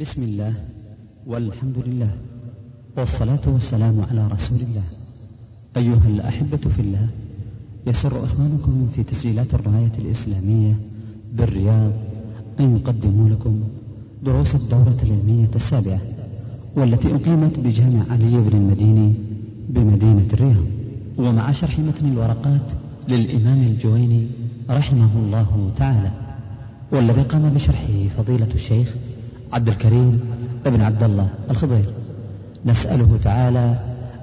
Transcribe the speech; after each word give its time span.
بسم 0.00 0.22
الله 0.22 0.54
والحمد 1.26 1.78
لله 1.86 2.10
والصلاة 2.96 3.40
والسلام 3.46 4.00
على 4.10 4.28
رسول 4.28 4.58
الله. 4.58 4.82
أيها 5.76 6.08
الأحبة 6.08 6.56
في 6.56 6.78
الله 6.78 7.08
يسر 7.86 8.24
إخوانكم 8.24 8.88
في 8.94 9.02
تسجيلات 9.02 9.54
الراية 9.54 9.92
الإسلامية 9.98 10.76
بالرياض 11.32 11.92
أن 12.60 12.76
يقدموا 12.76 13.28
لكم 13.28 13.60
دروس 14.22 14.54
الدورة 14.54 14.96
العلمية 15.02 15.50
السابعة 15.56 16.00
والتي 16.76 17.14
أقيمت 17.14 17.58
بجامع 17.58 18.04
علي 18.10 18.38
بن 18.38 18.56
المديني 18.56 19.14
بمدينة 19.68 20.26
الرياض. 20.32 20.64
ومع 21.18 21.52
شرح 21.52 21.78
متن 21.78 22.12
الورقات 22.12 22.72
للإمام 23.08 23.62
الجويني 23.62 24.26
رحمه 24.70 25.18
الله 25.18 25.70
تعالى 25.76 26.10
والذي 26.92 27.22
قام 27.22 27.50
بشرحه 27.54 28.08
فضيلة 28.16 28.54
الشيخ 28.54 28.94
عبد 29.54 29.68
الكريم 29.68 30.20
بن 30.64 30.80
عبد 30.80 31.02
الله 31.02 31.28
الخضير. 31.50 31.84
نسأله 32.66 33.18
تعالى 33.24 33.78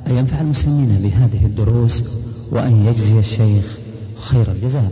أن 0.07 0.15
ينفع 0.15 0.41
المسلمين 0.41 0.87
بهذه 1.03 1.45
الدروس 1.45 2.17
وأن 2.51 2.85
يجزي 2.85 3.19
الشيخ 3.19 3.77
خير 4.15 4.51
الجزاء. 4.51 4.91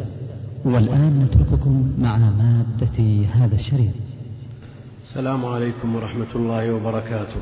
والآن 0.66 1.20
نترككم 1.20 1.94
مع 2.00 2.18
مادة 2.18 3.26
هذا 3.34 3.56
الشريط. 3.56 3.94
السلام 5.10 5.46
عليكم 5.46 5.96
ورحمة 5.96 6.32
الله 6.36 6.74
وبركاته. 6.74 7.42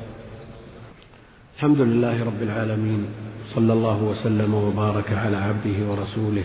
الحمد 1.56 1.82
لله 1.82 2.24
رب 2.24 2.42
العالمين. 2.42 3.06
صلى 3.56 3.74
الله 3.74 4.04
وسلم 4.04 4.54
وبارك 4.54 5.12
على 5.12 5.38
عبده 5.38 5.92
ورسوله 5.92 6.44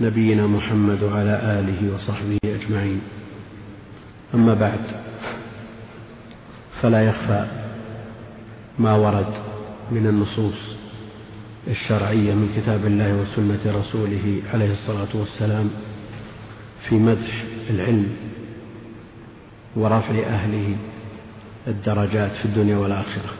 نبينا 0.00 0.46
محمد 0.46 1.02
وعلى 1.02 1.60
آله 1.60 1.94
وصحبه 1.94 2.38
أجمعين. 2.44 3.00
أما 4.34 4.54
بعد 4.54 5.05
فلا 6.82 7.08
يخفى 7.08 7.46
ما 8.78 8.94
ورد 8.94 9.34
من 9.90 10.06
النصوص 10.06 10.76
الشرعية 11.68 12.34
من 12.34 12.52
كتاب 12.56 12.86
الله 12.86 13.14
وسنة 13.14 13.78
رسوله 13.80 14.42
عليه 14.54 14.72
الصلاة 14.72 15.08
والسلام 15.14 15.70
في 16.88 16.94
مدح 16.94 17.44
العلم 17.70 18.16
ورفع 19.76 20.18
أهله 20.26 20.76
الدرجات 21.66 22.32
في 22.32 22.44
الدنيا 22.44 22.76
والآخرة. 22.76 23.30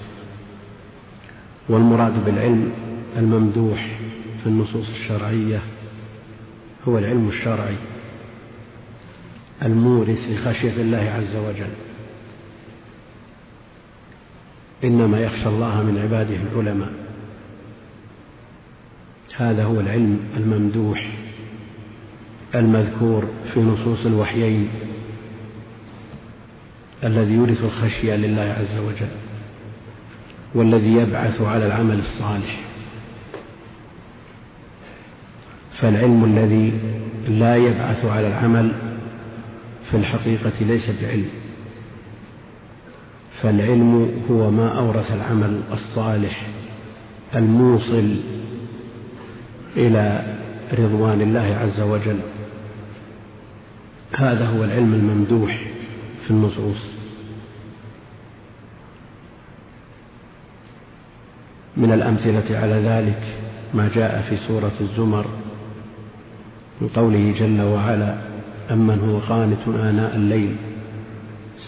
والمراد 1.68 2.24
بالعلم 2.24 2.72
الممدوح 3.16 3.98
في 4.42 4.46
النصوص 4.46 4.88
الشرعية 4.88 5.60
هو 6.88 6.98
العلم 6.98 7.28
الشرعي 7.28 7.76
المورث 9.62 10.28
لخشية 10.30 10.82
الله 10.82 11.12
عز 11.16 11.36
وجل. 11.36 11.85
إنما 14.84 15.20
يخشى 15.20 15.48
الله 15.48 15.82
من 15.82 15.98
عباده 15.98 16.36
العلماء. 16.36 16.92
هذا 19.36 19.64
هو 19.64 19.80
العلم 19.80 20.20
الممدوح 20.36 21.10
المذكور 22.54 23.24
في 23.54 23.60
نصوص 23.60 24.06
الوحيين 24.06 24.68
الذي 27.04 27.32
يورث 27.34 27.64
الخشية 27.64 28.16
لله 28.16 28.56
عز 28.60 28.78
وجل 28.78 29.12
والذي 30.54 30.92
يبعث 30.92 31.40
على 31.40 31.66
العمل 31.66 31.98
الصالح. 31.98 32.60
فالعلم 35.80 36.24
الذي 36.24 36.72
لا 37.28 37.56
يبعث 37.56 38.04
على 38.04 38.28
العمل 38.28 38.72
في 39.90 39.96
الحقيقة 39.96 40.52
ليس 40.60 40.90
بعلم. 41.02 41.28
فالعلم 43.42 44.22
هو 44.30 44.50
ما 44.50 44.68
أورث 44.78 45.12
العمل 45.12 45.60
الصالح 45.72 46.46
الموصل 47.34 48.16
إلى 49.76 50.34
رضوان 50.72 51.20
الله 51.20 51.56
عز 51.56 51.80
وجل. 51.80 52.18
هذا 54.16 54.46
هو 54.46 54.64
العلم 54.64 54.94
الممدوح 54.94 55.60
في 56.24 56.30
النصوص. 56.30 56.96
من 61.76 61.92
الأمثلة 61.92 62.58
على 62.58 62.74
ذلك 62.74 63.22
ما 63.74 63.90
جاء 63.94 64.26
في 64.28 64.36
سورة 64.36 64.72
الزمر 64.80 65.26
من 66.80 66.88
قوله 66.88 67.34
جل 67.38 67.60
وعلا 67.60 68.18
أمن 68.70 68.98
هو 69.08 69.34
قانت 69.34 69.68
آناء 69.68 70.16
الليل 70.16 70.56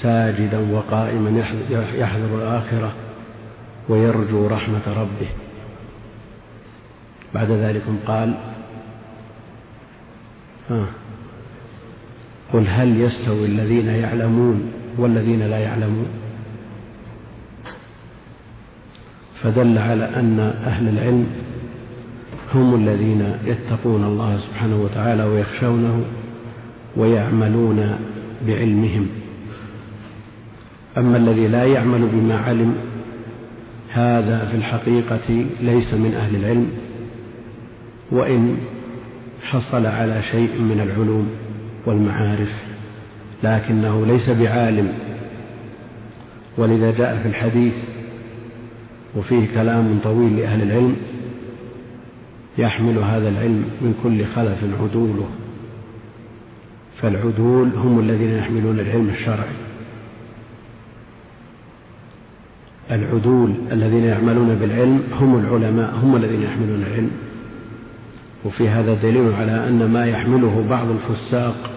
ساجدا 0.03 0.73
وقائما 0.73 1.45
يحذر 1.71 2.39
الآخرة 2.39 2.93
ويرجو 3.89 4.47
رحمة 4.47 4.87
ربه. 4.87 5.29
بعد 7.35 7.51
ذلك 7.51 7.83
قال 8.07 8.35
ها 10.71 10.87
قل 12.53 12.65
هل 12.69 13.01
يستوي 13.01 13.47
الذين 13.47 13.89
يعلمون 13.89 14.73
والذين 14.99 15.43
لا 15.43 15.59
يعلمون؟ 15.59 16.07
فدل 19.43 19.79
على 19.79 20.05
أن 20.05 20.41
أهل 20.67 20.89
العلم 20.89 21.27
هم 22.55 22.75
الذين 22.75 23.35
يتقون 23.45 24.05
الله 24.05 24.39
سبحانه 24.39 24.83
وتعالى 24.83 25.25
ويخشونه 25.25 26.05
ويعملون 26.97 27.99
بعلمهم. 28.47 29.09
أما 30.97 31.17
الذي 31.17 31.49
لا 31.49 31.65
يعمل 31.65 32.09
بما 32.13 32.39
علم 32.39 32.75
هذا 33.91 34.49
في 34.51 34.57
الحقيقة 34.57 35.47
ليس 35.61 35.95
من 35.95 36.15
أهل 36.15 36.37
العلم 36.37 36.69
وإن 38.11 38.57
حصل 39.43 39.87
على 39.87 40.23
شيء 40.23 40.61
من 40.61 40.81
العلوم 40.81 41.29
والمعارف 41.87 42.53
لكنه 43.43 44.07
ليس 44.07 44.31
بعالم. 44.31 44.93
ولذا 46.59 46.91
جاء 46.91 47.19
في 47.23 47.29
الحديث 47.29 47.75
وفيه 49.17 49.47
كلام 49.55 49.99
طويل 50.05 50.37
لأهل 50.37 50.63
العلم 50.63 50.97
يحمل 52.59 52.99
هذا 52.99 53.29
العلم 53.29 53.65
من 53.81 53.95
كل 54.03 54.25
خلف 54.25 54.59
عدوله 54.83 55.29
فالعدول 57.03 57.69
هم 57.77 58.01
الذين 58.01 58.31
يحملون 58.31 58.81
العلم 58.81 59.09
الشرعي. 59.09 59.68
العدول 62.91 63.55
الذين 63.73 64.05
يعملون 64.05 64.55
بالعلم 64.55 65.03
هم 65.21 65.39
العلماء 65.39 65.95
هم 65.95 66.17
الذين 66.17 66.43
يحملون 66.43 66.83
العلم. 66.83 67.11
وفي 68.45 68.69
هذا 68.69 68.95
دليل 68.95 69.33
على 69.33 69.69
أن 69.69 69.91
ما 69.93 70.07
يحمله 70.07 70.67
بعض 70.71 70.87
الفساق 70.91 71.71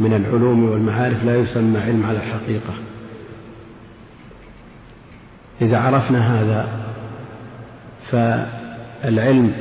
من 0.00 0.14
العلوم 0.14 0.70
والمعارف 0.70 1.24
لا 1.24 1.36
يسمى 1.36 1.78
علم 1.78 2.06
على 2.06 2.18
الحقيقة. 2.18 2.74
إذا 5.62 5.78
عرفنا 5.78 6.40
هذا 6.40 6.68
فالعلم 8.10 9.52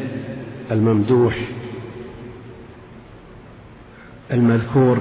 الممدوح 0.71 1.35
المذكور 4.31 4.97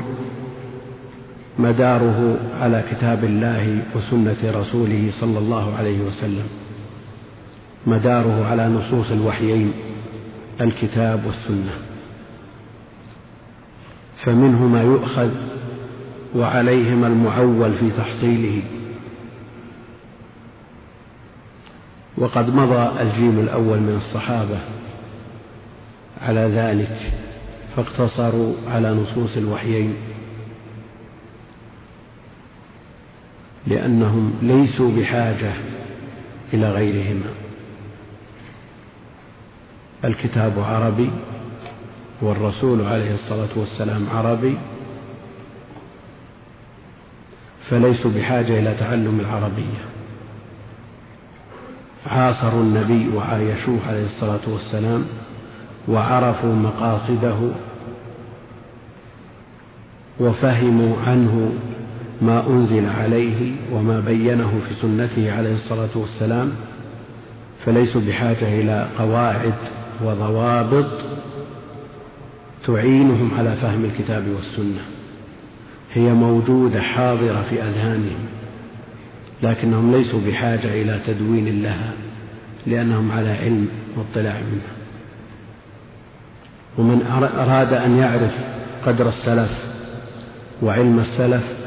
مداره 1.60 2.38
على 2.60 2.84
كتاب 2.90 3.24
الله 3.24 3.78
وسنة 3.96 4.60
رسوله 4.60 5.12
صلى 5.20 5.38
الله 5.38 5.76
عليه 5.76 6.00
وسلم. 6.00 6.48
مداره 7.86 8.46
على 8.46 8.68
نصوص 8.68 9.10
الوحيين 9.10 9.72
الكتاب 10.60 11.26
والسنة. 11.26 11.72
فمنهما 14.24 14.82
يؤخذ 14.82 15.30
وعليهما 16.36 17.06
المعول 17.06 17.72
في 17.72 17.90
تحصيله. 17.90 18.62
وقد 22.18 22.54
مضى 22.54 23.02
الجيل 23.02 23.38
الأول 23.40 23.78
من 23.78 23.96
الصحابة 23.96 24.58
على 26.22 26.40
ذلك 26.40 27.12
فاقتصروا 27.76 28.54
على 28.68 28.90
نصوص 28.94 29.36
الوحيين. 29.36 29.94
لأنهم 33.66 34.32
ليسوا 34.42 34.90
بحاجة 34.96 35.52
إلى 36.54 36.70
غيرهما. 36.70 37.30
الكتاب 40.04 40.52
عربي 40.58 41.10
والرسول 42.22 42.86
عليه 42.86 43.14
الصلاة 43.14 43.48
والسلام 43.56 44.06
عربي 44.14 44.58
فليسوا 47.70 48.10
بحاجة 48.10 48.58
إلى 48.58 48.74
تعلم 48.74 49.20
العربية. 49.20 49.84
عاصروا 52.06 52.62
النبي 52.62 53.08
وعايشوه 53.16 53.78
عليه 53.88 54.04
الصلاة 54.06 54.40
والسلام 54.48 55.06
وعرفوا 55.88 56.54
مقاصده 56.54 57.38
وفهموا 60.20 60.96
عنه 61.06 61.52
ما 62.20 62.46
أنزل 62.46 62.86
عليه 62.86 63.52
وما 63.72 64.00
بينه 64.00 64.60
في 64.68 64.74
سنته 64.74 65.32
عليه 65.32 65.54
الصلاة 65.54 65.88
والسلام 65.94 66.52
فليسوا 67.64 68.00
بحاجة 68.00 68.60
إلى 68.60 68.88
قواعد 68.98 69.54
وضوابط 70.04 70.90
تعينهم 72.66 73.30
على 73.38 73.56
فهم 73.56 73.84
الكتاب 73.84 74.28
والسنة. 74.28 74.80
هي 75.94 76.12
موجودة 76.12 76.82
حاضرة 76.82 77.44
في 77.50 77.62
أذهانهم 77.62 78.26
لكنهم 79.42 79.92
ليسوا 79.96 80.20
بحاجة 80.26 80.82
إلى 80.82 81.00
تدوين 81.06 81.62
لها 81.62 81.92
لأنهم 82.66 83.12
على 83.12 83.30
علم 83.30 83.68
واطلاع 83.96 84.34
منها. 84.34 84.74
ومن 86.78 87.02
أراد 87.38 87.72
أن 87.72 87.96
يعرف 87.96 88.32
قدر 88.86 89.08
السلف 89.08 89.50
وعلم 90.62 90.98
السلف 90.98 91.59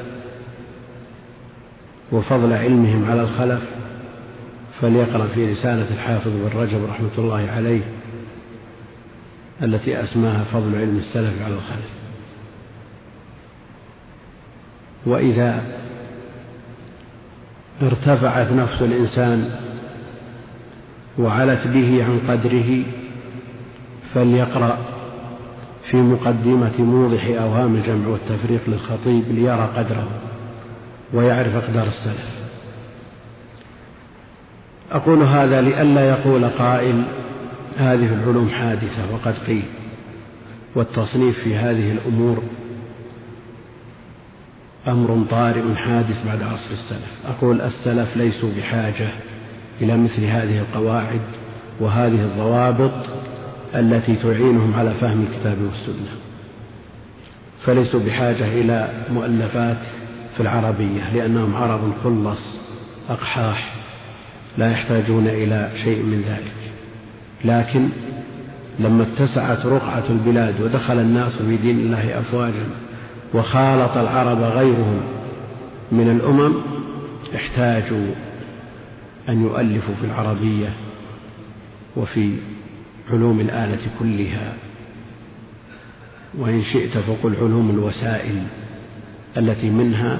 وفضل 2.13 2.53
علمهم 2.53 3.05
على 3.11 3.21
الخلف 3.21 3.61
فليقرأ 4.81 5.27
في 5.27 5.51
رسالة 5.51 5.93
الحافظ 5.93 6.31
بن 6.31 6.59
رجب 6.59 6.85
رحمة 6.89 7.09
الله 7.17 7.49
عليه 7.55 7.81
التي 9.63 10.03
أسماها 10.03 10.43
فضل 10.43 10.75
علم 10.75 10.97
السلف 10.97 11.41
على 11.41 11.53
الخلف. 11.53 11.89
وإذا 15.05 15.63
ارتفعت 17.81 18.51
نفس 18.51 18.81
الإنسان 18.81 19.59
وعلت 21.19 21.67
به 21.67 22.03
عن 22.03 22.19
قدره 22.27 22.83
فليقرأ 24.13 24.77
في 25.91 25.97
مقدمة 25.97 26.81
موضح 26.81 27.25
أوهام 27.25 27.75
الجمع 27.75 28.07
والتفريق 28.07 28.61
للخطيب 28.67 29.23
ليرى 29.31 29.69
قدره. 29.75 30.07
ويعرف 31.13 31.55
أقدار 31.55 31.87
السلف. 31.87 32.43
أقول 34.91 35.23
هذا 35.23 35.61
لئلا 35.61 36.09
يقول 36.09 36.45
قائل 36.45 37.03
هذه 37.77 38.13
العلوم 38.13 38.49
حادثة 38.49 39.13
وقد 39.13 39.33
قيل 39.47 39.65
والتصنيف 40.75 41.39
في 41.39 41.55
هذه 41.55 41.91
الأمور 41.91 42.43
أمر 44.87 45.25
طارئ 45.29 45.75
حادث 45.75 46.25
بعد 46.25 46.41
عصر 46.41 46.71
السلف. 46.73 47.25
أقول 47.25 47.61
السلف 47.61 48.17
ليسوا 48.17 48.49
بحاجة 48.57 49.07
إلى 49.81 49.97
مثل 49.97 50.23
هذه 50.23 50.59
القواعد 50.59 51.21
وهذه 51.79 52.23
الضوابط 52.25 53.05
التي 53.75 54.15
تعينهم 54.15 54.73
على 54.75 54.93
فهم 54.93 55.25
الكتاب 55.31 55.57
والسنة 55.61 56.11
فليسوا 57.65 57.99
بحاجة 57.99 58.47
إلى 58.47 59.05
مؤلفات 59.09 59.77
في 60.35 60.39
العربية 60.39 61.13
لأنهم 61.13 61.55
عرب 61.55 61.93
خلص 62.03 62.39
أقحاح 63.09 63.73
لا 64.57 64.71
يحتاجون 64.71 65.27
إلى 65.27 65.71
شيء 65.83 66.03
من 66.03 66.21
ذلك. 66.27 66.71
لكن 67.45 67.89
لما 68.79 69.03
اتسعت 69.03 69.65
رقعة 69.65 70.03
البلاد 70.09 70.61
ودخل 70.61 70.99
الناس 70.99 71.31
في 71.31 71.57
دين 71.57 71.79
الله 71.79 72.19
أفواجا 72.19 72.65
وخالط 73.33 73.97
العرب 73.97 74.41
غيرهم 74.41 75.01
من 75.91 76.11
الأمم 76.11 76.53
احتاجوا 77.35 78.11
أن 79.29 79.41
يؤلفوا 79.41 79.95
في 79.95 80.05
العربية 80.05 80.69
وفي 81.95 82.35
علوم 83.11 83.39
الآلة 83.39 83.79
كلها. 83.99 84.53
وإن 86.37 86.61
شئت 86.73 86.97
فقل 86.97 87.35
علوم 87.35 87.69
الوسائل. 87.69 88.43
التي 89.37 89.69
منها 89.69 90.19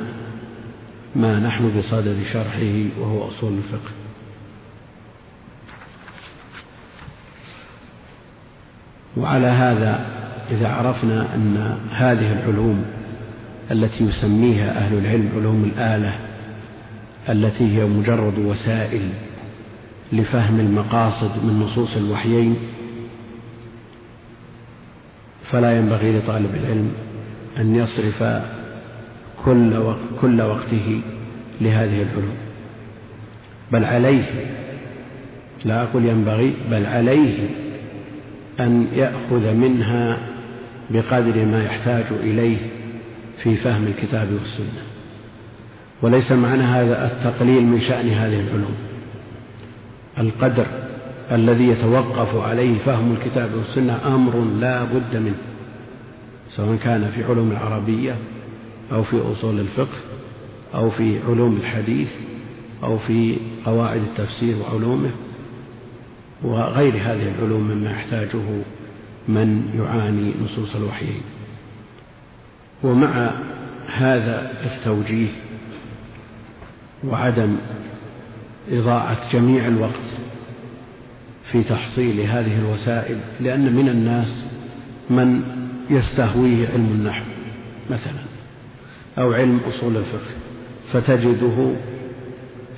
ما 1.15 1.39
نحن 1.39 1.79
بصدد 1.79 2.23
شرحه 2.33 2.99
وهو 2.99 3.27
أصول 3.27 3.53
الفقه. 3.53 3.91
وعلى 9.17 9.47
هذا 9.47 10.05
إذا 10.51 10.67
عرفنا 10.67 11.35
أن 11.35 11.77
هذه 11.91 12.33
العلوم 12.33 12.85
التي 13.71 14.03
يسميها 14.03 14.77
أهل 14.77 14.97
العلم 14.97 15.29
علوم 15.35 15.63
الآلة 15.63 16.13
التي 17.29 17.77
هي 17.77 17.85
مجرد 17.85 18.39
وسائل 18.39 19.09
لفهم 20.13 20.59
المقاصد 20.59 21.45
من 21.45 21.59
نصوص 21.59 21.95
الوحيين 21.95 22.55
فلا 25.51 25.77
ينبغي 25.77 26.17
لطالب 26.17 26.55
العلم 26.55 26.91
أن 27.57 27.75
يصرف 27.75 28.23
كل, 29.45 29.77
وقت 29.77 29.97
كل 30.21 30.41
وقته 30.41 31.01
لهذه 31.61 32.01
العلوم 32.01 32.35
بل 33.71 33.85
عليه 33.85 34.25
لا 35.65 35.83
أقول 35.83 36.05
ينبغي 36.05 36.53
بل 36.71 36.85
عليه 36.85 37.49
أن 38.59 38.87
يأخذ 38.95 39.53
منها 39.53 40.17
بقدر 40.89 41.45
ما 41.45 41.63
يحتاج 41.63 42.05
إليه 42.23 42.57
في 43.43 43.55
فهم 43.55 43.87
الكتاب 43.87 44.27
والسنة. 44.33 44.83
وليس 46.01 46.31
معنى 46.31 46.61
هذا 46.63 47.05
التقليل 47.05 47.63
من 47.63 47.81
شأن 47.81 48.09
هذه 48.09 48.39
العلوم 48.39 48.75
القدر 50.17 50.65
الذي 51.31 51.67
يتوقف 51.67 52.35
عليه 52.35 52.79
فهم 52.79 53.13
الكتاب 53.13 53.49
والسنة 53.53 53.99
أمر 54.15 54.39
لا 54.59 54.83
بد 54.83 55.15
منه 55.15 55.35
سواء 56.49 56.75
كان 56.83 57.11
في 57.15 57.23
علوم 57.23 57.51
العربية 57.51 58.15
أو 58.93 59.03
في 59.03 59.21
أصول 59.31 59.59
الفقه 59.59 59.97
أو 60.75 60.89
في 60.89 61.19
علوم 61.27 61.57
الحديث 61.57 62.09
أو 62.83 62.97
في 62.97 63.37
قواعد 63.65 64.01
التفسير 64.01 64.55
وعلومه 64.57 65.11
وغير 66.43 66.93
هذه 66.93 67.31
العلوم 67.35 67.61
مما 67.61 67.91
يحتاجه 67.91 68.61
من 69.27 69.69
يعاني 69.77 70.33
نصوص 70.43 70.75
الوحيين 70.75 71.21
ومع 72.83 73.31
هذا 73.87 74.51
التوجيه 74.65 75.29
وعدم 77.03 77.57
إضاعة 78.71 79.33
جميع 79.33 79.67
الوقت 79.67 80.13
في 81.51 81.63
تحصيل 81.63 82.19
هذه 82.19 82.59
الوسائل 82.59 83.19
لأن 83.39 83.75
من 83.75 83.89
الناس 83.89 84.45
من 85.09 85.43
يستهويه 85.89 86.67
علم 86.67 86.91
النحو 86.99 87.23
مثلا. 87.89 88.32
أو 89.17 89.33
علم 89.33 89.59
أصول 89.67 89.97
الفقه 89.97 90.31
فتجده 90.93 91.73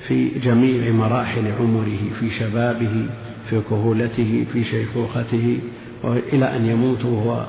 في 0.08 0.28
جميع 0.28 0.92
مراحل 0.92 1.52
عمره 1.60 1.98
في 2.20 2.30
شبابه 2.30 3.06
في 3.50 3.60
كهولته 3.70 4.46
في 4.52 4.64
شيخوخته 4.64 5.58
إلى 6.04 6.56
أن 6.56 6.66
يموت 6.66 7.04
وهو 7.04 7.46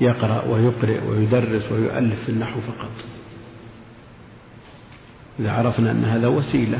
يقرأ 0.00 0.44
ويقرئ 0.48 1.00
ويدرس 1.08 1.72
ويؤلف 1.72 2.24
في 2.24 2.28
النحو 2.28 2.60
فقط. 2.60 2.90
إذا 5.40 5.52
عرفنا 5.52 5.90
أن 5.90 6.04
هذا 6.04 6.28
وسيلة 6.28 6.78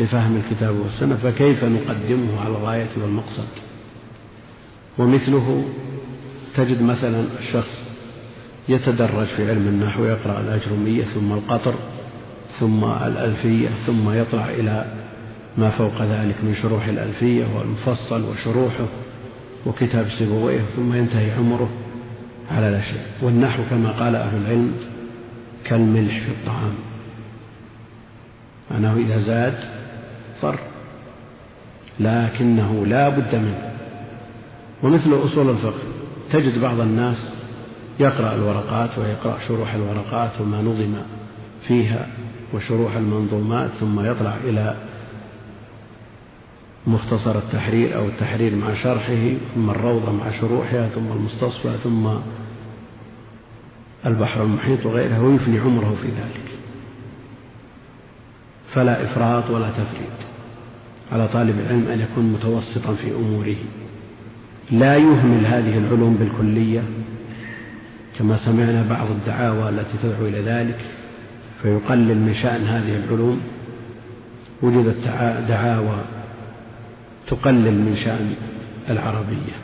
لفهم 0.00 0.36
الكتاب 0.36 0.76
والسنة 0.76 1.16
فكيف 1.16 1.64
نقدمه 1.64 2.40
على 2.40 2.48
الغاية 2.48 2.88
والمقصد؟ 2.96 3.48
ومثله 4.98 5.64
تجد 6.56 6.82
مثلا 6.82 7.24
الشخص 7.38 7.93
يتدرج 8.68 9.26
في 9.26 9.50
علم 9.50 9.68
النحو 9.68 10.04
يقرأ 10.04 10.40
الأجرمية 10.40 11.04
ثم 11.04 11.32
القطر 11.32 11.74
ثم 12.60 12.84
الألفية 12.84 13.68
ثم 13.86 14.10
يطلع 14.10 14.48
إلى 14.48 14.86
ما 15.58 15.70
فوق 15.70 16.02
ذلك 16.02 16.34
من 16.42 16.54
شروح 16.62 16.86
الألفية 16.86 17.46
والمفصل 17.56 18.24
وشروحه 18.24 18.86
وكتاب 19.66 20.06
سيبويه 20.18 20.60
ثم 20.76 20.94
ينتهي 20.94 21.30
عمره 21.30 21.70
على 22.50 22.70
لا 22.70 22.82
شيء. 22.82 23.02
والنحو 23.22 23.62
كما 23.70 23.90
قال 23.90 24.16
أهل 24.16 24.36
العلم 24.36 24.72
كالملح 25.64 26.18
في 26.18 26.28
الطعام. 26.28 26.74
أنه 28.70 28.96
إذا 28.96 29.18
زاد 29.18 29.58
ضر 30.42 30.58
لكنه 32.00 32.86
لا 32.86 33.08
بد 33.08 33.34
منه. 33.34 33.70
ومثل 34.82 35.14
أصول 35.24 35.50
الفقه 35.50 35.82
تجد 36.32 36.58
بعض 36.58 36.80
الناس 36.80 37.30
يقرأ 38.00 38.34
الورقات 38.34 38.98
ويقرأ 38.98 39.38
شروح 39.48 39.74
الورقات 39.74 40.40
وما 40.40 40.62
نظم 40.62 40.94
فيها 41.68 42.06
وشروح 42.54 42.96
المنظومات 42.96 43.70
ثم 43.70 44.00
يطلع 44.00 44.36
إلى 44.44 44.76
مختصر 46.86 47.38
التحرير 47.38 47.96
أو 47.96 48.08
التحرير 48.08 48.54
مع 48.56 48.74
شرحه 48.74 49.32
ثم 49.54 49.70
الروضة 49.70 50.12
مع 50.12 50.40
شروحها 50.40 50.88
ثم 50.88 51.12
المستصفى 51.12 51.76
ثم 51.84 52.08
البحر 54.06 54.42
المحيط 54.42 54.86
وغيره 54.86 55.22
ويفني 55.22 55.58
عمره 55.58 55.96
في 56.02 56.08
ذلك. 56.08 56.58
فلا 58.74 59.04
إفراط 59.04 59.50
ولا 59.50 59.70
تفريط. 59.70 60.18
على 61.12 61.28
طالب 61.28 61.58
العلم 61.58 61.88
أن 61.88 62.00
يكون 62.00 62.32
متوسطا 62.32 62.94
في 62.94 63.14
أموره. 63.14 63.56
لا 64.70 64.96
يهمل 64.96 65.46
هذه 65.46 65.78
العلوم 65.78 66.14
بالكلية. 66.14 66.82
كما 68.18 68.36
سمعنا 68.44 68.82
بعض 68.90 69.10
الدعاوى 69.10 69.68
التي 69.68 69.98
تدعو 70.02 70.26
إلى 70.26 70.40
ذلك 70.40 70.80
فيقلل 71.62 72.18
من 72.18 72.34
شأن 72.34 72.66
هذه 72.66 72.96
العلوم. 72.96 73.40
وجدت 74.62 75.08
دعاوى 75.48 76.04
تقلل 77.26 77.74
من 77.74 77.96
شأن 77.96 78.34
العربية. 78.90 79.56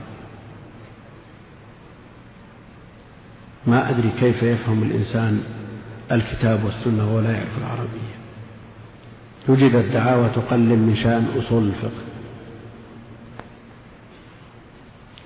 ما 3.66 3.90
أدري 3.90 4.10
كيف 4.20 4.42
يفهم 4.42 4.82
الإنسان 4.82 5.42
الكتاب 6.12 6.64
والسنة 6.64 7.14
ولا 7.16 7.30
يعرف 7.30 7.58
العربية. 7.58 8.16
وجدت 9.48 9.92
دعاوى 9.92 10.28
تقلل 10.28 10.78
من 10.78 10.96
شأن 10.96 11.26
أصول 11.38 11.66
الفقه. 11.66 12.02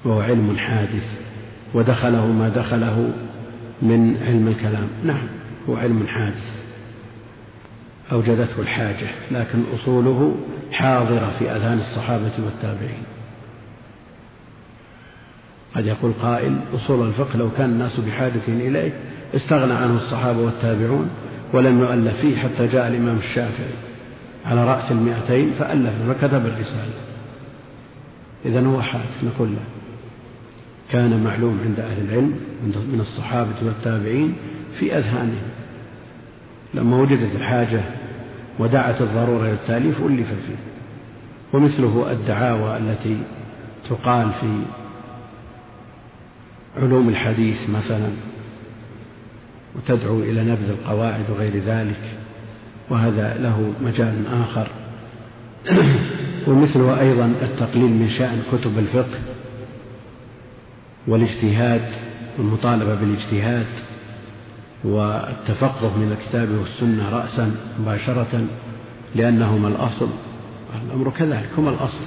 وهو 0.04 0.20
علم 0.20 0.56
حادث. 0.58 1.23
ودخله 1.74 2.26
ما 2.26 2.48
دخله 2.48 3.12
من 3.82 4.16
علم 4.16 4.48
الكلام. 4.48 4.88
نعم 5.04 5.26
هو 5.68 5.76
علم 5.76 6.06
حادث. 6.06 6.64
أوجدته 8.12 8.60
الحاجة 8.60 9.08
لكن 9.30 9.62
أصوله 9.74 10.36
حاضرة 10.72 11.32
في 11.38 11.50
أذهان 11.50 11.78
الصحابة 11.78 12.32
والتابعين. 12.44 13.02
قد 15.76 15.86
يقول 15.86 16.12
قائل 16.22 16.58
أصول 16.74 17.08
الفقه 17.08 17.36
لو 17.38 17.50
كان 17.50 17.70
الناس 17.70 18.00
بحاجة 18.00 18.48
إليه 18.48 18.92
استغنى 19.34 19.72
عنه 19.72 19.96
الصحابة 19.96 20.38
والتابعون 20.38 21.10
ولم 21.52 21.80
يؤلف 21.80 22.20
فيه 22.20 22.36
حتى 22.36 22.66
جاء 22.66 22.88
الإمام 22.88 23.16
الشافعي. 23.16 23.74
على 24.46 24.64
رأس 24.64 24.92
المئتين 24.92 25.52
فألف 25.52 25.92
فكتب 26.08 26.46
الرسالة. 26.46 26.94
إذا 28.44 28.66
هو 28.66 28.82
حادث 28.82 29.24
نقول 29.24 29.48
له 29.48 29.83
كان 30.90 31.24
معلوم 31.24 31.60
عند 31.64 31.80
أهل 31.80 32.04
العلم 32.04 32.40
من 32.64 33.00
الصحابة 33.00 33.54
والتابعين 33.62 34.34
في 34.78 34.98
أذهانهم. 34.98 35.48
لما 36.74 36.96
وجدت 36.96 37.36
الحاجة 37.36 37.80
ودعت 38.58 39.00
الضرورة 39.00 39.46
للتأليف 39.46 40.00
ألف 40.00 40.28
فيه. 40.28 40.56
ومثله 41.52 42.12
الدعاوى 42.12 42.76
التي 42.76 43.18
تقال 43.88 44.30
في 44.40 44.62
علوم 46.82 47.08
الحديث 47.08 47.70
مثلا 47.70 48.08
وتدعو 49.76 50.20
إلى 50.20 50.44
نبذ 50.44 50.70
القواعد 50.70 51.30
وغير 51.30 51.62
ذلك 51.66 52.00
وهذا 52.90 53.38
له 53.38 53.72
مجال 53.84 54.26
آخر. 54.26 54.68
ومثله 56.48 57.00
أيضا 57.00 57.24
التقليل 57.42 57.90
من 57.90 58.08
شأن 58.08 58.42
كتب 58.52 58.78
الفقه 58.78 59.33
والاجتهاد 61.06 61.82
والمطالبة 62.38 62.94
بالاجتهاد 62.94 63.66
والتفقه 64.84 65.96
من 65.98 66.16
الكتاب 66.18 66.48
والسنة 66.50 67.08
رأسا 67.10 67.54
مباشرة 67.80 68.46
لأنهما 69.14 69.68
الأصل. 69.68 70.08
الأمر 70.86 71.10
كذلك 71.10 71.48
هما 71.58 71.70
الأصل. 71.70 72.04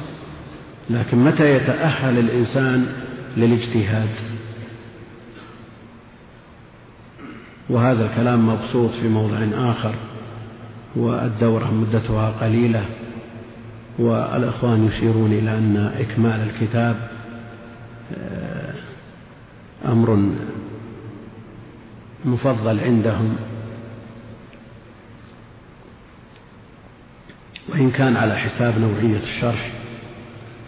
لكن 0.90 1.18
متى 1.18 1.56
يتأهل 1.56 2.20
الإنسان 2.20 2.88
للاجتهاد؟ 3.38 4.10
وهذا 7.70 8.06
الكلام 8.06 8.50
مبسوط 8.50 8.92
في 8.92 9.08
موضع 9.08 9.38
آخر 9.54 9.94
والدورة 10.96 11.74
مدتها 11.74 12.32
قليلة 12.42 12.86
والإخوان 14.00 14.88
يشيرون 14.88 15.32
إلى 15.34 15.58
أن 15.58 15.92
إكمال 16.00 16.50
الكتاب 16.50 16.96
أمر 19.86 20.32
مفضل 22.26 22.80
عندهم. 22.80 23.36
وإن 27.70 27.92
كان 27.92 28.18
على 28.18 28.38
حساب 28.38 28.80
نوعية 28.80 29.20
الشرح 29.20 29.72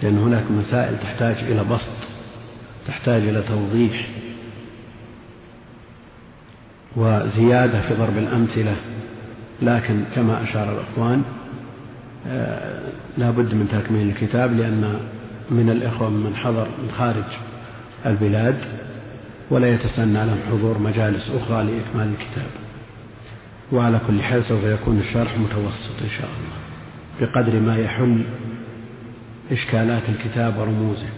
لأن 0.03 0.17
هناك 0.17 0.51
مسائل 0.51 0.99
تحتاج 0.99 1.35
إلى 1.35 1.63
بسط 1.63 2.09
تحتاج 2.87 3.21
إلى 3.21 3.41
توضيح 3.41 4.07
وزيادة 6.95 7.81
في 7.81 7.93
ضرب 7.93 8.17
الأمثلة. 8.17 8.75
لكن 9.61 10.03
كما 10.15 10.43
أشار 10.43 10.73
الأخوان 10.73 11.23
آه، 12.27 12.81
لا 13.17 13.31
بد 13.31 13.53
من 13.53 13.67
تكميل 13.67 14.09
الكتاب 14.09 14.57
لأن 14.57 14.99
من 15.49 15.69
الإخوة 15.69 16.09
من 16.09 16.35
حضر 16.35 16.67
من 16.83 16.91
خارج 16.97 17.23
البلاد 18.05 18.57
ولا 19.49 19.67
يتسنى 19.73 20.25
لهم 20.25 20.39
حضور 20.49 20.77
مجالس 20.77 21.29
أخرى 21.29 21.63
لإكمال 21.63 22.13
الكتاب. 22.19 22.49
وعلى 23.71 24.01
كل 24.07 24.23
حال 24.23 24.43
سوف 24.43 24.63
يكون 24.63 24.99
الشرح 24.99 25.37
متوسط 25.37 26.01
إن 26.01 26.09
شاء 26.09 26.29
الله 26.29 26.59
بقدر 27.21 27.59
ما 27.59 27.77
يحل 27.77 28.23
إشكالات 29.51 30.03
الكتاب 30.09 30.57
ورموزه. 30.57 31.09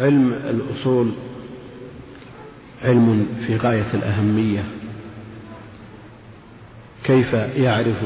علم 0.00 0.32
الأصول 0.32 1.12
علم 2.84 3.26
في 3.46 3.56
غاية 3.56 3.94
الأهمية. 3.94 4.64
كيف 7.04 7.32
يعرف 7.34 7.96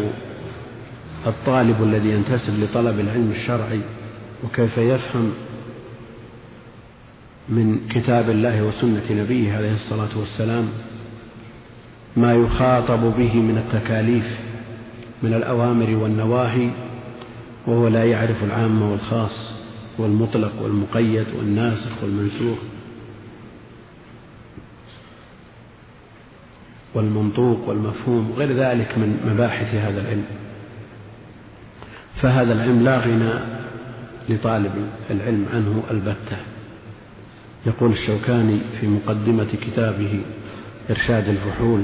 الطالب 1.26 1.83
الذي 1.83 2.11
ينتسب 2.11 2.62
لطلب 2.62 3.00
العلم 3.00 3.33
الشرعي 3.37 3.80
وكيف 4.45 4.78
يفهم 4.78 5.33
من 7.49 7.88
كتاب 7.88 8.30
الله 8.30 8.62
وسنة 8.62 9.02
نبيه 9.11 9.56
عليه 9.56 9.73
الصلاة 9.73 10.18
والسلام 10.18 10.68
ما 12.16 12.35
يخاطب 12.35 13.00
به 13.00 13.35
من 13.35 13.59
التكاليف 13.59 14.38
من 15.23 15.35
الأوامر 15.35 15.90
والنواهي 15.90 16.71
وهو 17.66 17.88
لا 17.88 18.04
يعرف 18.04 18.45
العام 18.45 18.83
والخاص 18.83 19.52
والمطلق 19.99 20.62
والمقيد 20.62 21.26
والناسخ 21.38 22.02
والمنسوخ 22.02 22.59
والمنطوق 26.95 27.68
والمفهوم 27.68 28.33
غير 28.37 28.52
ذلك 28.52 28.99
من 28.99 29.33
مباحث 29.35 29.75
هذا 29.75 30.00
العلم. 30.00 30.25
فهذا 32.23 32.52
العلم 32.52 32.85
لا 32.85 32.99
غنى 32.99 33.32
لطالب 34.28 34.73
العلم 35.11 35.46
عنه 35.54 35.82
البتة. 35.90 36.37
يقول 37.66 37.92
الشوكاني 37.92 38.58
في 38.80 38.87
مقدمة 38.87 39.46
كتابه 39.66 40.20
إرشاد 40.90 41.28
الفحول 41.28 41.82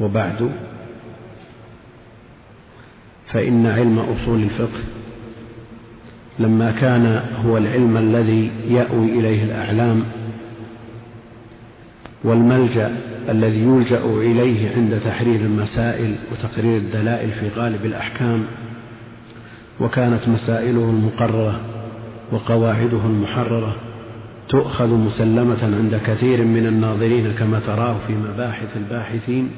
وبعد 0.00 0.50
فإن 3.32 3.66
علم 3.66 3.98
أصول 3.98 4.42
الفقه 4.42 4.80
لما 6.38 6.70
كان 6.70 7.22
هو 7.46 7.56
العلم 7.56 7.96
الذي 7.96 8.50
يأوي 8.68 9.18
إليه 9.18 9.44
الأعلام 9.44 10.04
والملجأ 12.24 12.96
الذي 13.28 13.62
يلجأ 13.62 14.04
إليه 14.04 14.76
عند 14.76 15.00
تحرير 15.04 15.40
المسائل 15.40 16.16
وتقرير 16.32 16.76
الدلائل 16.76 17.30
في 17.30 17.48
غالب 17.48 17.84
الأحكام 17.84 18.44
وكانت 19.80 20.28
مسائله 20.28 20.90
المقررة 20.90 21.60
وقواعده 22.32 23.06
المحررة 23.06 23.76
تؤخذ 24.48 24.94
مسلمة 24.94 25.76
عند 25.76 26.00
كثير 26.06 26.44
من 26.44 26.66
الناظرين 26.66 27.32
كما 27.32 27.60
تراه 27.60 27.96
في 28.06 28.14
مباحث 28.14 28.76
الباحثين 28.76 29.50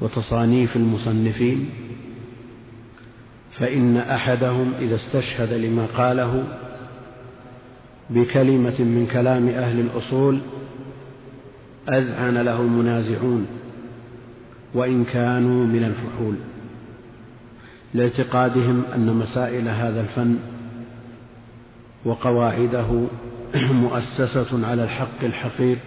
وتصانيف 0.00 0.76
المصنفين 0.76 1.70
فإن 3.58 3.96
أحدهم 3.96 4.72
إذا 4.80 4.94
استشهد 4.96 5.52
لما 5.52 5.86
قاله 5.96 6.44
بكلمة 8.10 8.80
من 8.80 9.08
كلام 9.12 9.48
أهل 9.48 9.80
الأصول 9.80 10.38
أذعن 11.88 12.38
له 12.38 12.60
المنازعون 12.60 13.46
وإن 14.74 15.04
كانوا 15.04 15.66
من 15.66 15.84
الفحول. 15.84 16.34
لاعتقادهم 17.94 18.84
أن 18.94 19.14
مسائل 19.14 19.68
هذا 19.68 20.00
الفن 20.00 20.38
وقواعده 22.04 23.06
مؤسسة 23.84 24.66
على 24.66 24.84
الحق 24.84 25.24
الحقيق 25.24 25.78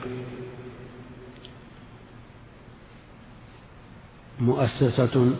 مؤسسة 4.39 5.31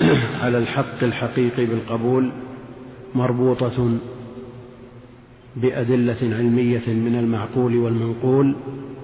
على 0.42 0.58
الحق 0.58 1.02
الحقيقي 1.02 1.66
بالقبول 1.66 2.32
مربوطة 3.14 3.98
بأدلة 5.56 6.18
علمية 6.22 6.88
من 6.88 7.18
المعقول 7.18 7.76
والمنقول 7.76 8.54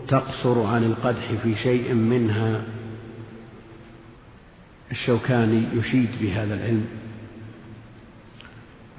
تقصر 0.08 0.62
عن 0.62 0.84
القدح 0.84 1.32
في 1.42 1.54
شيء 1.54 1.94
منها. 1.94 2.62
الشوكاني 4.90 5.62
يشيد 5.74 6.08
بهذا 6.20 6.54
العلم. 6.54 6.99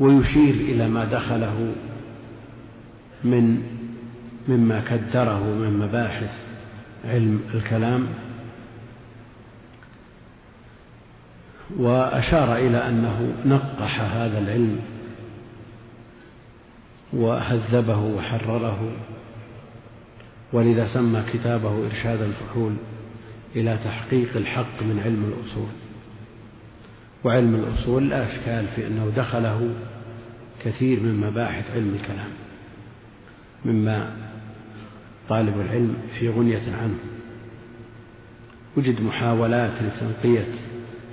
ويشير 0.01 0.53
إلى 0.53 0.89
ما 0.89 1.05
دخله 1.05 1.74
من 3.24 3.63
مما 4.48 4.81
كدره 4.89 5.43
من 5.43 5.79
مباحث 5.79 6.31
علم 7.05 7.41
الكلام. 7.53 8.08
وأشار 11.77 12.55
إلى 12.55 12.77
أنه 12.77 13.34
نقح 13.46 14.01
هذا 14.01 14.39
العلم 14.39 14.79
وهذبه 17.13 18.00
وحرره 18.00 18.91
ولذا 20.53 20.93
سمى 20.93 21.24
كتابه 21.34 21.86
إرشاد 21.86 22.22
الفحول 22.22 22.74
إلى 23.55 23.77
تحقيق 23.84 24.38
الحق 24.38 24.84
من 24.84 25.01
علم 25.05 25.34
الأصول. 25.34 25.70
وعلم 27.24 27.55
الأصول 27.55 28.10
لا 28.10 28.34
إشكال 28.34 28.67
في 28.75 28.88
أنه 28.88 29.12
دخله 29.15 29.70
كثير 30.63 31.00
من 31.00 31.15
مباحث 31.20 31.72
علم 31.75 31.98
الكلام 32.01 32.30
مما 33.65 34.12
طالب 35.30 35.62
العلم 35.62 35.98
في 36.20 36.30
غنية 36.30 36.75
عنه. 36.82 36.98
وجد 38.77 39.01
محاولات 39.01 39.72
لتنقية 39.82 40.48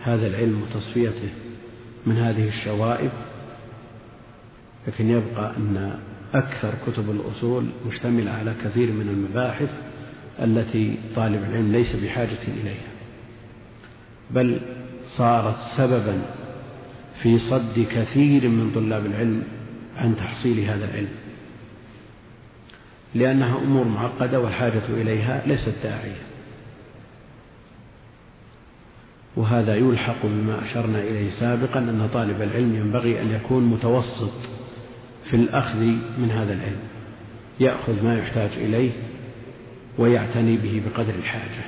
هذا 0.02 0.26
العلم 0.26 0.62
وتصفيته 0.62 1.28
من 2.07 2.17
هذه 2.17 2.49
الشوائب 2.49 3.11
لكن 4.88 5.11
يبقى 5.11 5.57
أن 5.57 5.99
أكثر 6.35 6.75
كتب 6.87 7.11
الأصول 7.11 7.67
مشتملة 7.87 8.31
على 8.31 8.55
كثير 8.64 8.93
من 8.93 9.09
المباحث 9.09 9.71
التي 10.43 10.99
طالب 11.17 11.43
العلم 11.50 11.73
ليس 11.73 11.97
بحاجة 11.97 12.43
إليها 12.49 12.88
بل 14.31 14.61
صارت 15.17 15.57
سببا 15.76 16.23
في 17.23 17.39
صد 17.39 17.87
كثير 17.91 18.49
من 18.49 18.73
طلاب 18.75 19.07
العلم 19.07 19.43
عن 19.97 20.17
تحصيل 20.17 20.61
هذا 20.61 20.85
العلم. 20.85 21.09
لأنها 23.15 23.59
أمور 23.59 23.85
معقدة 23.85 24.41
والحاجة 24.41 24.83
إليها 24.89 25.43
ليست 25.47 25.75
داعية. 25.83 26.23
وهذا 29.37 29.77
يلحق 29.77 30.27
بما 30.27 30.65
أشرنا 30.65 30.99
إليه 30.99 31.31
سابقا 31.31 31.79
أن 31.79 32.09
طالب 32.15 32.43
العلم 32.43 32.77
ينبغي 32.77 33.23
أن 33.23 33.31
يكون 33.31 33.65
متوسط 33.65 34.33
في 35.31 35.37
الأخذ 35.37 35.81
من 36.19 36.31
هذا 36.31 36.53
العلم. 36.53 36.81
يأخذ 37.61 38.05
ما 38.05 38.19
يحتاج 38.19 38.51
إليه 38.57 38.91
ويعتني 39.99 40.57
به 40.57 40.83
بقدر 40.87 41.15
الحاجة. 41.15 41.65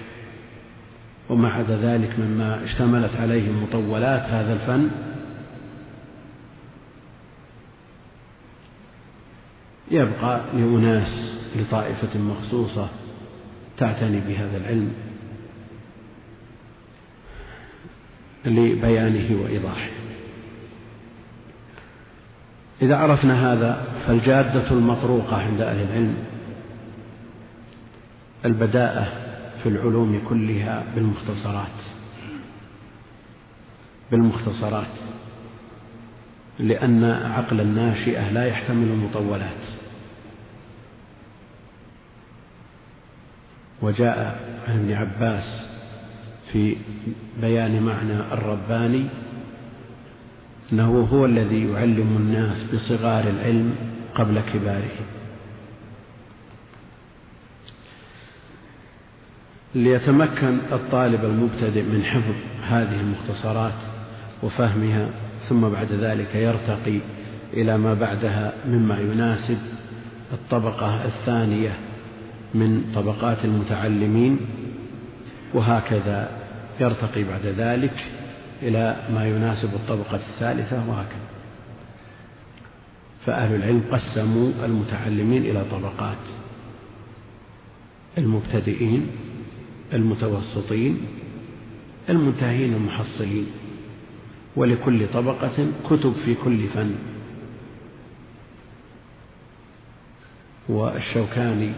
وما 1.28 1.49
عدا 1.49 1.76
ذلك 1.76 2.19
مما 2.19 2.64
اشتملت 2.64 3.16
عليه 3.16 3.52
مطولات 3.52 4.23
هذا 4.23 4.52
الفن 4.52 4.90
يبقى 9.90 10.40
لأناس 10.54 11.32
لطائفة 11.56 12.18
مخصوصة 12.18 12.88
تعتني 13.78 14.20
بهذا 14.20 14.56
العلم 14.56 14.92
لبيانه 18.44 19.42
وإيضاحه. 19.42 19.90
إذا 22.82 22.97
عرفنا 22.97 23.52
هذا 23.52 23.85
فالجادة 24.06 24.70
المطروقة 24.70 25.37
عند 25.37 25.61
أهل 25.61 25.80
العلم 25.80 26.16
البداءة 28.44 29.09
في 29.62 29.68
العلوم 29.68 30.20
كلها 30.28 30.85
بالمختصرات 30.94 31.66
بالمختصرات 34.11 34.87
لأن 36.59 37.04
عقل 37.04 37.61
الناشئة 37.61 38.30
لا 38.30 38.47
يحتمل 38.47 38.88
المطولات 38.88 39.79
وجاء 43.82 44.40
عن 44.68 44.78
ابن 44.78 44.92
عباس 44.92 45.62
في 46.52 46.76
بيان 47.40 47.82
معنى 47.82 48.21
الرباني 48.32 49.06
أنه 50.73 51.08
هو 51.12 51.25
الذي 51.25 51.71
يعلم 51.71 52.16
الناس 52.16 52.56
بصغار 52.75 53.28
العلم 53.28 53.75
قبل 54.14 54.40
كباره 54.40 54.90
ليتمكن 59.75 60.58
الطالب 60.73 61.25
المبتدئ 61.25 61.82
من 61.82 62.04
حفظ 62.04 62.34
هذه 62.69 63.00
المختصرات 63.00 63.75
وفهمها 64.43 65.08
ثم 65.49 65.69
بعد 65.69 65.93
ذلك 65.93 66.34
يرتقي 66.34 67.00
إلى 67.52 67.78
ما 67.78 67.95
بعدها 67.95 68.52
مما 68.66 68.99
يناسب 68.99 69.58
الطبقة 70.32 71.04
الثانية 71.04 71.89
من 72.54 72.93
طبقات 72.95 73.45
المتعلمين 73.45 74.39
وهكذا 75.54 76.30
يرتقي 76.80 77.25
بعد 77.25 77.47
ذلك 77.47 78.04
إلى 78.63 78.97
ما 79.15 79.28
يناسب 79.28 79.75
الطبقة 79.75 80.17
الثالثة 80.17 80.89
وهكذا. 80.89 81.30
فأهل 83.26 83.54
العلم 83.54 83.82
قسموا 83.93 84.52
المتعلمين 84.65 85.43
إلى 85.43 85.65
طبقات 85.71 86.17
المبتدئين 88.19 89.06
المتوسطين 89.93 91.00
المنتهين 92.08 92.75
المحصلين. 92.75 93.47
ولكل 94.56 95.08
طبقة 95.13 95.67
كتب 95.91 96.13
في 96.25 96.34
كل 96.34 96.69
فن. 96.69 96.95
والشوكاني 100.69 101.73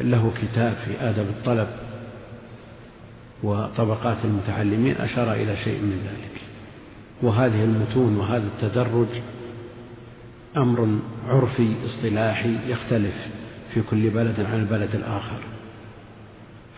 له 0.00 0.32
كتاب 0.42 0.76
في 0.84 1.00
آدب 1.00 1.28
الطلب 1.28 1.68
وطبقات 3.42 4.24
المتعلمين 4.24 4.96
أشار 4.96 5.32
إلى 5.32 5.56
شيء 5.56 5.80
من 5.82 6.00
ذلك. 6.04 6.42
وهذه 7.22 7.64
المتون 7.64 8.16
وهذا 8.16 8.46
التدرج 8.46 9.06
أمر 10.56 10.98
عرفي 11.28 11.74
اصطلاحي 11.86 12.56
يختلف 12.68 13.14
في 13.74 13.82
كل 13.90 14.10
بلد 14.10 14.40
عن 14.40 14.60
البلد 14.60 14.94
الآخر. 14.94 15.38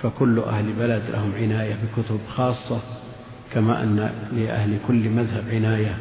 فكل 0.02 0.38
أهل 0.38 0.72
بلد 0.72 1.02
لهم 1.10 1.32
عناية 1.34 1.74
بكتب 1.74 2.18
خاصة 2.30 2.80
كما 3.54 3.82
أن 3.82 4.10
لأهل 4.32 4.78
كل 4.88 5.08
مذهب 5.08 5.44
عناية 5.50 5.96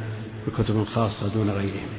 بكتب 0.47 0.83
خاصة 0.83 1.33
دون 1.33 1.49
غيرهم. 1.49 1.89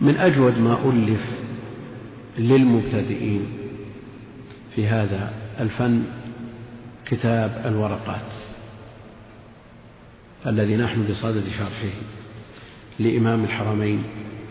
من 0.00 0.16
أجود 0.16 0.58
ما 0.58 0.78
ألف 0.90 1.20
للمبتدئين. 2.38 3.46
في 4.74 4.86
هذا 4.86 5.32
الفن 5.60 6.04
كتاب 7.06 7.62
الورقات 7.66 8.32
الذي 10.46 10.76
نحن 10.76 11.06
بصدد 11.10 11.44
شرحه 11.58 11.94
لإمام 12.98 13.44
الحرمين 13.44 14.02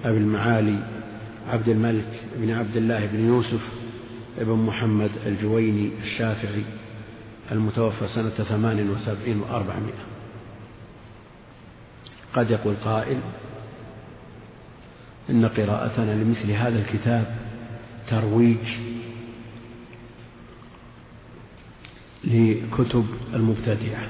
أبي 0.06 0.18
المعالي 0.18 0.80
عبد 1.50 1.70
الملك 1.70 2.22
بن 2.38 2.52
عبد 2.52 2.78
الله 2.78 3.06
بن 3.06 3.28
يوسف 3.28 3.62
بن 4.38 4.54
محمد 4.54 5.12
الجويني 5.26 5.92
الشافعي 6.04 6.64
المتوفى 7.52 8.08
سنة 8.08 8.30
ثمان 8.30 8.90
وسبعين 8.90 9.40
وأربعمائة. 9.40 10.04
قد 12.34 12.52
يقول 12.52 12.76
قائل 12.86 13.18
إن 15.30 15.46
قراءتنا 15.46 16.12
لمثل 16.12 16.52
هذا 16.52 16.80
الكتاب 16.80 17.36
ترويج 18.10 18.58
لكتب 22.24 23.06
المبتدعة 23.34 24.08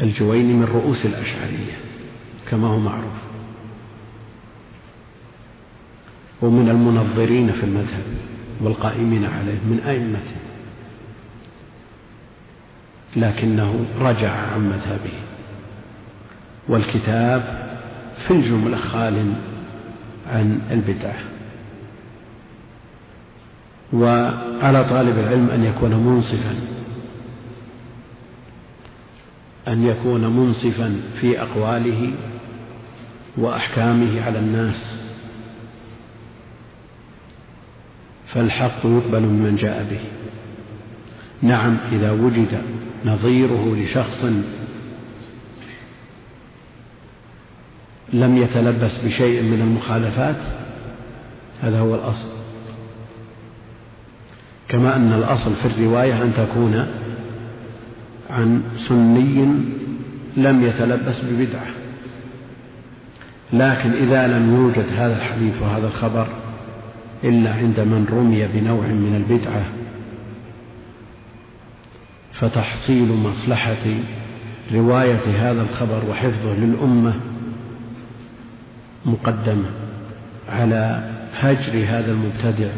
الجويني 0.00 0.52
من 0.52 0.64
رؤوس 0.64 1.06
الأشعرية 1.06 1.78
كما 2.50 2.68
هو 2.68 2.78
معروف. 2.78 3.12
ومن 6.42 6.68
المنظرين 6.68 7.52
في 7.52 7.64
المذهب 7.64 8.04
والقائمين 8.60 9.24
عليه 9.24 9.58
من 9.64 9.80
أئمته 9.86 10.36
لكنه 13.16 13.86
رجع 13.98 14.30
عن 14.30 14.68
مذهبه. 14.68 15.12
والكتاب 16.68 17.42
في 18.26 18.30
الجملة 18.30 18.78
خال 18.78 19.34
عن 20.26 20.60
البدعة. 20.70 21.23
وعلى 23.92 24.84
طالب 24.84 25.18
العلم 25.18 25.50
أن 25.50 25.64
يكون 25.64 25.94
منصفا. 25.94 26.54
أن 29.68 29.86
يكون 29.86 30.26
منصفا 30.26 31.00
في 31.20 31.42
أقواله 31.42 32.12
وأحكامه 33.36 34.22
على 34.22 34.38
الناس. 34.38 34.96
فالحق 38.34 38.86
يقبل 38.86 39.20
ممن 39.20 39.56
جاء 39.56 39.86
به. 39.90 40.00
نعم 41.42 41.76
إذا 41.92 42.10
وجد 42.10 42.62
نظيره 43.04 43.76
لشخص 43.76 44.24
لم 48.12 48.36
يتلبس 48.36 49.04
بشيء 49.04 49.42
من 49.42 49.60
المخالفات 49.60 50.36
هذا 51.62 51.78
هو 51.78 51.94
الأصل. 51.94 52.33
كما 54.74 54.96
أن 54.96 55.12
الأصل 55.12 55.54
في 55.54 55.66
الرواية 55.66 56.22
أن 56.22 56.32
تكون 56.36 56.86
عن 58.30 58.62
سني 58.88 59.44
لم 60.36 60.64
يتلبس 60.64 61.14
ببدعة. 61.30 61.66
لكن 63.52 63.90
إذا 63.90 64.26
لم 64.26 64.54
يوجد 64.54 64.86
هذا 64.96 65.16
الحديث 65.16 65.62
وهذا 65.62 65.86
الخبر 65.86 66.26
إلا 67.24 67.54
عند 67.54 67.80
من 67.80 68.06
رمي 68.12 68.46
بنوع 68.46 68.86
من 68.86 69.16
البدعة 69.16 69.64
فتحصيل 72.32 73.12
مصلحة 73.12 73.86
رواية 74.72 75.50
هذا 75.50 75.62
الخبر 75.62 76.02
وحفظه 76.10 76.54
للأمة 76.54 77.14
مقدمة 79.06 79.70
على 80.48 81.10
هجر 81.34 81.84
هذا 81.88 82.12
المبتدع 82.12 82.70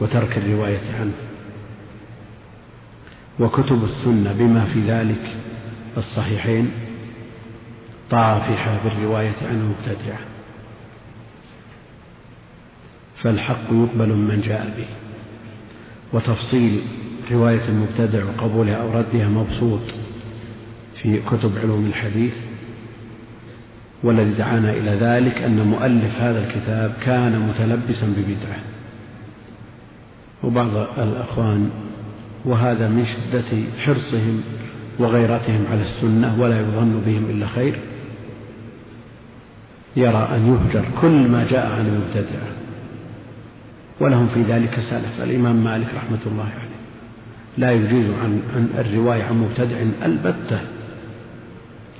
وترك 0.00 0.38
الرواية 0.38 0.80
عنه. 1.00 1.23
وكتب 3.40 3.84
السنة 3.84 4.32
بما 4.32 4.64
في 4.64 4.80
ذلك 4.80 5.36
الصحيحين. 5.96 6.70
طافحة 8.10 8.78
بالرواية 8.84 9.34
عن 9.42 9.56
المبتدعة 9.56 10.18
فالحق 13.22 13.64
يقبل 13.70 14.08
من 14.08 14.42
جاء 14.46 14.74
به. 14.76 14.86
وتفصيل 16.12 16.80
رواية 17.32 17.68
المبتدع 17.68 18.24
وقبولها 18.24 18.74
أو 18.74 18.98
ردها 18.98 19.28
مبسوط 19.28 19.80
في 21.02 21.20
كتب 21.30 21.58
علوم 21.58 21.86
الحديث. 21.86 22.34
والذي 24.02 24.34
دعانا 24.34 24.70
إلى 24.70 24.90
ذلك 24.90 25.38
أن 25.38 25.66
مؤلف 25.66 26.14
هذا 26.18 26.46
الكتاب 26.48 26.94
كان 27.04 27.48
متلبسا 27.48 28.06
ببدعة. 28.06 28.58
وبعض 30.42 30.76
الأخوان 30.98 31.70
وهذا 32.44 32.88
من 32.88 33.06
شدة 33.06 33.62
حرصهم 33.84 34.42
وغيرتهم 34.98 35.64
على 35.70 35.82
السنة 35.82 36.40
ولا 36.40 36.60
يظن 36.60 37.02
بهم 37.06 37.30
إلا 37.30 37.46
خير. 37.46 37.78
يرى 39.96 40.28
أن 40.36 40.46
يهجر 40.46 40.84
كل 41.00 41.28
ما 41.28 41.46
جاء 41.50 41.66
عن 41.66 41.86
المبتدعة 41.86 42.48
ولهم 44.00 44.28
في 44.34 44.42
ذلك 44.42 44.80
سلف 44.90 45.22
الإمام 45.22 45.56
مالك 45.56 45.86
رحمة 45.96 46.18
الله 46.26 46.44
عليه 46.44 46.74
لا 47.58 47.72
يجيز 47.72 48.10
عن, 48.22 48.42
عن 48.56 48.68
الرواية 48.78 49.22
عن 49.22 49.34
مبتدع 49.34 49.76
البتة 50.04 50.60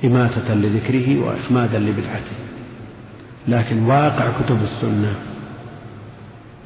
إماتة 0.05 0.55
لذكره 0.55 1.21
وإخمادا 1.21 1.79
لبدعته. 1.79 2.37
لكن 3.49 3.83
واقع 3.83 4.31
كتب 4.41 4.63
السنة 4.63 5.15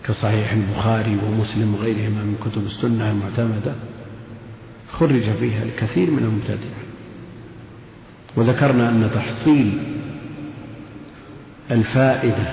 كصحيح 0.08 0.52
البخاري 0.52 1.18
ومسلم 1.26 1.74
وغيرهما 1.74 2.22
من 2.22 2.36
كتب 2.44 2.66
السنة 2.66 3.10
المعتمدة 3.10 3.72
خرج 4.92 5.22
فيها 5.40 5.62
الكثير 5.62 6.10
من 6.10 6.18
المبتدعة 6.18 6.88
وذكرنا 8.36 8.88
أن 8.88 9.10
تحصيل 9.14 9.78
الفائدة 11.70 12.50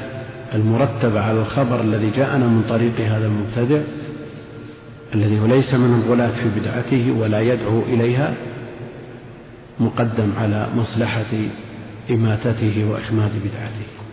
المرتبة 0.53 1.21
على 1.21 1.39
الخبر 1.39 1.81
الذي 1.81 2.09
جاءنا 2.09 2.47
من 2.47 2.63
طريق 2.69 2.99
هذا 2.99 3.27
المبتدع 3.27 3.81
الذي 5.15 5.39
هو 5.39 5.45
ليس 5.45 5.73
من 5.73 6.03
الغلاة 6.03 6.31
في 6.31 6.59
بدعته 6.59 7.11
ولا 7.11 7.41
يدعو 7.41 7.81
إليها 7.81 8.33
مقدم 9.79 10.31
على 10.37 10.67
مصلحة 10.75 11.33
إماتته 12.11 12.85
وإخماد 12.89 13.31
بدعته. 13.31 14.04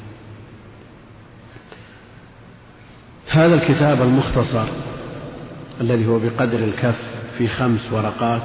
هذا 3.28 3.54
الكتاب 3.54 4.02
المختصر 4.02 4.66
الذي 5.80 6.06
هو 6.06 6.18
بقدر 6.18 6.58
الكف 6.58 7.00
في 7.38 7.48
خمس 7.48 7.92
ورقات 7.92 8.42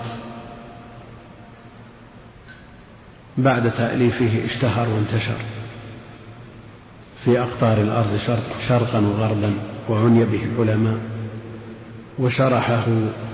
بعد 3.37 3.71
تأليفه 3.71 4.45
اشتهر 4.45 4.89
وانتشر 4.89 5.37
في 7.25 7.39
أقطار 7.39 7.81
الأرض 7.81 8.19
شرقا 8.67 8.99
وغربا 8.99 9.53
وعني 9.89 10.23
به 10.25 10.43
العلماء 10.43 10.97
وشرحه 12.19 12.85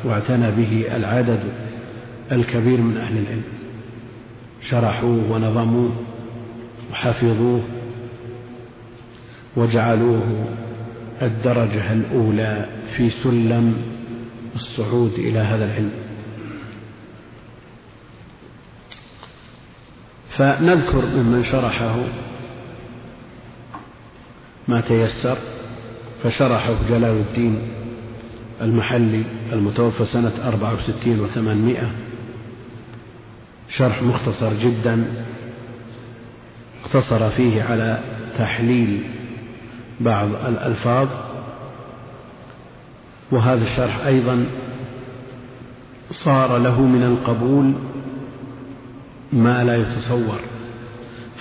واعتنى 0.03 0.51
به 0.51 0.95
العدد 0.95 1.39
الكبير 2.31 2.81
من 2.81 2.97
أهل 2.97 3.17
العلم. 3.17 3.43
شرحوه 4.69 5.31
ونظموه 5.31 5.91
وحفظوه 6.91 7.61
وجعلوه 9.57 10.45
الدرجة 11.21 11.93
الأولى 11.93 12.65
في 12.97 13.09
سلم 13.09 13.75
الصعود 14.55 15.13
إلى 15.13 15.39
هذا 15.39 15.65
العلم. 15.65 15.91
فنذكر 20.37 21.05
ممن 21.05 21.43
شرحه 21.43 21.95
ما 24.67 24.81
تيسر 24.81 25.37
فشرحه 26.23 26.75
جلال 26.89 27.17
الدين 27.17 27.61
المحلي 28.61 29.23
المتوفى 29.53 30.05
سنة 30.05 30.47
أربعة 30.47 30.73
وستين 30.73 31.19
وثمانمائة 31.19 31.91
شرح 33.69 34.01
مختصر 34.03 34.53
جدا 34.53 35.05
اقتصر 36.85 37.29
فيه 37.29 37.63
على 37.63 37.99
تحليل 38.37 39.03
بعض 39.99 40.27
الألفاظ 40.47 41.07
وهذا 43.31 43.63
الشرح 43.63 44.05
أيضا 44.05 44.45
صار 46.11 46.57
له 46.57 46.81
من 46.81 47.03
القبول 47.03 47.73
ما 49.33 49.63
لا 49.63 49.75
يتصور 49.75 50.39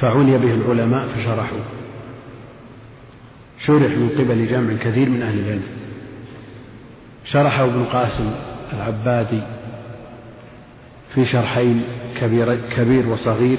فعني 0.01 0.39
به 0.39 0.55
العلماء 0.55 1.09
فشرحوه. 1.09 1.65
شرح 3.67 3.91
من 3.93 4.09
قبل 4.19 4.49
جمع 4.49 4.73
كثير 4.81 5.09
من 5.09 5.23
أهل 5.23 5.39
العلم. 5.39 5.63
شرحه 7.25 7.65
ابن 7.65 7.85
قاسم 7.85 8.31
العبادي 8.73 9.41
في 11.15 11.27
شرحين 11.27 11.83
كبير, 12.21 12.61
كبير 12.77 13.09
وصغير 13.09 13.59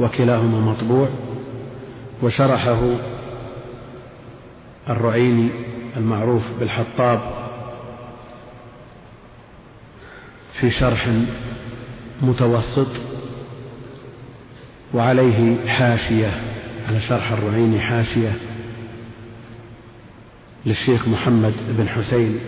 وكلاهما 0.00 0.60
مطبوع 0.72 1.08
وشرحه 2.22 2.80
الرعيني 4.88 5.50
المعروف 5.96 6.42
بالحطاب 6.60 7.20
في 10.60 10.70
شرح 10.70 11.08
متوسط 12.22 12.88
وعليه 14.94 15.66
حاشية 15.66 16.40
على 16.88 17.00
شرح 17.00 17.32
الرعيني 17.32 17.80
حاشية 17.80 18.32
للشيخ 20.66 21.08
محمد 21.08 21.54
بن 21.78 21.88
حسين 21.88 22.38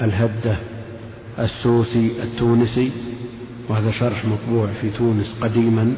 الهدة 0.00 0.56
السوسي 1.38 2.12
التونسي 2.22 2.90
وهذا 3.68 3.90
شرح 3.90 4.24
مطبوع 4.24 4.66
في 4.80 4.90
تونس 4.90 5.38
قديما 5.40 5.94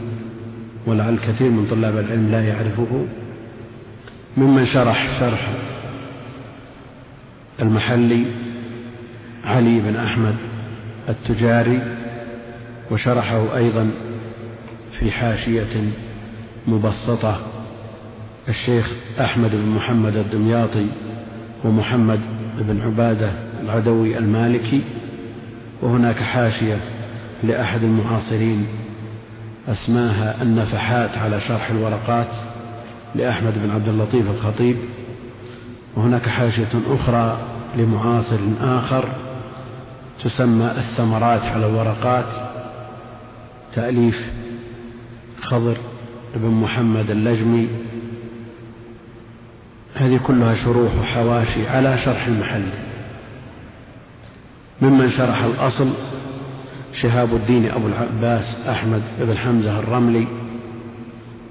ولعل 0.86 1.18
كثير 1.18 1.50
من 1.50 1.66
طلاب 1.70 1.98
العلم 1.98 2.30
لا 2.30 2.48
يعرفه. 2.48 3.06
ممن 4.36 4.66
شرح 4.66 5.20
شرح 5.20 5.48
المحلي 7.60 8.24
علي 9.44 9.80
بن 9.80 9.96
أحمد 9.96 10.34
التجاري 11.08 11.80
وشرحه 12.90 13.56
أيضا 13.56 13.90
في 14.98 15.10
حاشية 15.10 15.90
مبسطة 16.66 17.40
الشيخ 18.48 18.92
أحمد 19.20 19.50
بن 19.50 19.68
محمد 19.68 20.16
الدمياطي 20.16 20.86
ومحمد 21.64 22.20
بن 22.58 22.80
عبادة 22.80 23.30
العدوي 23.62 24.18
المالكي 24.18 24.82
وهناك 25.82 26.16
حاشية 26.16 26.76
لأحد 27.44 27.82
المعاصرين 27.82 28.66
أسماها 29.68 30.42
النفحات 30.42 31.18
على 31.18 31.40
شرح 31.40 31.70
الورقات 31.70 32.28
لأحمد 33.14 33.52
بن 33.62 33.70
عبد 33.70 33.88
اللطيف 33.88 34.30
الخطيب 34.30 34.76
وهناك 35.96 36.28
حاشية 36.28 36.68
أخرى 36.90 37.38
لمعاصر 37.76 38.38
آخر 38.60 39.08
تسمى 40.24 40.70
الثمرات 40.76 41.42
على 41.42 41.66
الورقات 41.66 42.24
تأليف 43.74 44.30
خضر 45.42 45.76
بن 46.34 46.50
محمد 46.50 47.10
اللجمي. 47.10 47.68
هذه 49.94 50.20
كلها 50.26 50.54
شروح 50.54 50.96
وحواشي 51.00 51.68
على 51.68 51.98
شرح 51.98 52.26
المحل. 52.26 52.66
ممن 54.82 55.10
شرح 55.10 55.42
الأصل 55.42 55.90
شهاب 56.92 57.34
الدين 57.34 57.70
أبو 57.70 57.86
العباس 57.86 58.66
أحمد 58.68 59.02
بن 59.20 59.38
حمزة 59.38 59.78
الرملي 59.78 60.26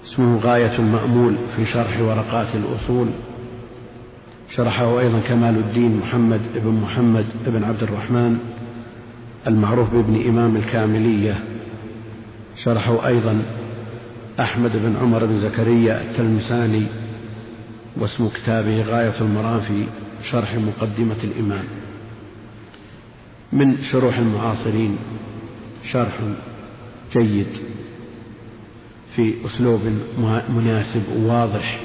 اسمه 0.09 0.39
غاية 0.39 0.79
المأمول 0.79 1.35
في 1.55 1.65
شرح 1.65 2.01
ورقات 2.01 2.55
الأصول. 2.55 3.07
شرحه 4.55 4.99
أيضا 4.99 5.19
كمال 5.19 5.57
الدين 5.57 5.97
محمد 5.97 6.41
بن 6.55 6.71
محمد 6.71 7.25
بن 7.47 7.63
عبد 7.63 7.83
الرحمن 7.83 8.39
المعروف 9.47 9.93
بابن 9.93 10.27
إمام 10.29 10.55
الكاملية. 10.55 11.39
شرحه 12.63 13.07
أيضا 13.07 13.41
أحمد 14.39 14.71
بن 14.77 14.95
عمر 15.01 15.25
بن 15.25 15.39
زكريا 15.39 16.01
التلمساني 16.01 16.85
واسم 17.97 18.29
كتابه 18.29 18.81
غاية 18.81 19.21
المرام 19.21 19.61
في 19.61 19.85
شرح 20.31 20.55
مقدمة 20.55 21.23
الإمام. 21.23 21.63
من 23.53 23.83
شروح 23.91 24.17
المعاصرين 24.17 24.97
شرح 25.91 26.13
جيد 27.17 27.47
في 29.19 29.33
أسلوب 29.45 29.81
مناسب 30.49 31.03
وواضح 31.15 31.79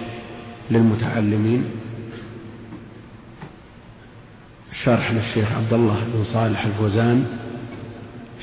للمتعلمين. 0.70 1.64
شرح 4.84 5.12
للشيخ 5.12 5.52
عبد 5.52 5.72
الله 5.72 6.04
بن 6.14 6.24
صالح 6.24 6.64
الفوزان. 6.64 7.26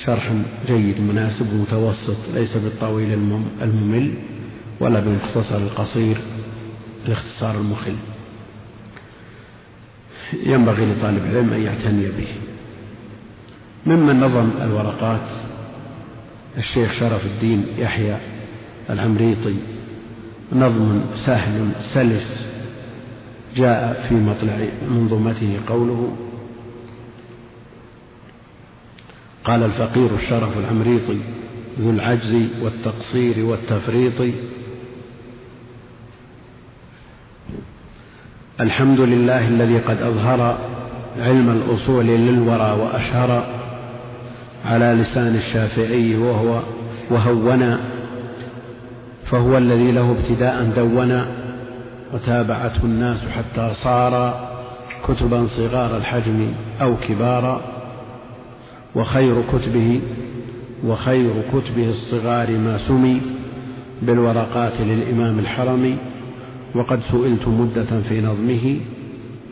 شرح 0.06 0.34
جيد 0.68 1.00
مناسب 1.02 1.54
ومتوسط 1.54 2.18
ليس 2.34 2.58
بالطويل 2.58 3.14
الممل 3.62 4.14
ولا 4.80 5.00
بالمختصر 5.00 5.58
القصير 5.58 6.18
الاختصار 7.06 7.56
المخل. 7.56 7.96
ينبغي 10.34 10.86
لطالب 10.86 11.26
العلم 11.26 11.54
أن 11.54 11.62
يعتني 11.62 12.08
به. 12.08 12.28
ممن 13.86 14.20
نظم 14.20 14.50
الورقات 14.62 15.30
الشيخ 16.58 17.00
شرف 17.00 17.26
الدين 17.26 17.66
يحيى 17.78 18.18
العمريطي 18.92 19.56
نظم 20.54 21.02
سهل 21.26 21.72
سلس 21.94 22.46
جاء 23.56 24.06
في 24.10 24.16
مطلع 24.16 24.68
منظومته 24.90 25.60
قوله 25.68 26.16
قال 29.44 29.64
الفقير 29.64 30.16
الشرف 30.16 30.58
العمريطي 30.58 31.18
ذو 31.80 31.90
العجز 31.90 32.48
والتقصير 32.62 33.46
والتفريط. 33.46 34.34
الحمد 38.62 39.00
لله 39.00 39.48
الذي 39.48 39.78
قد 39.78 40.02
أظهر 40.02 40.58
علم 41.18 41.50
الأصول 41.50 42.06
للورى 42.06 42.72
وأشهر 42.72 43.46
على 44.66 44.86
لسان 44.86 45.36
الشافعي 45.36 46.16
وهو 46.16 46.62
وهونا 47.10 47.80
فهو 49.32 49.58
الذي 49.58 49.92
له 49.92 50.12
ابتداء 50.12 50.72
دونا 50.76 51.28
وتابعته 52.14 52.84
الناس 52.84 53.18
حتى 53.18 53.72
صار 53.84 54.40
كتبا 55.08 55.48
صغار 55.48 55.98
الحجم 55.98 56.48
أو 56.82 56.96
كبارا 56.98 57.62
وخير 58.96 59.36
كتبه 59.54 60.02
وخير 60.86 61.32
كتبه 61.54 61.90
الصغار 61.90 62.52
ما 62.52 62.78
سمي 62.88 63.22
بالورقات 64.02 64.82
للإمام 64.82 65.40
الحرمي 65.40 65.98
وقد 66.76 67.00
سئلت 67.12 67.48
مدة 67.48 68.02
في 68.10 68.22
نظمه 68.22 68.78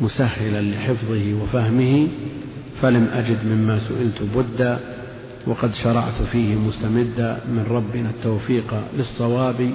مسهلا 0.02 0.62
لحفظه 0.62 1.34
وفهمه 1.44 2.08
فلم 2.82 3.08
أجد 3.14 3.38
مما 3.46 3.80
سئلت 3.80 4.22
بدا 4.36 4.80
وقد 5.48 5.74
شرعت 5.74 6.22
فيه 6.32 6.56
مستمدا 6.56 7.40
من 7.48 7.66
ربنا 7.70 8.10
التوفيق 8.10 8.84
للصواب 8.98 9.72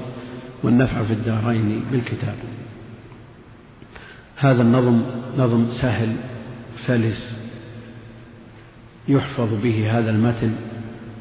والنفع 0.63 1.05
في 1.05 1.13
الدارين 1.13 1.85
بالكتاب. 1.93 2.37
هذا 4.37 4.63
النظم 4.63 5.03
نظم 5.39 5.67
سهل 5.81 6.17
سلس 6.87 7.31
يحفظ 9.09 9.63
به 9.63 9.99
هذا 9.99 10.11
المتن 10.11 10.53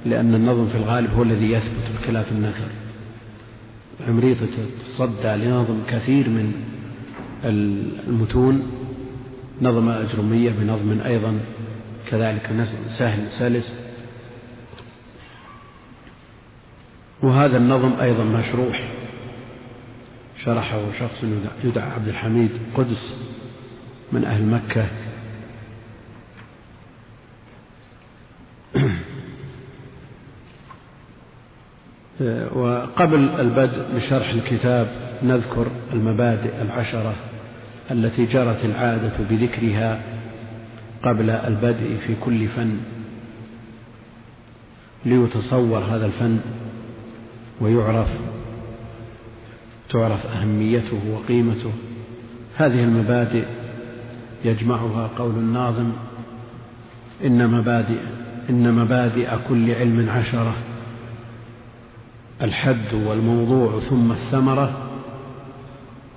لأن 0.05 0.35
النظم 0.35 0.67
في 0.67 0.77
الغالب 0.77 1.09
هو 1.13 1.23
الذي 1.23 1.51
يثبت 1.51 1.83
بخلاف 1.95 2.31
النثر 2.31 2.67
عمريطة 4.07 4.47
تصدى 4.87 5.35
لنظم 5.35 5.77
كثير 5.89 6.29
من 6.29 6.53
المتون 7.45 8.63
نظم 9.61 9.89
أجرمية 9.89 10.51
بنظم 10.51 11.01
أيضا 11.05 11.39
كذلك 12.09 12.67
سهل 12.97 13.27
سلس 13.39 13.82
وهذا 17.23 17.57
النظم 17.57 17.93
أيضا 18.01 18.23
مشروح. 18.23 18.83
شرحه 20.43 20.81
شخص 20.99 21.23
يدعى 21.63 21.89
عبد 21.89 22.07
الحميد 22.07 22.51
قدس 22.75 23.13
من 24.11 24.25
أهل 24.25 24.45
مكة. 24.45 24.87
وقبل 32.59 33.29
البدء 33.39 33.95
بشرح 33.95 34.29
الكتاب 34.29 34.87
نذكر 35.23 35.67
المبادئ 35.93 36.61
العشرة 36.61 37.15
التي 37.91 38.25
جرت 38.25 38.65
العادة 38.65 39.13
بذكرها 39.29 40.01
قبل 41.03 41.29
البدء 41.29 41.97
في 42.07 42.15
كل 42.25 42.47
فن. 42.47 42.77
ليتصور 45.05 45.79
هذا 45.79 46.05
الفن 46.05 46.39
ويعرف 47.61 48.07
تعرف 49.89 50.25
أهميته 50.25 50.99
وقيمته. 51.11 51.71
هذه 52.55 52.83
المبادئ 52.83 53.45
يجمعها 54.45 55.09
قول 55.17 55.35
الناظم 55.35 55.91
إن 57.25 57.49
مبادئ 57.49 57.99
إن 58.49 58.73
مبادئ 58.73 59.29
كل 59.49 59.71
علم 59.71 60.09
عشرة. 60.09 60.55
الحد 62.41 62.93
والموضوع 62.93 63.79
ثم 63.79 64.11
الثمرة 64.11 64.77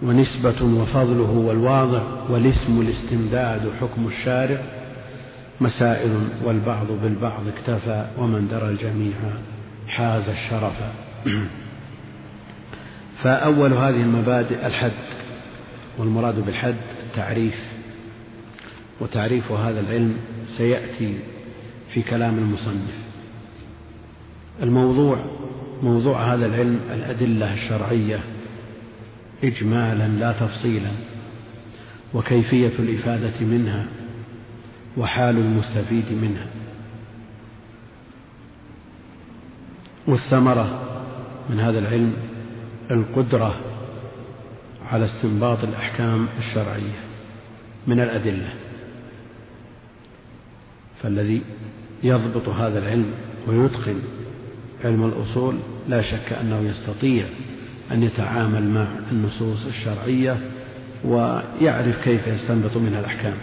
ونسبة 0.02 0.62
وفضله 0.62 1.30
والواضع 1.30 2.02
والاسم 2.30 2.80
الاستمداد 2.80 3.70
حكم 3.80 4.06
الشارع. 4.06 4.62
مسائل 5.60 6.28
والبعض 6.44 6.86
بالبعض 7.02 7.42
اكتفى 7.56 8.06
ومن 8.18 8.48
درى 8.48 8.68
الجميع 8.68 9.14
حاز 9.88 10.28
الشرف. 10.28 11.05
فأول 13.22 13.72
هذه 13.72 14.02
المبادئ 14.02 14.66
الحد 14.66 14.92
والمراد 15.98 16.44
بالحد 16.46 16.76
التعريف 17.06 17.54
وتعريف 19.00 19.52
هذا 19.52 19.80
العلم 19.80 20.16
سيأتي 20.56 21.18
في 21.94 22.02
كلام 22.02 22.38
المصنف. 22.38 22.94
الموضوع 24.62 25.18
موضوع 25.82 26.34
هذا 26.34 26.46
العلم 26.46 26.80
الأدلة 26.94 27.54
الشرعية 27.54 28.20
إجمالا 29.44 30.08
لا 30.08 30.32
تفصيلا 30.32 30.90
وكيفية 32.14 32.72
الإفادة 32.78 33.40
منها 33.40 33.86
وحال 34.96 35.38
المستفيد 35.38 36.12
منها. 36.12 36.46
والثمرة 40.06 40.85
من 41.50 41.60
هذا 41.60 41.78
العلم 41.78 42.12
القدرة 42.90 43.54
على 44.90 45.04
استنباط 45.04 45.64
الأحكام 45.64 46.26
الشرعية 46.38 47.00
من 47.86 48.00
الأدلة. 48.00 48.48
فالذي 51.02 51.42
يضبط 52.02 52.48
هذا 52.48 52.78
العلم 52.78 53.10
ويتقن 53.46 53.98
علم 54.84 55.04
الأصول 55.04 55.56
لا 55.88 56.02
شك 56.02 56.32
أنه 56.32 56.58
يستطيع 56.60 57.26
أن 57.92 58.02
يتعامل 58.02 58.68
مع 58.68 58.86
النصوص 59.12 59.66
الشرعية 59.66 60.36
ويعرف 61.04 62.04
كيف 62.04 62.26
يستنبط 62.26 62.76
منها 62.76 63.00
الأحكام. 63.00 63.36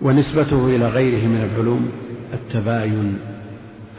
ونسبته 0.00 0.66
إلى 0.76 0.88
غيره 0.88 1.26
من 1.26 1.50
العلوم 1.52 1.92
التباين 2.32 3.18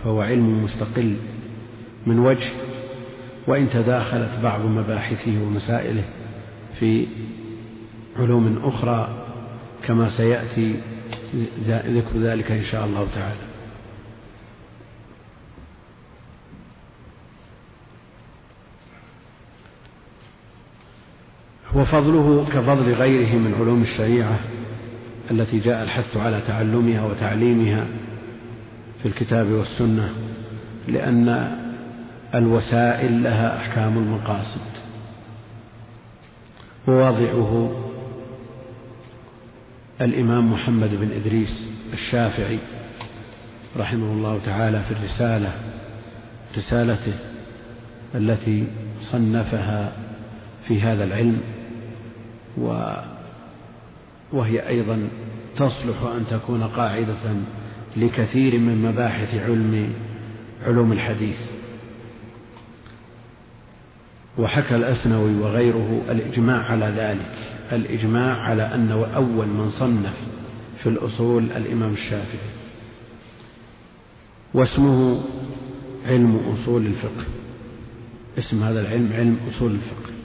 فهو 0.07 0.21
علم 0.21 0.63
مستقل 0.63 1.15
من 2.05 2.19
وجه 2.19 2.51
وإن 3.47 3.69
تداخلت 3.69 4.39
بعض 4.43 4.65
مباحثه 4.65 5.43
ومسائله 5.43 6.03
في 6.79 7.07
علوم 8.19 8.59
أخرى 8.63 9.25
كما 9.87 10.17
سيأتي 10.17 10.75
ذكر 11.67 12.19
ذلك 12.19 12.51
إن 12.51 12.63
شاء 12.63 12.85
الله 12.85 13.07
تعالى. 13.15 13.47
وفضله 21.75 22.45
كفضل 22.53 22.93
غيره 22.93 23.35
من 23.35 23.53
علوم 23.53 23.81
الشريعة 23.81 24.39
التي 25.31 25.59
جاء 25.59 25.83
الحث 25.83 26.17
على 26.17 26.41
تعلمها 26.47 27.05
وتعليمها 27.05 27.87
في 29.07 29.13
الكتاب 29.13 29.47
والسنة 29.51 30.09
لأن 30.87 31.57
الوسائل 32.35 33.23
لها 33.23 33.57
أحكام 33.57 33.97
المقاصد. 33.97 34.61
وواضعه 36.87 37.71
الإمام 40.01 40.53
محمد 40.53 40.89
بن 40.89 41.11
إدريس 41.11 41.67
الشافعي 41.93 42.59
رحمه 43.77 44.13
الله 44.13 44.39
تعالى 44.45 44.83
في 44.83 44.91
الرسالة 44.91 45.51
رسالته 46.57 47.13
التي 48.15 48.67
صنفها 49.11 49.91
في 50.67 50.81
هذا 50.81 51.03
العلم 51.03 51.41
و 52.57 52.93
وهي 54.33 54.67
أيضا 54.67 55.07
تصلح 55.55 56.01
أن 56.15 56.25
تكون 56.29 56.63
قاعدة 56.63 57.15
لكثير 57.97 58.57
من 58.57 58.81
مباحث 58.81 59.35
علم 59.35 59.93
علوم 60.65 60.91
الحديث. 60.91 61.37
وحكى 64.37 64.75
الأثنوي 64.75 65.35
وغيره 65.35 66.01
الإجماع 66.09 66.63
على 66.63 66.85
ذلك 66.85 67.33
الإجماع 67.71 68.37
على 68.37 68.63
أن 68.63 68.91
أول 69.15 69.47
من 69.47 69.71
صنف 69.79 70.17
في 70.83 70.89
الأصول 70.89 71.43
الإمام 71.43 71.93
الشافعي. 71.93 72.49
واسمه 74.53 75.23
علم 76.05 76.35
أصول 76.35 76.85
الفقه. 76.85 77.25
اسم 78.37 78.63
هذا 78.63 78.81
العلم 78.81 79.13
علم 79.13 79.37
أصول 79.49 79.71
الفقه. 79.71 80.16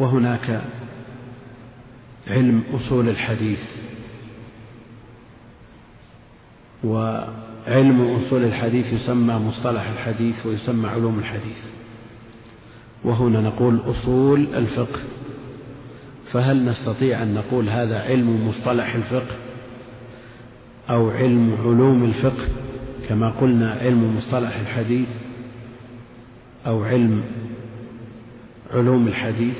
وهناك 0.00 0.62
علم 2.26 2.62
أصول 2.74 3.08
الحديث 3.08 3.60
وعلم 6.84 8.20
أصول 8.26 8.44
الحديث 8.44 8.92
يسمى 8.92 9.34
مصطلح 9.34 9.88
الحديث 9.88 10.46
ويسمى 10.46 10.88
علوم 10.88 11.18
الحديث 11.18 11.58
وهنا 13.04 13.40
نقول 13.40 13.80
أصول 13.86 14.54
الفقه 14.54 15.00
فهل 16.32 16.64
نستطيع 16.64 17.22
أن 17.22 17.34
نقول 17.34 17.68
هذا 17.68 18.02
علم 18.02 18.48
مصطلح 18.48 18.94
الفقه 18.94 19.36
أو 20.90 21.10
علم 21.10 21.56
علوم 21.60 22.04
الفقه 22.04 22.48
كما 23.08 23.30
قلنا 23.30 23.72
علم 23.72 24.16
مصطلح 24.16 24.56
الحديث 24.56 25.08
أو 26.66 26.84
علم 26.84 27.22
علوم 28.70 29.08
الحديث 29.08 29.56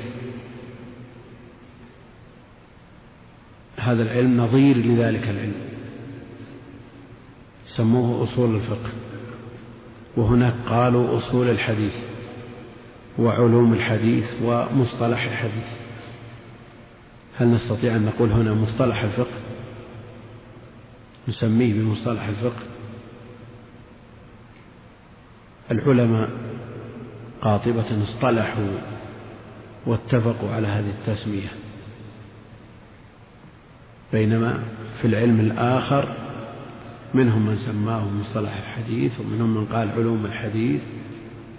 هذا 3.81 4.03
العلم 4.03 4.37
نظير 4.37 4.77
لذلك 4.77 5.23
العلم. 5.23 5.61
سموه 7.67 8.23
أصول 8.23 8.55
الفقه. 8.55 8.89
وهناك 10.17 10.53
قالوا 10.67 11.17
أصول 11.17 11.49
الحديث 11.49 11.93
وعلوم 13.19 13.73
الحديث 13.73 14.25
ومصطلح 14.43 15.23
الحديث. 15.23 15.67
هل 17.37 17.47
نستطيع 17.47 17.95
أن 17.95 18.05
نقول 18.05 18.31
هنا 18.31 18.53
مصطلح 18.53 19.03
الفقه؟ 19.03 19.37
نسميه 21.27 21.73
بمصطلح 21.73 22.27
الفقه. 22.27 22.63
العلماء 25.71 26.29
قاطبة 27.41 28.03
اصطلحوا 28.03 28.67
واتفقوا 29.85 30.51
على 30.51 30.67
هذه 30.67 30.89
التسمية. 30.89 31.70
بينما 34.13 34.59
في 35.01 35.07
العلم 35.07 35.39
الآخر 35.39 36.07
منهم 37.13 37.45
من 37.45 37.55
سماه 37.55 38.09
مصطلح 38.09 38.57
الحديث 38.57 39.19
ومنهم 39.19 39.57
من 39.57 39.65
قال 39.65 39.89
علوم 39.91 40.25
الحديث 40.25 40.81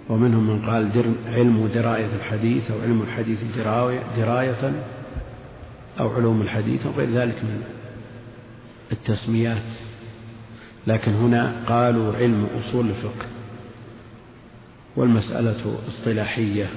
ومنهم 0.09 0.47
من 0.47 0.69
قال 0.69 0.89
علم 1.27 1.69
دراية 1.75 2.09
الحديث 2.15 2.71
أو 2.71 2.81
علم 2.81 3.01
الحديث 3.01 3.39
دراية 4.17 4.83
أو 5.99 6.09
علوم 6.09 6.41
الحديث 6.41 6.85
وغير 6.85 7.09
ذلك 7.09 7.35
من 7.43 7.63
التسميات. 8.91 9.63
لكن 10.87 11.11
هنا 11.11 11.53
قالوا 11.67 12.15
علم 12.15 12.47
أصول 12.59 12.89
الفقه 12.89 13.25
والمسألة 14.95 15.77
اصطلاحية 15.87 16.69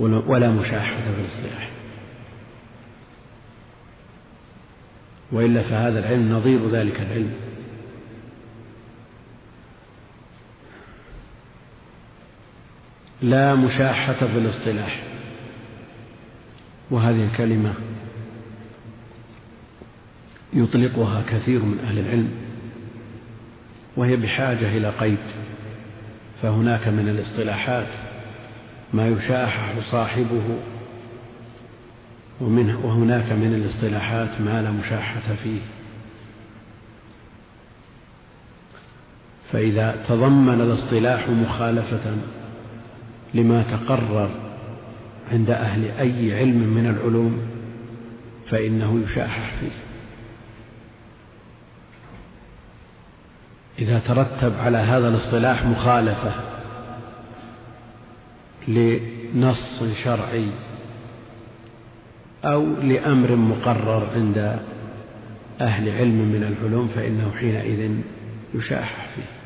ولا 0.00 0.50
مشاحة 0.50 0.96
في 0.96 1.20
الاصطلاح. 1.20 1.77
وإلا 5.32 5.62
فهذا 5.62 5.98
العلم 5.98 6.32
نظير 6.32 6.68
ذلك 6.70 7.00
العلم. 7.00 7.32
لا 13.22 13.54
مشاحة 13.54 14.12
في 14.12 14.38
الاصطلاح. 14.38 15.02
وهذه 16.90 17.24
الكلمة 17.24 17.74
يطلقها 20.52 21.22
كثير 21.28 21.62
من 21.62 21.78
أهل 21.78 21.98
العلم 21.98 22.30
وهي 23.96 24.16
بحاجة 24.16 24.76
إلى 24.76 24.90
قيد. 24.90 25.18
فهناك 26.42 26.88
من 26.88 27.08
الاصطلاحات 27.08 27.88
ما 28.92 29.08
يشاحح 29.08 29.74
صاحبه 29.90 30.58
ومنه 32.40 32.80
وهناك 32.84 33.32
من 33.32 33.54
الاصطلاحات 33.54 34.40
ما 34.40 34.62
لا 34.62 34.70
مشاحة 34.70 35.34
فيه. 35.42 35.60
فإذا 39.52 40.04
تضمن 40.08 40.60
الاصطلاح 40.60 41.28
مخالفة 41.28 42.16
لما 43.34 43.62
تقرر 43.62 44.30
عند 45.32 45.50
أهل 45.50 45.84
أي 45.84 46.38
علم 46.38 46.74
من 46.74 46.86
العلوم 46.90 47.38
فإنه 48.50 49.00
يشاحح 49.04 49.52
فيه. 49.60 49.88
إذا 53.78 53.98
ترتب 53.98 54.52
على 54.58 54.78
هذا 54.78 55.08
الاصطلاح 55.08 55.64
مخالفة 55.64 56.32
لنص 58.68 59.82
شرعي 60.04 60.50
أو 62.44 62.66
لأمر 62.66 63.36
مقرر 63.36 64.08
عند 64.14 64.58
أهل 65.60 65.88
علم 65.88 66.32
من 66.32 66.42
العلوم 66.42 66.88
فإنه 66.88 67.32
حينئذ 67.38 67.90
يشاحح 68.54 69.08
فيه. 69.14 69.38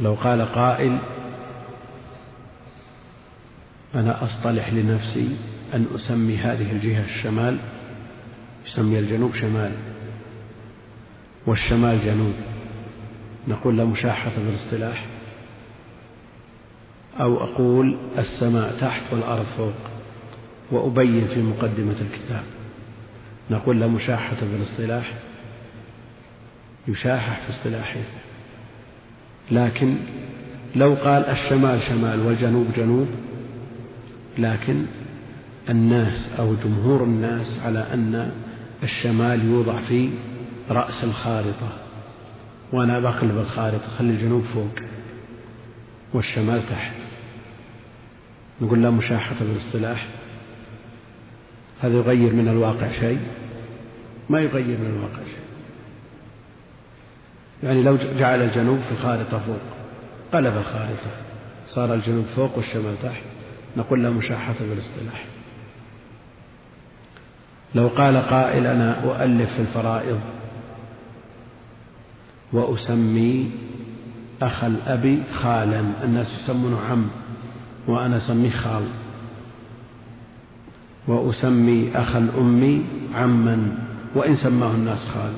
لو 0.00 0.14
قال 0.14 0.42
قائل 0.42 0.98
أنا 3.94 4.24
أصطلح 4.24 4.72
لنفسي 4.72 5.36
أن 5.74 5.86
أسمي 5.94 6.36
هذه 6.36 6.72
الجهة 6.72 7.04
الشمال 7.04 7.58
يسمي 8.66 8.98
الجنوب 8.98 9.34
شمال 9.34 9.72
والشمال 11.46 12.04
جنوب 12.04 12.34
نقول 13.48 13.76
لا 13.76 13.84
مشاحة 13.84 14.30
في 14.30 14.38
الاصطلاح. 14.38 15.09
أو 17.20 17.44
أقول 17.44 17.96
السماء 18.18 18.76
تحت 18.80 19.02
والأرض 19.12 19.44
فوق 19.44 19.74
وأبين 20.70 21.26
في 21.26 21.42
مقدمة 21.42 21.96
الكتاب. 22.00 22.42
نقول 23.50 23.80
لا 23.80 23.86
مشاحة 23.86 24.34
في 24.34 24.56
الاصطلاح 24.56 25.12
يشاحح 26.88 27.40
في 27.40 27.50
اصطلاحه. 27.50 28.00
لكن 29.50 29.96
لو 30.76 30.94
قال 30.94 31.24
الشمال 31.24 31.82
شمال 31.82 32.20
والجنوب 32.20 32.66
جنوب 32.76 33.08
لكن 34.38 34.86
الناس 35.68 36.28
أو 36.38 36.54
جمهور 36.64 37.04
الناس 37.04 37.58
على 37.64 37.86
أن 37.94 38.30
الشمال 38.82 39.44
يوضع 39.44 39.80
في 39.80 40.10
رأس 40.70 41.04
الخارطة. 41.04 41.72
وأنا 42.72 43.00
بقلب 43.00 43.38
الخارطة 43.38 43.88
خلي 43.98 44.10
الجنوب 44.10 44.42
فوق 44.42 44.74
والشمال 46.14 46.68
تحت. 46.68 46.99
نقول 48.60 48.82
لا 48.82 48.90
مشاحة 48.90 49.36
بالاصطلاح 49.40 50.06
هذا 51.80 51.94
يغير 51.94 52.32
من 52.32 52.48
الواقع 52.48 52.92
شيء. 52.92 53.20
ما 54.30 54.40
يغير 54.40 54.78
من 54.78 54.86
الواقع 54.86 55.24
شيء. 55.24 55.44
يعني 57.62 57.82
لو 57.82 57.96
جعل 57.96 58.42
الجنوب 58.42 58.78
في 58.80 58.92
الخارطة 58.92 59.38
فوق 59.38 59.60
قلب 60.32 60.56
الخارطة 60.56 61.10
صار 61.66 61.94
الجنوب 61.94 62.24
فوق 62.36 62.56
والشمال 62.56 63.02
تحت 63.02 63.22
نقول 63.76 64.02
لا 64.02 64.10
مشاحة 64.10 64.54
بالاصطلاح 64.60 65.24
لو 67.74 67.88
قال 67.88 68.16
قائل 68.16 68.66
أنا 68.66 69.04
أؤلف 69.04 69.54
في 69.54 69.60
الفرائض 69.60 70.20
وأسمي 72.52 73.50
أخ 74.42 74.64
الأب 74.64 75.22
خالا 75.34 75.84
الناس 76.04 76.26
يسمونه 76.42 76.80
عم. 76.80 77.08
وأنا 77.90 78.16
أسميه 78.16 78.50
خال. 78.50 78.84
وأسمي 81.08 81.90
أخا 81.94 82.18
الأم 82.18 82.84
عما 83.14 83.78
وإن 84.14 84.36
سماه 84.36 84.70
الناس 84.70 84.98
خال. 84.98 85.32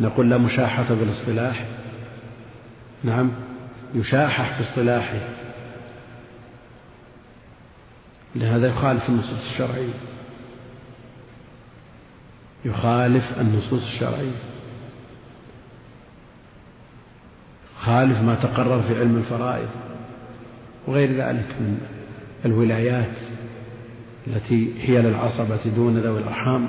نقول 0.00 0.30
لا 0.30 0.38
مشاحة 0.38 0.94
بالاصطلاح 0.94 1.66
نعم 3.04 3.30
يشاحح 3.94 4.56
في 4.56 4.70
اصطلاحه. 4.70 5.20
لهذا 8.36 8.68
يخالف 8.68 9.08
النصوص 9.08 9.40
الشرعية. 9.52 9.94
يخالف 12.64 13.40
النصوص 13.40 13.82
الشرعية. 13.82 14.38
خالف 17.80 18.22
ما 18.22 18.34
تقرر 18.34 18.82
في 18.82 18.98
علم 18.98 19.16
الفرائض. 19.16 19.68
وغير 20.88 21.08
ذلك 21.08 21.46
من 21.60 21.78
الولايات 22.44 23.16
التي 24.26 24.72
هي 24.80 25.02
للعصبة 25.02 25.58
دون 25.76 25.98
ذوي 25.98 26.20
الأرحام. 26.20 26.68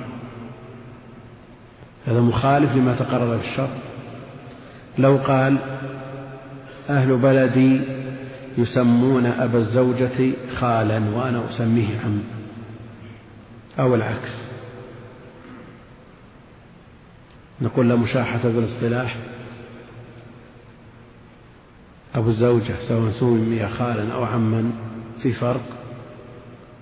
هذا 2.07 2.21
مخالف 2.21 2.75
لما 2.75 2.95
تقرر 2.95 3.37
في 3.37 3.49
الشرع. 3.49 3.69
لو 4.97 5.17
قال 5.17 5.57
أهل 6.89 7.17
بلدي 7.17 7.81
يسمون 8.57 9.25
أبا 9.25 9.57
الزوجة 9.57 10.31
خالا 10.55 10.99
وأنا 11.15 11.49
أسميه 11.49 11.99
عم 12.05 12.19
أو 13.79 13.95
العكس. 13.95 14.49
نقول 17.61 17.89
لا 17.89 17.95
مشاحة 17.95 18.39
بالاصطلاح 18.43 19.15
أبو 22.19 22.29
الزوجة 22.29 22.75
سواء 22.87 23.11
سمي 23.11 23.67
خالا 23.67 24.13
أو 24.13 24.23
عما 24.23 24.71
في 25.21 25.33
فرق؟ 25.33 25.61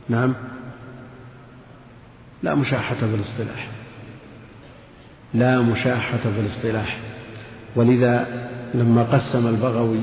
نعم. 0.09 0.33
لا 2.43 2.55
مشاحة 2.55 2.97
بالاصطلاح 3.01 3.67
لا 5.33 5.61
مشاحة 5.61 6.29
بالاصطلاح 6.37 6.99
ولذا 7.75 8.27
لما 8.73 9.03
قسم 9.03 9.47
البغوي 9.47 9.99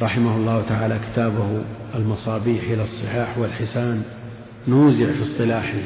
رحمه 0.00 0.36
الله 0.36 0.62
تعالى 0.68 1.00
كتابه 1.12 1.62
المصابيح 1.94 2.62
إلى 2.62 2.82
الصحاح 2.82 3.38
والحسان 3.38 4.02
نوزع 4.68 5.12
في 5.12 5.22
اصطلاحه. 5.22 5.82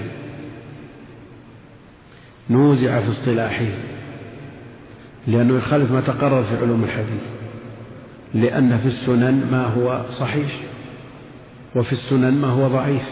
نوزع 2.51 3.01
في 3.01 3.09
اصطلاحه. 3.09 3.66
لأنه 5.26 5.57
يخالف 5.57 5.92
ما 5.92 6.01
تقرر 6.01 6.42
في 6.42 6.57
علوم 6.57 6.84
الحديث. 6.84 7.36
لأن 8.41 8.78
في 8.78 8.87
السنن 8.87 9.49
ما 9.51 9.64
هو 9.64 10.05
صحيح 10.18 10.61
وفي 11.76 11.93
السنن 11.93 12.34
ما 12.34 12.49
هو 12.49 12.68
ضعيف 12.68 13.03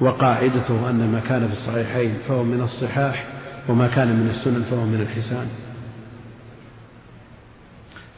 وقاعدته 0.00 0.90
أن 0.90 1.12
ما 1.12 1.20
كان 1.20 1.48
في 1.48 1.52
الصحيحين 1.52 2.14
فهو 2.28 2.44
من 2.44 2.60
الصحاح 2.60 3.26
وما 3.68 3.88
كان 3.88 4.08
من 4.08 4.30
السنن 4.30 4.62
فهو 4.70 4.84
من 4.84 5.00
الحسان. 5.00 5.46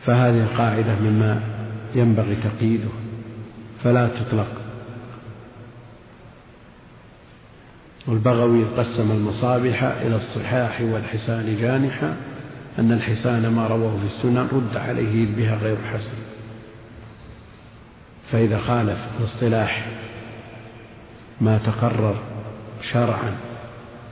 فهذه 0.07 0.43
القاعدة 0.43 0.95
مما 1.01 1.41
ينبغي 1.95 2.37
تقييده 2.37 2.89
فلا 3.85 4.09
تطلق. 4.09 4.49
والبغوي 8.07 8.65
قسم 8.65 9.11
المصابح 9.11 9.83
إلى 9.83 10.17
الصحاح 10.17 10.81
والحسان 10.81 11.57
جانحا 11.61 12.17
أن 12.79 12.93
الحسان 12.93 13.47
ما 13.49 13.67
رواه 13.67 13.97
في 13.97 14.07
السنن 14.07 14.49
رد 14.53 14.77
عليه 14.77 15.37
بها 15.37 15.55
غير 15.57 15.77
حسن. 15.77 16.17
فإذا 18.33 18.59
خالف 18.59 18.99
الاصطلاح 19.21 19.87
ما 21.41 21.59
تقرر 21.59 22.17
شرعا 22.93 23.37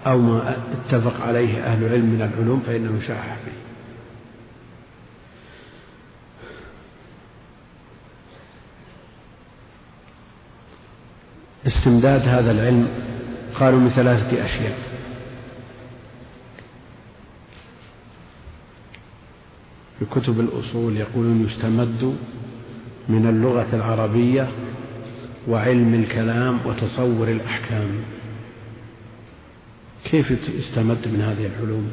أو 0.06 0.18
ما 0.18 0.56
اتفق 0.72 1.26
عليه 1.26 1.64
أهل 1.64 1.84
العلم 1.84 2.06
من 2.06 2.22
العلوم 2.22 2.60
فإنه 2.66 2.98
يشاح 2.98 3.36
فيه. 3.44 3.60
استمداد 11.66 12.28
هذا 12.28 12.50
العلم 12.50 12.88
قالوا 13.54 13.80
من 13.80 13.88
ثلاثة 13.88 14.44
أشياء. 14.44 14.89
في 20.00 20.06
كتب 20.06 20.40
الأصول 20.40 20.96
يقولون 20.96 21.44
يستمد 21.44 22.16
من 23.08 23.26
اللغة 23.26 23.66
العربية 23.72 24.48
وعلم 25.48 25.94
الكلام 25.94 26.58
وتصور 26.66 27.28
الأحكام. 27.28 27.90
كيف 30.04 30.30
يستمد 30.30 31.08
من 31.08 31.22
هذه 31.22 31.46
العلوم؟ 31.46 31.90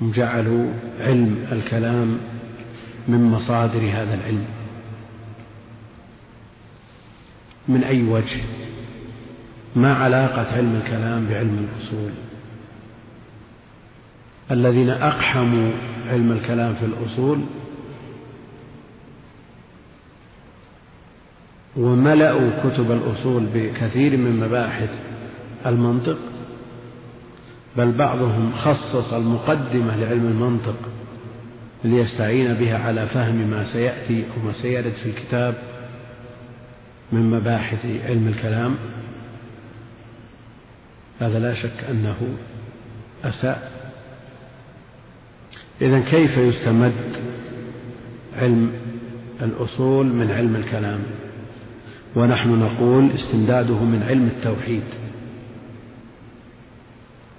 هم 0.00 0.12
جعلوا 0.12 0.72
علم 0.98 1.46
الكلام 1.52 2.18
من 3.08 3.24
مصادر 3.24 3.80
هذا 3.80 4.14
العلم. 4.14 4.44
من 7.68 7.84
أي 7.84 8.02
وجه؟ 8.02 8.40
ما 9.76 9.94
علاقة 9.94 10.56
علم 10.56 10.80
الكلام 10.84 11.26
بعلم 11.26 11.68
الأصول؟ 11.68 12.29
الذين 14.50 14.90
أقحموا 14.90 15.70
علم 16.08 16.32
الكلام 16.32 16.74
في 16.74 16.84
الأصول 16.84 17.40
وملأوا 21.76 22.50
كتب 22.64 22.90
الأصول 22.90 23.46
بكثير 23.54 24.16
من 24.16 24.40
مباحث 24.40 24.90
المنطق 25.66 26.18
بل 27.76 27.92
بعضهم 27.92 28.52
خصص 28.52 29.12
المقدمة 29.12 29.96
لعلم 29.96 30.26
المنطق 30.26 30.76
ليستعين 31.84 32.54
بها 32.54 32.78
على 32.78 33.06
فهم 33.06 33.50
ما 33.50 33.72
سيأتي 33.72 34.24
أو 34.24 34.46
ما 34.46 34.52
سيرد 34.52 34.92
في 34.92 35.10
الكتاب 35.10 35.54
من 37.12 37.30
مباحث 37.30 37.86
علم 38.04 38.28
الكلام. 38.28 38.76
هذا 41.20 41.38
لا 41.38 41.54
شك 41.54 41.84
أنه 41.90 42.16
أساء. 43.24 43.79
إذا 45.80 46.00
كيف 46.00 46.36
يستمد 46.36 46.92
علم 48.36 48.72
الأصول 49.42 50.06
من 50.06 50.30
علم 50.30 50.56
الكلام؟ 50.56 51.00
ونحن 52.16 52.48
نقول 52.48 53.10
استمداده 53.10 53.84
من 53.84 54.02
علم 54.08 54.30
التوحيد. 54.36 54.82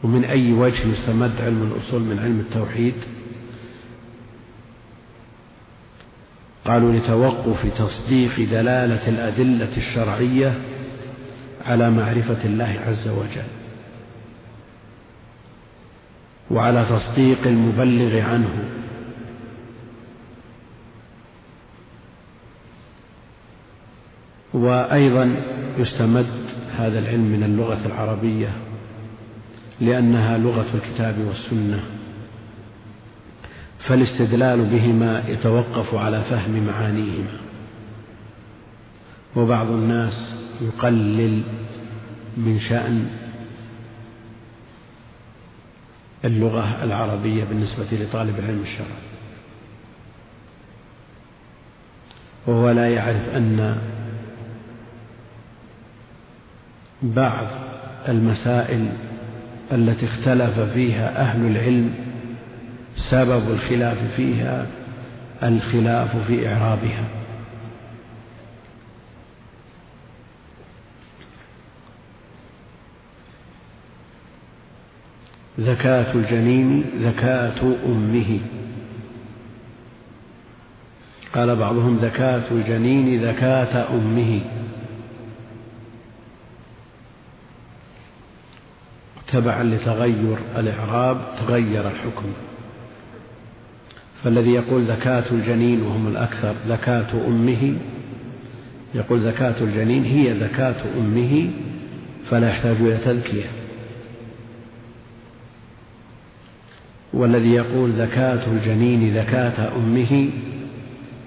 ومن 0.04 0.26
أي 0.26 0.54
وجه 0.54 0.88
يستمد 0.88 1.32
علم 1.42 1.72
الأصول 1.72 2.02
من 2.02 2.20
علم 2.20 2.39
التوحيد؟ 2.39 2.94
قالوا 6.66 6.94
لتوقف 6.94 7.66
تصديق 7.78 8.50
دلالة 8.50 9.08
الأدلة 9.08 9.78
الشرعية 9.78 10.54
على 11.66 11.92
معرفة 11.92 12.46
الله 12.46 12.80
عز 12.88 13.08
وجل. 13.08 13.61
وعلى 16.52 16.86
تصديق 16.89 17.47
المبلغ 17.47 18.20
عنه. 18.20 18.64
وأيضا 24.54 25.36
يستمد 25.78 26.28
هذا 26.78 26.99
العلم 26.99 27.24
من 27.24 27.43
اللغة 27.43 27.86
العربية 27.86 28.49
لأنها 29.82 30.38
لغة 30.38 30.66
الكتاب 30.74 31.16
والسنة. 31.28 31.84
فالاستدلال 33.88 34.66
بهما 34.66 35.24
يتوقف 35.28 35.95
على 35.95 36.22
فهم 36.30 36.68
معانيهما. 36.68 37.38
وبعض 39.36 39.68
الناس 39.68 40.36
يقلل 40.62 41.43
من 42.38 42.60
شأن 42.60 43.20
اللغة 46.26 46.84
العربية 46.84 47.43
بالنسبة 47.43 47.88
لطالب 47.91 48.39
العلم 48.39 48.61
الشرعي 48.61 49.01
وهو 52.47 52.69
لا 52.69 52.89
يعرف 52.89 53.30
أن 53.36 53.78
بعض 57.01 57.45
المسائل 58.07 58.89
التي 59.72 60.05
اختلف 60.05 60.59
فيها 60.59 61.22
أهل 61.22 61.45
العلم 61.45 61.93
سبب 63.11 63.51
الخلاف 63.51 63.97
فيها 64.15 64.67
الخلاف 65.43 66.17
في 66.28 66.47
إعرابها. 66.47 67.20
زكاة 75.62 76.14
الجنين 76.16 76.84
زكاة 77.01 77.62
أمه. 77.86 78.39
قال 81.36 81.55
بعضهم 81.55 81.97
ذكاة 81.97 82.51
الجنين 82.51 83.22
ذكاة 83.24 83.93
أمه. 83.95 84.41
تبعا 89.28 89.64
لتغير 89.64 90.38
الإعراب 90.57 91.18
تغير 91.39 91.88
الحكم. 91.88 92.34
فالذي 94.24 94.51
يقول 94.51 94.86
زكاة 94.86 95.24
الجنين 95.32 95.82
وهم 95.82 96.07
الأكثر 96.07 96.55
زكاة 96.68 97.28
أمه 97.28 97.76
يقول 98.95 99.24
زكاة 99.24 99.55
الجنين 99.62 100.03
هي 100.03 100.39
زكاة 100.39 100.76
أمه 100.97 101.49
فلا 102.30 102.49
يحتاج 102.49 102.76
إلى 102.80 102.97
تذكية 102.97 103.61
والذي 107.14 107.53
يقول 107.53 107.91
زكاة 107.97 108.51
الجنين 108.51 109.14
زكاة 109.14 109.76
أمه 109.76 110.30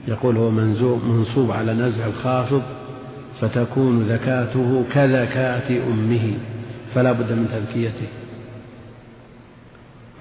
يقول 0.09 0.37
هو 0.37 0.51
منصوب 0.51 1.51
على 1.51 1.74
نزع 1.74 2.07
الخافض 2.07 2.62
فتكون 3.41 4.09
زكاته 4.09 4.85
كزكاة 4.95 5.85
أمه 5.93 6.35
فلا 6.95 7.12
بد 7.12 7.32
من 7.32 7.49
تذكيته. 7.53 8.09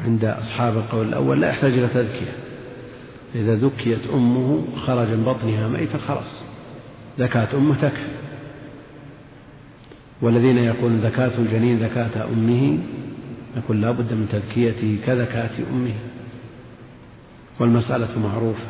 عند 0.05 0.25
أصحاب 0.25 0.77
القول 0.77 1.07
الأول 1.07 1.41
لا 1.41 1.49
يحتاج 1.49 1.73
إلى 1.73 1.87
تذكية. 1.87 2.33
إذا 3.35 3.55
ذكيت 3.55 4.07
أمه 4.13 4.63
خرج 4.77 5.07
من 5.07 5.23
بطنها 5.23 5.67
ميتا 5.67 5.97
خلاص 5.97 6.41
زكاة 7.17 7.47
أمه 7.57 7.75
تكفي. 7.81 8.07
والذين 10.21 10.57
يقولون 10.57 11.01
زكاة 11.01 11.31
الجنين 11.39 11.79
زكاة 11.79 12.25
أمه 12.33 12.77
يقول 13.57 13.81
لا 13.81 13.91
بد 13.91 14.13
من 14.13 14.27
تذكيته 14.31 14.97
كزكاة 15.05 15.49
أمه 15.71 15.95
والمسألة 17.59 18.19
معروفة. 18.19 18.67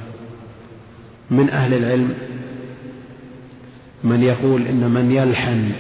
من 1.32 1.50
أهل 1.50 1.74
العلم 1.74 2.14
من 4.04 4.24
يقول 4.24 4.68
إن 4.68 4.92
من 4.92 5.12
يلحن 5.12 5.72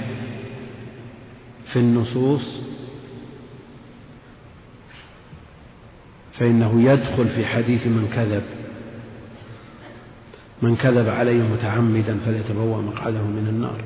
في 1.74 1.80
النصوص 1.80 2.62
فإنه 6.40 6.82
يدخل 6.82 7.28
في 7.30 7.46
حديث 7.46 7.88
من 7.88 8.10
كذب 8.16 8.44
من 10.62 10.76
كذب 10.76 11.10
علي 11.10 11.38
متعمدا 11.38 12.18
فليتبوأ 12.26 12.82
مقعده 12.82 13.22
من 13.22 13.48
النار. 13.50 13.84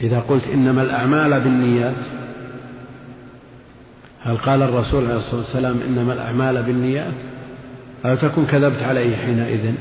إذا 0.00 0.20
قلت 0.20 0.44
إنما 0.44 0.82
الأعمال 0.82 1.40
بالنيات 1.40 2.23
هل 4.24 4.36
قال 4.36 4.62
الرسول 4.62 5.04
عليه 5.04 5.18
الصلاة 5.18 5.40
والسلام 5.40 5.80
إنما 5.80 6.12
الأعمال 6.12 6.62
بالنيات؟ 6.62 7.14
أو 8.04 8.14
تكون 8.14 8.46
كذبت 8.46 8.82
عليه 8.82 9.16
حينئذ؟ 9.16 9.74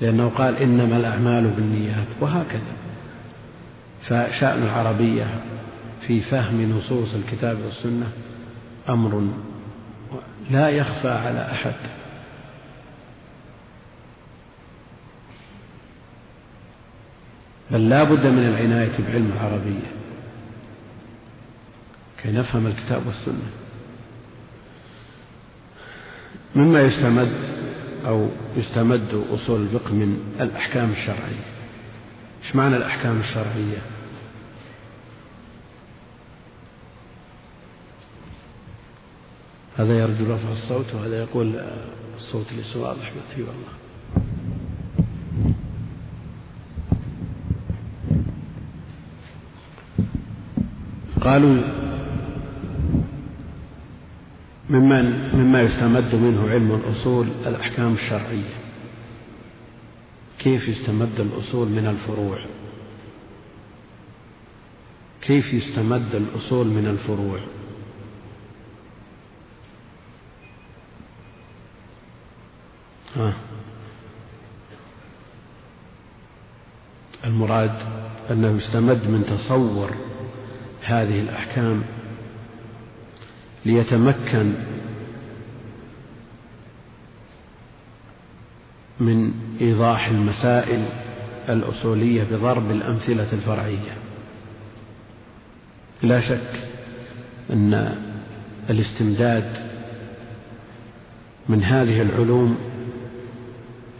لأنه 0.00 0.28
قال 0.28 0.56
إنما 0.56 0.96
الأعمال 0.96 1.46
بالنيات 1.46 2.06
وهكذا. 2.20 2.72
فشأن 4.02 4.62
العربية 4.62 5.26
في 6.06 6.20
فهم 6.20 6.78
نصوص 6.78 7.14
الكتاب 7.14 7.58
والسنة 7.64 8.06
أمر 8.88 9.28
لا 10.50 10.68
يخفى 10.68 11.10
على 11.10 11.50
أحد. 11.52 11.74
بل 17.70 17.88
لا 17.88 18.04
بد 18.04 18.26
من 18.26 18.48
العناية 18.48 18.98
بعلم 19.08 19.32
العربية. 19.36 20.01
كي 22.22 22.32
نفهم 22.32 22.66
الكتاب 22.66 23.06
والسنة. 23.06 23.50
مما 26.56 26.80
يستمد 26.80 27.32
أو 28.06 28.28
يستمد 28.56 29.24
أصول 29.30 29.62
الفقه 29.62 29.92
من 29.92 30.36
الأحكام 30.40 30.90
الشرعية. 30.90 31.44
إيش 32.44 32.56
معنى 32.56 32.76
الأحكام 32.76 33.20
الشرعية؟ 33.20 33.82
هذا 39.76 39.98
يرجو 39.98 40.34
رفع 40.34 40.52
الصوت 40.52 40.94
وهذا 40.94 41.18
يقول 41.22 41.60
الصوت 42.16 42.52
ليس 42.52 42.76
واضح 42.76 43.12
في 43.34 43.42
والله 43.42 43.72
قالوا 51.20 51.91
ممن 54.72 55.30
مما 55.34 55.62
يستمد 55.62 56.14
منه 56.14 56.50
علم 56.50 56.74
الأصول 56.74 57.28
الأحكام 57.46 57.92
الشرعية. 57.94 58.54
كيف 60.38 60.68
يستمد 60.68 61.20
الأصول 61.20 61.68
من 61.68 61.86
الفروع؟ 61.86 62.46
كيف 65.22 65.54
يستمد 65.54 66.14
الأصول 66.14 66.66
من 66.66 66.86
الفروع؟ 66.86 67.38
ها. 73.16 73.32
المراد 77.24 77.74
أنه 78.30 78.56
يستمد 78.56 79.06
من 79.08 79.24
تصور 79.26 79.90
هذه 80.82 81.20
الأحكام 81.20 81.82
ليتمكن 83.64 84.52
من 89.00 89.32
إيضاح 89.60 90.08
المسائل 90.08 90.84
الأصولية 91.48 92.24
بضرب 92.24 92.70
الأمثلة 92.70 93.32
الفرعية. 93.32 93.96
لا 96.02 96.20
شك 96.20 96.60
أن 97.50 97.96
الاستمداد 98.70 99.72
من 101.48 101.64
هذه 101.64 102.02
العلوم 102.02 102.58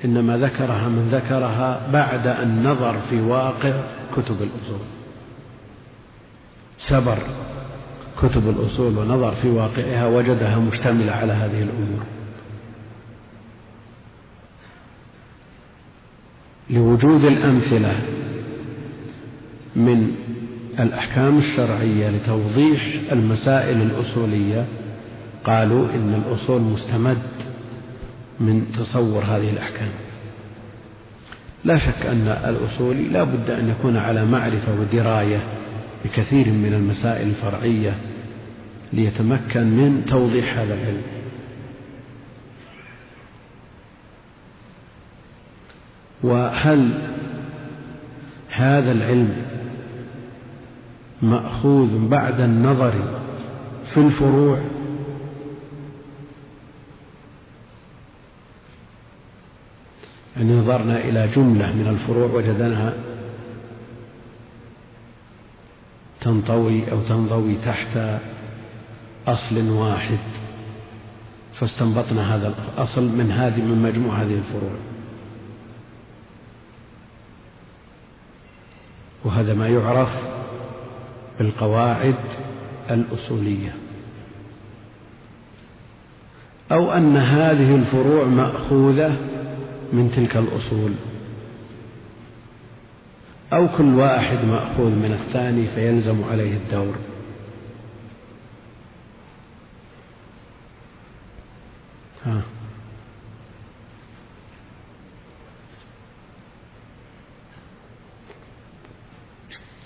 إنما 0.04 0.36
ذكرها 0.36 0.88
من 0.88 1.08
ذكرها 1.08 1.90
بعد 1.92 2.26
أن 2.26 2.62
نظر 2.62 3.00
في 3.10 3.20
واقع 3.20 3.72
كتب 4.16 4.42
الأصول. 4.42 4.86
سبر 6.88 7.18
كتب 8.22 8.48
الأصول 8.48 8.98
ونظر 8.98 9.34
في 9.34 9.50
واقعها 9.50 10.06
وجدها 10.06 10.58
مشتملة 10.58 11.12
على 11.12 11.32
هذه 11.32 11.62
الأمور. 11.62 12.02
لوجود 16.70 17.24
الأمثلة 17.24 17.94
من 19.76 20.14
الأحكام 20.80 21.38
الشرعية 21.38 22.10
لتوضيح 22.10 23.12
المسائل 23.12 23.82
الأصولية 23.82 24.66
قالوا 25.44 25.86
إن 25.94 26.22
الأصول 26.26 26.60
مستمد 26.62 27.22
من 28.40 28.66
تصور 28.78 29.22
هذه 29.22 29.50
الأحكام. 29.50 29.90
لا 31.64 31.78
شك 31.78 32.06
أن 32.06 32.26
الأصولي 32.44 33.08
لا 33.08 33.24
بد 33.24 33.50
أن 33.50 33.68
يكون 33.68 33.96
على 33.96 34.24
معرفة 34.24 34.80
ودراية 34.80 35.40
بكثير 36.04 36.46
من 36.46 36.74
المسائل 36.74 37.28
الفرعية 37.28 37.94
ليتمكن 38.92 39.62
من 39.62 40.04
توضيح 40.06 40.58
هذا 40.58 40.74
العلم. 40.74 41.02
وهل 46.22 47.10
هذا 48.48 48.92
العلم 48.92 49.42
مأخوذ 51.22 52.08
بعد 52.08 52.40
النظر 52.40 52.92
في 53.94 54.00
الفروع؟ 54.00 54.58
يعني 60.36 60.52
نظرنا 60.52 60.98
إلى 60.98 61.28
جملة 61.36 61.72
من 61.72 61.86
الفروع 61.88 62.30
وجدناها 62.30 62.92
تنطوي 66.20 66.92
أو 66.92 67.00
تنضوي 67.00 67.56
تحت 67.64 68.20
أصل 69.26 69.70
واحد. 69.70 70.18
فاستنبطنا 71.60 72.34
هذا 72.36 72.54
الأصل 72.74 73.02
من 73.02 73.30
هذه 73.30 73.60
من 73.60 73.82
مجموع 73.82 74.16
هذه 74.16 74.34
الفروع. 74.34 74.72
وهذا 79.24 79.54
ما 79.54 79.68
يعرف 79.68 80.10
بالقواعد 81.38 82.14
الأصولية. 82.90 83.74
أو 86.72 86.92
أن 86.92 87.16
هذه 87.16 87.74
الفروع 87.74 88.24
مأخوذة 88.24 89.16
من 89.92 90.12
تلك 90.16 90.36
الأصول. 90.36 90.92
أو 93.52 93.68
كل 93.68 93.94
واحد 93.94 94.44
مأخوذ 94.44 94.90
من 94.90 95.18
الثاني 95.20 95.66
فيلزم 95.66 96.24
عليه 96.30 96.56
الدور. 96.56 97.11
آه. 102.26 102.42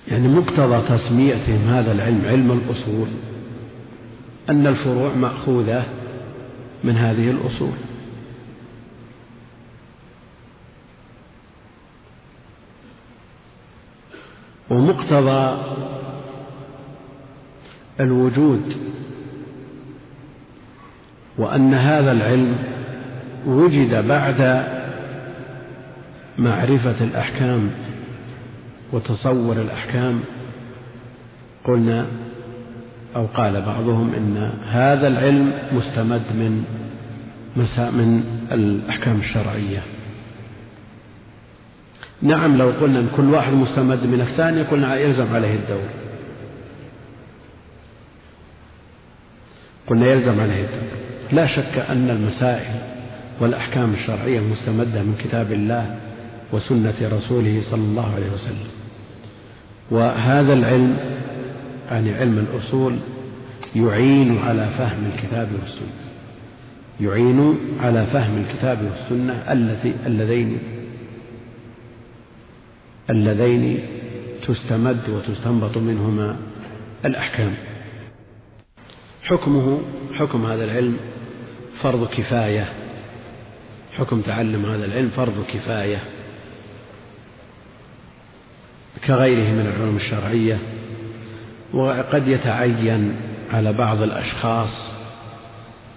يعني 0.08 0.28
مقتضى 0.28 0.98
تسميتهم 0.98 1.68
هذا 1.68 1.92
العلم 1.92 2.24
علم 2.26 2.52
الأصول 2.52 3.08
أن 4.50 4.66
الفروع 4.66 5.14
مأخوذة 5.14 5.84
من 6.84 6.96
هذه 6.96 7.30
الأصول. 7.30 7.72
ومقتضى 14.70 15.62
الوجود 18.00 18.76
وأن 21.38 21.74
هذا 21.74 22.12
العلم 22.12 22.56
وجد 23.46 24.06
بعد 24.08 24.66
معرفة 26.38 27.04
الأحكام 27.04 27.70
وتصور 28.92 29.56
الأحكام 29.56 30.20
قلنا 31.64 32.06
أو 33.16 33.26
قال 33.26 33.60
بعضهم 33.60 34.14
إن 34.14 34.52
هذا 34.68 35.08
العلم 35.08 35.52
مستمد 35.72 36.22
من 36.34 36.64
من 37.78 38.24
الأحكام 38.52 39.18
الشرعية. 39.20 39.82
نعم 42.22 42.56
لو 42.56 42.70
قلنا 42.70 43.00
إن 43.00 43.08
كل 43.16 43.30
واحد 43.30 43.52
مستمد 43.52 44.04
من 44.04 44.20
الثاني 44.20 44.62
قلنا 44.62 44.96
يلزم 44.96 45.34
عليه 45.34 45.54
الدور. 45.54 45.88
قلنا 49.86 50.06
يلزم 50.06 50.40
عليه 50.40 50.64
الدور. 50.64 51.05
لا 51.32 51.46
شك 51.46 51.78
أن 51.90 52.10
المسائل 52.10 52.96
والأحكام 53.40 53.94
الشرعية 53.94 54.38
المستمدة 54.38 55.02
من 55.02 55.14
كتاب 55.24 55.52
الله 55.52 55.96
وسنة 56.52 56.94
رسوله 57.02 57.62
صلى 57.70 57.80
الله 57.80 58.14
عليه 58.14 58.32
وسلم. 58.32 58.68
وهذا 59.90 60.52
العلم 60.52 60.96
يعني 61.90 62.14
علم 62.14 62.38
الأصول 62.38 62.96
يعين 63.76 64.38
على 64.38 64.68
فهم 64.78 65.10
الكتاب 65.14 65.48
والسنة. 65.62 65.96
يعين 67.00 67.58
على 67.80 68.06
فهم 68.06 68.44
الكتاب 68.44 68.78
والسنة 68.82 69.32
التي 69.52 69.94
اللذين 70.06 70.58
اللذين 73.10 73.78
تستمد 74.48 75.08
وتستنبط 75.08 75.76
منهما 75.76 76.36
الأحكام. 77.04 77.54
حكمه 79.24 79.80
حكم 80.14 80.46
هذا 80.46 80.64
العلم 80.64 80.96
فرض 81.82 82.08
كفاية. 82.08 82.68
حكم 83.96 84.20
تعلم 84.20 84.66
هذا 84.66 84.84
العلم 84.84 85.08
فرض 85.08 85.44
كفاية. 85.54 85.98
كغيره 89.06 89.50
من 89.50 89.66
العلوم 89.66 89.96
الشرعية. 89.96 90.58
وقد 91.72 92.28
يتعين 92.28 93.16
على 93.52 93.72
بعض 93.72 94.02
الأشخاص 94.02 94.90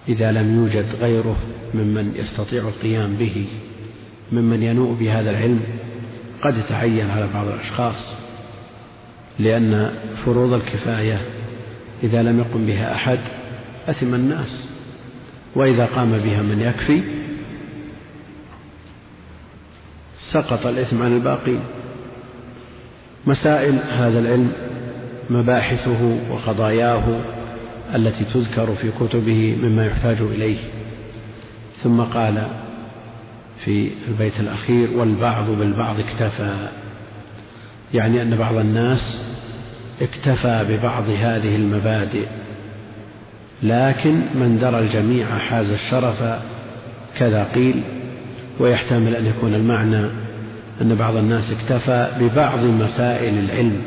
إذا 0.09 0.31
لم 0.31 0.55
يوجد 0.57 0.85
غيره 0.99 1.37
ممن 1.73 2.13
يستطيع 2.15 2.67
القيام 2.67 3.15
به. 3.15 3.47
ممن 4.31 4.63
ينوء 4.63 4.93
بهذا 4.93 5.29
العلم. 5.29 5.63
قد 6.41 6.57
يتعين 6.57 7.09
على 7.09 7.27
بعض 7.33 7.47
الأشخاص. 7.47 8.15
لأن 9.39 9.91
فروض 10.25 10.53
الكفاية 10.53 11.21
إذا 12.03 12.23
لم 12.23 12.39
يقم 12.39 12.65
بها 12.65 12.95
أحد 12.95 13.19
أثم 13.87 14.13
الناس. 14.13 14.68
وإذا 15.55 15.85
قام 15.85 16.11
بها 16.11 16.41
من 16.41 16.61
يكفي 16.61 17.03
سقط 20.31 20.65
الإثم 20.65 21.03
عن 21.03 21.15
الباقين 21.15 21.59
مسائل 23.27 23.79
هذا 23.91 24.19
العلم 24.19 24.51
مباحثه 25.29 26.19
وقضاياه 26.29 27.03
التي 27.95 28.25
تذكر 28.33 28.75
في 28.75 28.91
كتبه 28.99 29.57
مما 29.63 29.85
يحتاج 29.85 30.17
إليه. 30.21 30.57
ثم 31.83 32.01
قال 32.01 32.47
في 33.65 33.91
البيت 34.07 34.39
الأخير 34.39 34.89
والبعض 34.95 35.49
بالبعض 35.49 35.99
اكتفى. 35.99 36.69
يعني 37.93 38.21
أن 38.21 38.35
بعض 38.35 38.55
الناس 38.55 39.17
اكتفى 40.01 40.65
ببعض 40.69 41.09
هذه 41.09 41.55
المبادئ. 41.55 42.27
لكن 43.63 44.13
من 44.13 44.57
درى 44.61 44.79
الجميع 44.79 45.37
حاز 45.37 45.69
الشرف 45.69 46.39
كذا 47.17 47.47
قيل 47.55 47.83
ويحتمل 48.59 49.15
أن 49.15 49.25
يكون 49.25 49.53
المعنى 49.53 50.05
أن 50.81 50.95
بعض 50.95 51.15
الناس 51.15 51.43
اكتفى 51.51 52.07
ببعض 52.19 52.59
مسائل 52.59 53.39
العلم. 53.39 53.81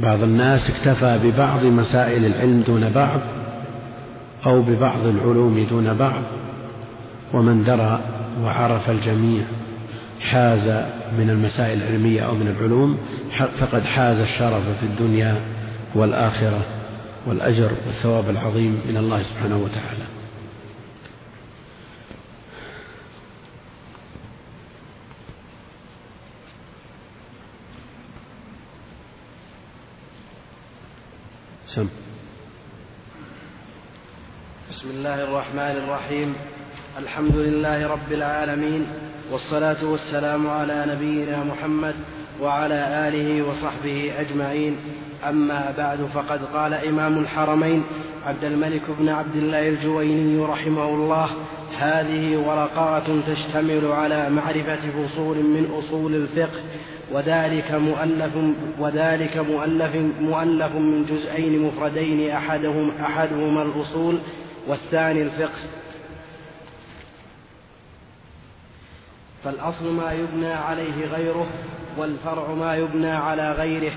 بعض 0.00 0.22
الناس 0.22 0.70
اكتفى 0.70 1.20
ببعض 1.24 1.64
مسائل 1.64 2.24
العلم 2.24 2.64
دون 2.66 2.90
بعض 2.90 3.20
أو 4.46 4.62
ببعض 4.62 5.06
العلوم 5.06 5.66
دون 5.70 5.94
بعض. 5.94 6.22
ومن 7.32 7.64
درى 7.64 8.00
وعرف 8.42 8.90
الجميع 8.90 9.44
حاز 10.20 10.84
من 11.18 11.30
المسائل 11.30 11.82
العلمية 11.82 12.26
أو 12.26 12.34
من 12.34 12.48
العلوم 12.48 12.98
فقد 13.60 13.82
حاز 13.82 14.18
الشرف 14.18 14.78
في 14.80 14.86
الدنيا 14.86 15.40
والآخرة 15.94 16.66
والأجر 17.26 17.72
والثواب 17.86 18.30
العظيم 18.30 18.80
من 18.88 18.96
الله 18.96 19.22
سبحانه 19.22 19.56
وتعالى. 19.56 20.06
سم. 31.66 31.88
بسم 34.70 34.90
الله 34.90 35.24
الرحمن 35.24 35.76
الرحيم. 35.84 36.34
الحمد 36.98 37.36
لله 37.36 37.86
رب 37.86 38.12
العالمين. 38.12 38.86
والصلاة 39.32 39.84
والسلام 39.84 40.46
على 40.50 40.84
نبينا 40.88 41.44
محمد 41.44 41.94
وعلى 42.42 43.08
آله 43.08 43.42
وصحبه 43.42 44.12
أجمعين. 44.18 44.76
أما 45.28 45.74
بعد 45.78 45.98
فقد 46.14 46.40
قال 46.54 46.74
إمام 46.74 47.18
الحرمين 47.18 47.82
عبد 48.26 48.44
الملك 48.44 48.82
بن 48.98 49.08
عبد 49.08 49.36
الله 49.36 49.68
الجويني 49.68 50.44
رحمه 50.44 50.88
الله 50.88 51.28
هذه 51.78 52.36
ورقات 52.36 53.02
تشتمل 53.26 53.92
على 53.92 54.30
معرفة 54.30 54.76
فصول 54.76 55.36
من 55.36 55.70
أصول 55.78 56.14
الفقه 56.14 56.60
وذلك 57.12 57.70
مؤلف 57.70 58.32
وذلك 58.78 59.36
مؤلف 59.36 59.96
مؤلف 60.20 60.74
من 60.74 61.06
جزئين 61.10 61.62
مفردين 61.62 62.30
أحدهم 62.30 62.92
أحدهما 63.00 63.62
الأصول 63.62 64.18
والثاني 64.68 65.22
الفقه. 65.22 65.60
فالأصل 69.46 69.92
ما 69.92 70.12
يبنى 70.12 70.52
عليه 70.52 71.06
غيره 71.06 71.46
والفرع 71.98 72.54
ما 72.54 72.76
يبنى 72.76 73.10
على 73.10 73.52
غيره 73.52 73.92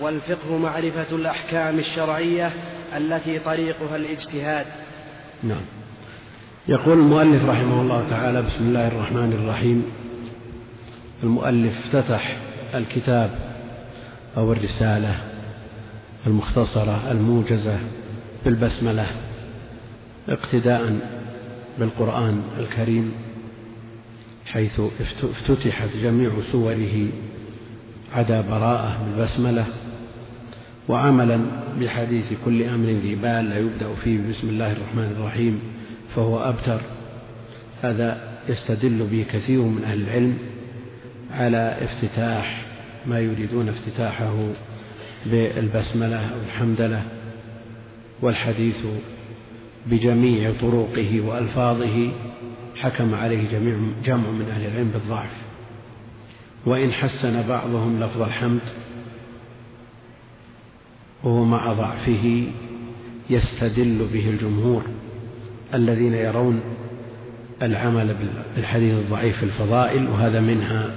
والفقه 0.00 0.58
معرفة 0.58 1.16
الأحكام 1.16 1.78
الشرعية 1.78 2.52
التي 2.96 3.38
طريقها 3.38 3.96
الاجتهاد. 3.96 4.66
نعم. 5.42 5.60
يقول 6.68 6.98
المؤلف 6.98 7.44
رحمه 7.44 7.80
الله 7.80 8.04
تعالى 8.10 8.42
بسم 8.42 8.64
الله 8.68 8.88
الرحمن 8.88 9.32
الرحيم. 9.32 9.84
المؤلف 11.22 11.72
افتتح 11.78 12.36
الكتاب 12.74 13.30
أو 14.36 14.52
الرسالة 14.52 15.16
المختصرة 16.26 17.10
الموجزة 17.10 17.78
بالبسملة 18.44 19.06
اقتداء 20.28 20.98
بالقرآن 21.78 22.42
الكريم. 22.58 23.23
حيث 24.46 24.80
افتتحت 25.22 25.88
جميع 26.02 26.30
سوره 26.52 27.08
عدا 28.14 28.40
براءة 28.40 28.98
بالبسملة 29.04 29.66
وعملا 30.88 31.40
بحديث 31.80 32.32
كل 32.44 32.62
أمر 32.62 32.88
ذي 32.88 33.14
بال 33.14 33.50
لا 33.50 33.58
يبدأ 33.58 33.94
فيه 34.04 34.18
بسم 34.30 34.48
الله 34.48 34.72
الرحمن 34.72 35.16
الرحيم 35.16 35.60
فهو 36.16 36.38
أبتر. 36.38 36.80
هذا 37.82 38.34
يستدل 38.48 39.06
به 39.06 39.24
كثير 39.32 39.60
من 39.60 39.84
أهل 39.84 40.02
العلم 40.02 40.38
على 41.30 41.76
افتتاح 41.80 42.64
ما 43.06 43.20
يريدون 43.20 43.68
افتتاحه 43.68 44.48
بالبسملة 45.26 46.16
أو 46.16 46.40
الحمدلة 46.46 47.02
والحديث 48.22 48.86
بجميع 49.86 50.52
طرقه 50.60 51.20
وألفاظه 51.20 52.12
حكم 52.76 53.14
عليه 53.14 53.50
جميع 53.50 53.76
جمع 54.04 54.30
من 54.30 54.48
أهل 54.50 54.66
العلم 54.66 54.90
بالضعف. 54.90 55.30
وإن 56.66 56.92
حسن 56.92 57.42
بعضهم 57.48 58.02
لفظ 58.02 58.22
الحمد 58.22 58.60
وهو 61.24 61.44
مع 61.44 61.72
ضعفه 61.72 62.46
يستدل 63.30 64.06
به 64.12 64.30
الجمهور 64.30 64.82
الذين 65.74 66.14
يرون 66.14 66.60
العمل 67.62 68.14
بالحديث 68.56 68.94
الضعيف 68.94 69.36
في 69.36 69.42
الفضائل 69.42 70.08
وهذا 70.08 70.40
منها. 70.40 70.90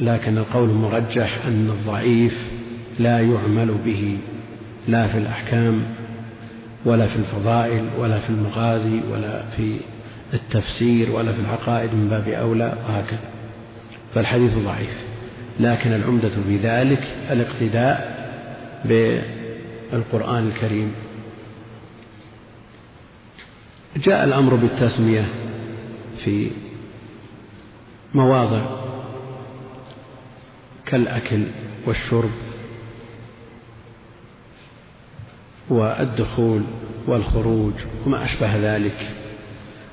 لكن 0.00 0.38
القول 0.38 0.70
المرجح 0.70 1.46
أن 1.46 1.70
الضعيف 1.70 2.34
لا 2.98 3.20
يعمل 3.20 3.74
به 3.84 4.18
لا 4.88 5.08
في 5.08 5.18
الأحكام. 5.18 5.82
ولا 6.84 7.06
في 7.06 7.16
الفضائل 7.16 7.84
ولا 7.98 8.18
في 8.18 8.30
المغازي 8.30 9.00
ولا 9.12 9.42
في 9.56 9.80
التفسير 10.34 11.10
ولا 11.10 11.32
في 11.32 11.40
العقائد 11.40 11.94
من 11.94 12.08
باب 12.08 12.28
أولى 12.28 12.74
وهكذا. 12.88 13.30
فالحديث 14.14 14.58
ضعيف. 14.58 15.04
لكن 15.60 15.92
العمدة 15.92 16.30
في 16.48 16.56
ذلك 16.56 17.02
الاقتداء 17.30 18.12
بالقرآن 18.84 20.46
الكريم. 20.46 20.92
جاء 23.96 24.24
الأمر 24.24 24.54
بالتسمية 24.54 25.28
في 26.24 26.50
مواضع 28.14 28.60
كالأكل 30.86 31.42
والشرب 31.86 32.30
والدخول 35.68 36.62
والخروج 37.06 37.72
وما 38.06 38.24
أشبه 38.24 38.56
ذلك 38.56 39.10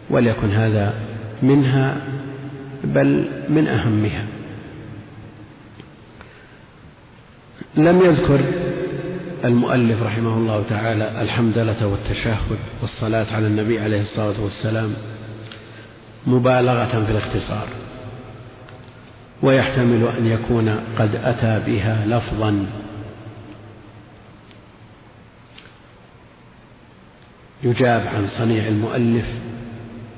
وليكن 0.09 0.51
هذا 0.51 0.93
منها 1.43 1.97
بل 2.83 3.25
من 3.49 3.67
أهمها. 3.67 4.25
لم 7.77 8.01
يذكر 8.01 8.39
المؤلف 9.45 10.03
رحمه 10.03 10.37
الله 10.37 10.63
تعالى 10.69 11.21
الحمدلة 11.21 11.87
والتشهد 11.87 12.57
والصلاة 12.81 13.35
على 13.35 13.47
النبي 13.47 13.79
عليه 13.79 14.01
الصلاة 14.01 14.43
والسلام 14.43 14.93
مبالغة 16.27 17.05
في 17.05 17.11
الاختصار 17.11 17.67
ويحتمل 19.41 20.07
أن 20.17 20.27
يكون 20.27 20.79
قد 20.99 21.15
أتى 21.15 21.71
بها 21.71 22.05
لفظا. 22.05 22.65
يجاب 27.63 28.07
عن 28.07 28.27
صنيع 28.37 28.67
المؤلف 28.67 29.25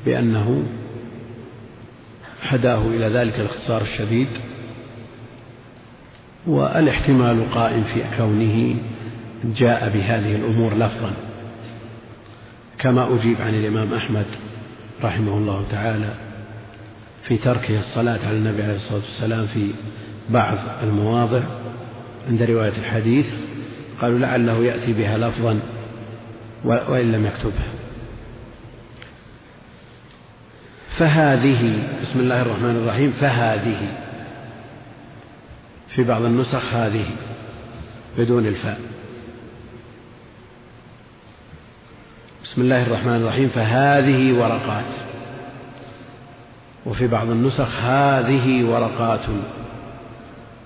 بأنه 0.05 0.63
هداه 2.41 2.87
إلى 2.87 3.05
ذلك 3.05 3.39
الاختصار 3.39 3.81
الشديد 3.81 4.27
والاحتمال 6.47 7.51
قائم 7.51 7.83
في 7.83 8.03
كونه 8.17 8.75
جاء 9.57 9.89
بهذه 9.89 10.35
الأمور 10.35 10.73
لفظا. 10.73 11.13
كما 12.79 13.15
أجيب 13.15 13.41
عن 13.41 13.53
الإمام 13.55 13.93
أحمد 13.93 14.25
رحمه 15.03 15.37
الله 15.37 15.65
تعالى 15.71 16.13
في 17.27 17.37
تركه 17.37 17.79
الصلاة 17.79 18.27
على 18.27 18.37
النبي 18.37 18.63
عليه 18.63 18.75
الصلاة 18.75 19.01
والسلام 19.01 19.47
في 19.47 19.71
بعض 20.29 20.57
المواضع 20.83 21.41
عند 22.27 22.43
رواية 22.43 22.77
الحديث 22.77 23.25
قالوا 24.01 24.19
لعله 24.19 24.63
يأتي 24.63 24.93
بها 24.93 25.17
لفظا 25.17 25.59
وإن 26.63 27.11
لم 27.11 27.25
يكتبها. 27.25 27.71
فهذه 30.97 31.87
بسم 32.01 32.19
الله 32.19 32.41
الرحمن 32.41 32.75
الرحيم 32.75 33.11
فهذه. 33.11 33.87
في 35.89 36.03
بعض 36.03 36.21
النسخ 36.21 36.73
هذه 36.73 37.05
بدون 38.17 38.47
الفاء. 38.47 38.79
بسم 42.43 42.61
الله 42.61 42.83
الرحمن 42.83 43.15
الرحيم 43.15 43.49
فهذه 43.49 44.39
ورقات. 44.39 44.93
وفي 46.85 47.07
بعض 47.07 47.29
النسخ 47.29 47.79
هذه 47.79 48.65
ورقات. 48.65 49.25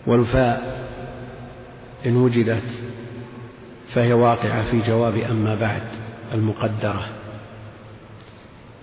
والفاء 0.08 0.88
إن 2.06 2.18
وجدت 2.18 2.64
فهي 3.96 4.14
واقعة 4.14 4.72
في 4.72 4.82
جواب 4.82 5.18
أما 5.18 5.56
بعد 5.56 5.82
المقدرة 6.34 7.08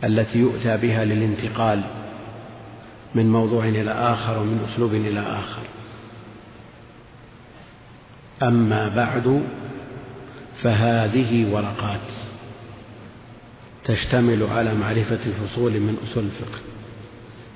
التي 0.04 0.38
يؤتى 0.38 0.76
بها 0.76 1.04
للانتقال 1.04 1.82
من 3.14 3.32
موضوع 3.32 3.64
إلى 3.64 3.90
آخر 3.90 4.38
ومن 4.38 4.68
أسلوب 4.72 4.94
إلى 4.94 5.20
آخر. 5.20 5.62
أما 8.42 8.88
بعد 8.88 9.42
فهذه 10.62 11.52
ورقات 11.52 12.00
تشتمل 13.84 14.42
على 14.42 14.74
معرفة 14.74 15.18
الفصول 15.26 15.72
من 15.72 15.96
أصول 16.04 16.24
الفقه 16.24 16.60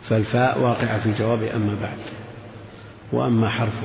فالفاء 0.09 0.61
واقعة 0.61 1.01
في 1.01 1.13
جواب 1.13 1.43
أما 1.43 1.77
بعد 1.83 1.99
وأما 3.13 3.49
حرف 3.49 3.85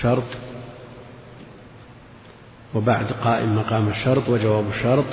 شرط 0.00 0.49
وبعد 2.74 3.06
قائم 3.24 3.56
مقام 3.56 3.88
الشرط 3.88 4.28
وجواب 4.28 4.68
الشرط 4.68 5.04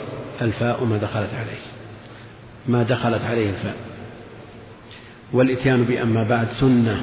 الفاء 0.41 0.83
ما 0.83 0.97
دخلت 0.97 1.33
عليه. 1.33 1.61
ما 2.67 2.83
دخلت 2.83 3.21
عليه 3.21 3.49
الفاء. 3.49 3.75
والإتيان 5.33 5.83
بأما 5.83 6.23
بعد 6.23 6.47
سنة 6.59 7.01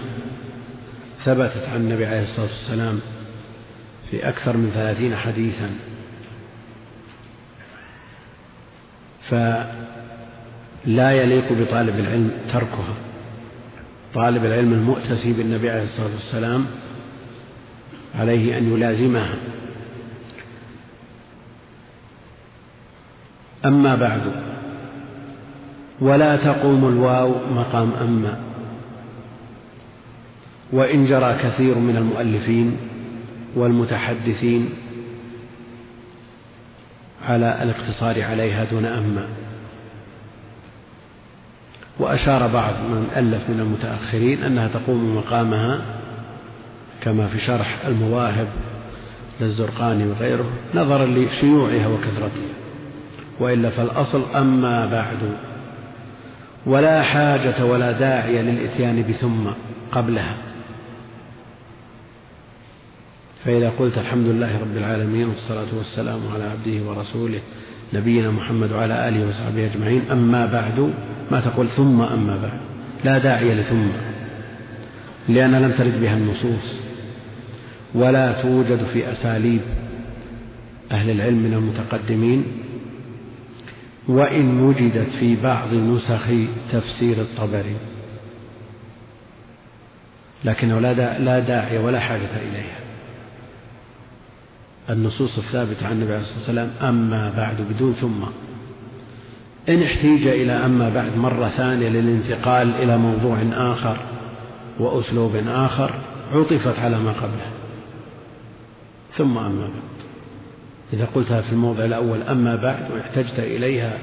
ثبتت 1.25 1.69
عن 1.69 1.77
النبي 1.77 2.07
عليه 2.07 2.23
الصلاة 2.23 2.47
والسلام 2.47 3.01
في 4.11 4.29
أكثر 4.29 4.57
من 4.57 4.71
ثلاثين 4.75 5.17
حديثا. 5.17 5.71
فلا 9.29 11.13
يليق 11.13 11.53
بطالب 11.53 11.99
العلم 11.99 12.31
تركها. 12.53 12.95
طالب 14.15 14.45
العلم 14.45 14.73
المؤتسي 14.73 15.33
بالنبي 15.33 15.71
عليه 15.71 15.85
الصلاة 15.85 16.13
والسلام 16.15 16.67
عليه 18.15 18.59
أن 18.59 18.73
يلازمها. 18.73 19.35
أما 23.65 23.95
بعد. 23.95 24.21
ولا 26.01 26.37
تقوم 26.37 26.89
الواو 26.89 27.35
مقام 27.55 27.91
أما. 28.01 28.39
وإن 30.73 31.07
جرى 31.07 31.39
كثير 31.43 31.79
من 31.79 31.97
المؤلفين 31.97 32.77
والمتحدثين 33.57 34.71
على 37.29 37.63
الاقتصار 37.63 38.23
عليها 38.23 38.65
دون 38.65 38.85
أما. 38.85 39.27
وأشار 41.99 42.47
بعض 42.47 42.75
من 42.75 43.09
ألف 43.17 43.51
من 43.51 43.61
المتأخرين 43.61 44.43
أنها 44.43 44.69
تقوم 44.69 45.17
مقامها 45.17 45.81
كما 47.01 47.29
في 47.29 47.41
شرح 47.41 47.79
المواهب 47.87 48.47
للزرقاني 49.41 50.07
وغيره 50.07 50.51
نظرا 50.75 51.07
لشيوعها 51.07 51.89
وكثرتها. 51.89 52.64
وإلا 53.41 53.71
فالأصل 53.71 54.23
أما 54.35 54.87
بعد. 54.87 55.19
ولا 56.67 57.03
حاجة 57.03 57.65
ولا 57.65 57.93
داعي 57.93 58.43
للإتيان 58.43 59.03
بثم 59.03 59.51
قبلها. 59.93 60.35
فإذا 63.45 63.73
قلت 63.79 63.99
الحمد 63.99 64.27
لله 64.27 64.59
رب 64.61 64.77
العالمين 64.77 65.29
والصلاة 65.29 65.77
والسلام 65.77 66.21
على 66.35 66.45
عبده 66.45 66.91
ورسوله 66.91 67.41
نبينا 67.93 68.31
محمد 68.31 68.73
وعلى 68.73 69.09
آله 69.09 69.29
وصحبه 69.29 69.67
أجمعين. 69.67 70.03
أما 70.13 70.47
بعد 70.47 70.93
ما 71.31 71.41
تقول 71.41 71.69
ثم 71.69 72.01
أما 72.01 72.39
بعد؟ 72.43 72.61
لا 73.05 73.19
داعي 73.19 73.55
لثم 73.55 73.87
لأن 75.29 75.55
لم 75.55 75.71
ترد 75.71 76.01
بها 76.01 76.17
النصوص. 76.17 76.75
ولا 77.95 78.43
توجد 78.43 78.85
في 78.93 79.13
أساليب 79.13 79.61
أهل 80.93 81.11
العلم 81.11 81.39
من 81.39 81.55
المتقدمين 81.55 82.45
وإن 84.09 84.61
وجدت 84.61 85.09
في 85.21 85.37
بعض 85.37 85.75
نسخ 85.75 86.27
تفسير 86.73 87.17
الطبري. 87.21 87.77
لكنه 90.45 90.81
لا 91.19 91.39
داعي 91.39 91.79
ولا 91.79 92.01
حاجة 92.01 92.37
إليها. 92.37 92.79
النصوص 94.91 95.39
الثابتة 95.39 95.87
عن 95.87 95.93
النبي 95.93 96.13
عليه 96.13 96.23
الصلاة 96.23 96.39
والسلام 96.39 96.71
أما 96.83 97.33
بعد 97.37 97.57
بدون 97.71 97.93
ثم. 97.93 98.23
إن 99.69 99.83
احتيج 99.83 100.27
إلى 100.27 100.53
أما 100.53 100.91
بعد 100.95 101.17
مرة 101.17 101.49
ثانية 101.49 101.89
للانتقال 101.89 102.75
إلى 102.75 102.99
موضوع 102.99 103.39
آخر 103.53 103.97
وأسلوب 104.79 105.37
آخر 105.47 105.95
عطفت 106.33 106.79
على 106.79 106.99
ما 106.99 107.13
قبله. 107.13 107.51
ثم 109.13 109.39
أما 109.39 109.61
بعد. 109.61 109.84
إذا 110.95 111.09
قلتها 111.15 111.41
في 111.41 111.53
الموضع 111.53 111.85
الأول 111.85 112.23
أما 112.23 112.57
بعد 112.57 112.91
واحتجت 112.91 113.39
إليها 113.39 113.99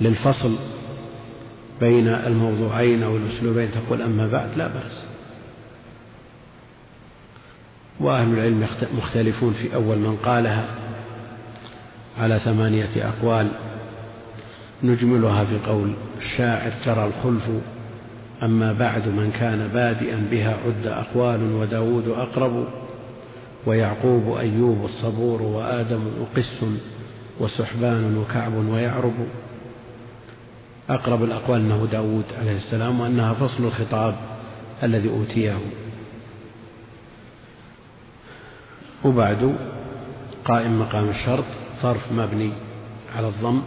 للفصل 0.00 0.56
بين 1.80 2.08
الموضوعين 2.08 3.02
أو 3.02 3.16
الأسلوبين 3.16 3.68
تقول 3.72 4.02
أما 4.02 4.26
بعد 4.26 4.48
لا 4.56 4.66
بأس. 4.66 5.04
وأهل 8.00 8.34
العلم 8.34 8.66
مختلفون 8.98 9.52
في 9.52 9.74
أول 9.74 9.98
من 9.98 10.16
قالها 10.16 10.66
على 12.18 12.38
ثمانية 12.38 12.88
أقوال. 12.96 13.48
نجملها 14.82 15.44
في 15.44 15.58
قول 15.66 15.92
الشاعر 16.22 16.72
جرى 16.86 17.06
الخلف 17.06 17.42
أما 18.42 18.72
بعد 18.72 19.08
من 19.08 19.32
كان 19.40 19.68
بادئا 19.68 20.28
بها 20.30 20.56
عد 20.66 20.86
أقوال 20.86 21.52
وداود 21.52 22.08
أقرب 22.08 22.66
ويعقوب 23.66 24.36
أيوب 24.36 24.84
الصبور 24.84 25.42
وآدم 25.42 26.00
وقس 26.20 26.64
وسحبان 27.40 28.18
وكعب 28.18 28.54
ويعرب. 28.54 29.14
أقرب 30.90 31.24
الأقوال 31.24 31.60
أنه 31.60 31.88
داود 31.92 32.24
عليه 32.40 32.56
السلام 32.56 33.00
وأنها 33.00 33.34
فصل 33.34 33.64
الخطاب 33.64 34.14
الذي 34.82 35.08
أوتيه. 35.08 35.58
وبعد 39.04 39.54
قائم 40.44 40.80
مقام 40.80 41.08
الشرط 41.08 41.44
ظرف 41.82 42.12
مبني 42.12 42.52
على 43.16 43.28
الضم 43.28 43.62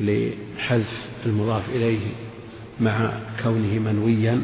لحذف 0.00 1.06
المضاف 1.26 1.68
إليه 1.68 2.06
مع 2.80 3.12
كونه 3.42 3.78
منويا 3.78 4.42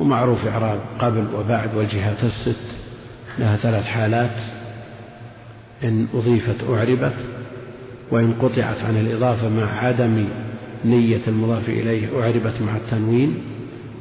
ومعروف 0.00 0.46
إعراب 0.46 0.80
قبل 0.98 1.26
وبعد 1.34 1.74
والجهات 1.74 2.24
الست. 2.24 2.79
لها 3.38 3.56
ثلاث 3.56 3.84
حالات. 3.84 4.36
إن 5.84 6.08
أضيفت 6.14 6.64
أعربت 6.70 7.14
وإن 8.10 8.34
قطعت 8.42 8.80
عن 8.80 8.96
الإضافة 8.96 9.48
مع 9.48 9.84
عدم 9.84 10.24
نية 10.84 11.20
المضاف 11.28 11.68
إليه 11.68 12.20
أعربت 12.20 12.62
مع 12.62 12.76
التنوين 12.76 13.34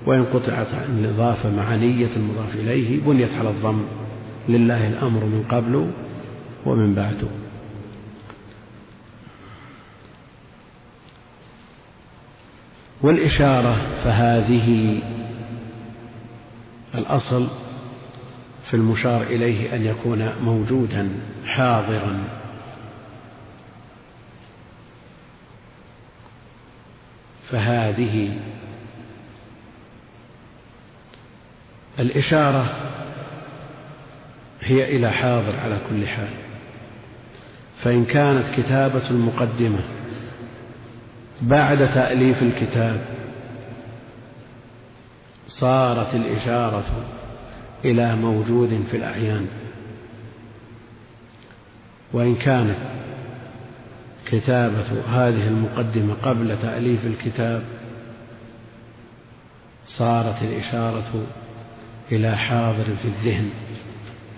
وإن 0.06 0.26
قطعت 0.26 0.68
عن 0.74 1.00
الإضافة 1.00 1.56
مع 1.56 1.76
نية 1.76 2.10
المضاف 2.16 2.56
إليه 2.56 3.00
بنيت 3.02 3.34
على 3.34 3.50
الضم. 3.50 3.82
لله 4.50 4.88
الأمر 4.88 5.26
من 5.26 5.46
قبل 5.52 5.92
ومن 6.66 6.96
بعد. 6.96 7.28
والإشارة 13.02 13.78
فهذه 14.04 15.00
الأصل 16.96 17.48
في 18.70 18.76
المشار 18.76 19.24
إليه 19.24 19.76
أن 19.76 19.86
يكون 19.86 20.34
موجودا 20.44 21.10
حاضرا. 21.46 22.24
فهذه 27.52 28.40
الإشارة 32.00 32.76
هي 34.62 34.96
إلى 34.96 35.12
حاضر 35.12 35.60
على 35.60 35.78
كل 35.90 36.08
حال. 36.08 36.30
فإن 37.84 38.06
كانت 38.06 38.46
كتابة 38.58 39.10
المقدمة 39.10 39.80
بعد 41.42 41.78
تأليف 41.78 42.44
الكتاب 42.44 43.06
صارت 45.48 46.16
الإشارة 46.16 46.86
إلى 47.86 48.16
موجود 48.16 48.84
في 48.92 48.98
الأعيان. 48.98 49.48
وإن 52.14 52.36
كانت 52.36 52.78
كتابة 54.26 55.02
هذه 55.10 55.48
المقدمة 55.48 56.14
قبل 56.14 56.58
تأليف 56.62 57.06
الكتاب 57.06 57.64
صارت 59.88 60.42
الإشارة 60.42 61.28
إلى 62.12 62.38
حاضر 62.38 62.84
في 62.84 63.06
الذهن 63.06 63.50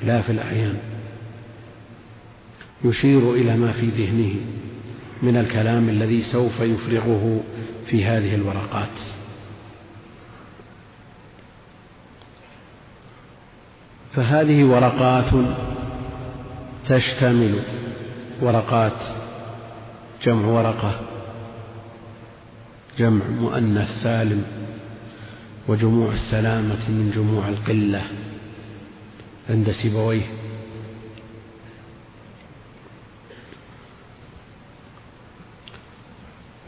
لا 0.04 0.22
في 0.22 0.32
الأعيان. 0.32 0.78
يشير 2.86 3.34
إلى 3.34 3.58
ما 3.58 3.72
في 3.72 3.86
ذهنه 3.86 4.36
من 5.22 5.38
الكلام 5.38 5.90
الذي 5.90 6.22
سوف 6.22 6.60
يفرغه 6.60 7.44
في 7.88 8.06
هذه 8.06 8.36
الورقات. 8.36 9.21
فهذه 14.16 14.64
ورقات 14.64 15.46
تشتمل. 16.88 17.60
ورقات 18.42 19.00
جمع 20.24 20.48
ورقة. 20.48 21.00
جمع 23.00 23.26
مؤنث 23.26 24.04
سالم 24.04 24.44
وجموع 25.68 26.14
السلامة 26.14 26.90
من 26.90 27.12
جموع 27.16 27.48
القلة 27.48 28.02
عند 29.50 29.72
سيبويه. 29.72 30.26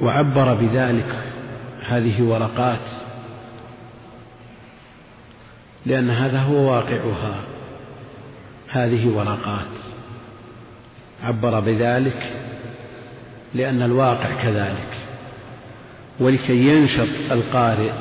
وعبر 0.01 0.53
بذلك 0.53 1.15
هذه 1.85 2.21
ورقات 2.21 3.02
لأن 5.85 6.09
هذا 6.09 6.39
هو 6.39 6.71
واقعها. 6.71 7.35
هذه 8.69 9.07
ورقات. 9.07 9.73
عبر 11.23 11.59
بذلك 11.59 12.31
لأن 13.53 13.81
الواقع 13.81 14.43
كذلك. 14.43 14.97
ولكي 16.19 16.67
ينشط 16.67 17.31
القارئ 17.31 17.91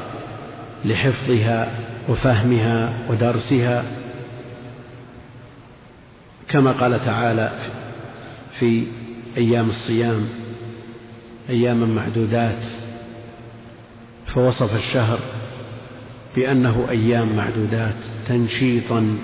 لحفظها 0.84 1.70
وفهمها 2.08 2.92
ودرسها 3.10 3.84
كما 6.48 6.72
قال 6.72 7.04
تعالى 7.04 7.52
في 8.58 8.86
أيام 9.36 9.70
الصيام 9.70 10.28
أياما 11.48 11.86
معدودات 11.86 12.62
فوصف 14.34 14.76
الشهر 14.76 15.18
بأنه 16.36 16.86
أيام 16.90 17.36
معدودات 17.36 17.94
تنشيطا 18.28 19.18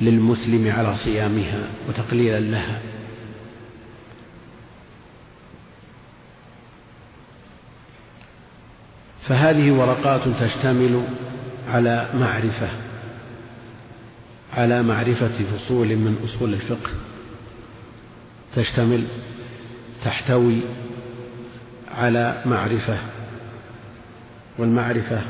للمسلم 0.00 0.72
على 0.76 0.96
صيامها 0.96 1.62
وتقليلا 1.88 2.40
لها. 2.40 2.80
فهذه 9.28 9.72
ورقات 9.72 10.20
تشتمل 10.40 11.04
على 11.68 12.08
معرفة 12.14 12.68
على 14.52 14.82
معرفة 14.82 15.30
فصول 15.44 15.96
من 15.96 16.16
أصول 16.24 16.54
الفقه. 16.54 16.90
تشتمل 18.56 19.04
تحتوي 20.04 20.62
على 21.94 22.42
معرفة 22.46 22.98
والمعرفة 24.58 25.20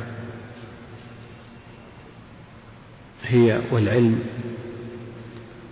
هي 3.31 3.61
والعلم 3.72 4.20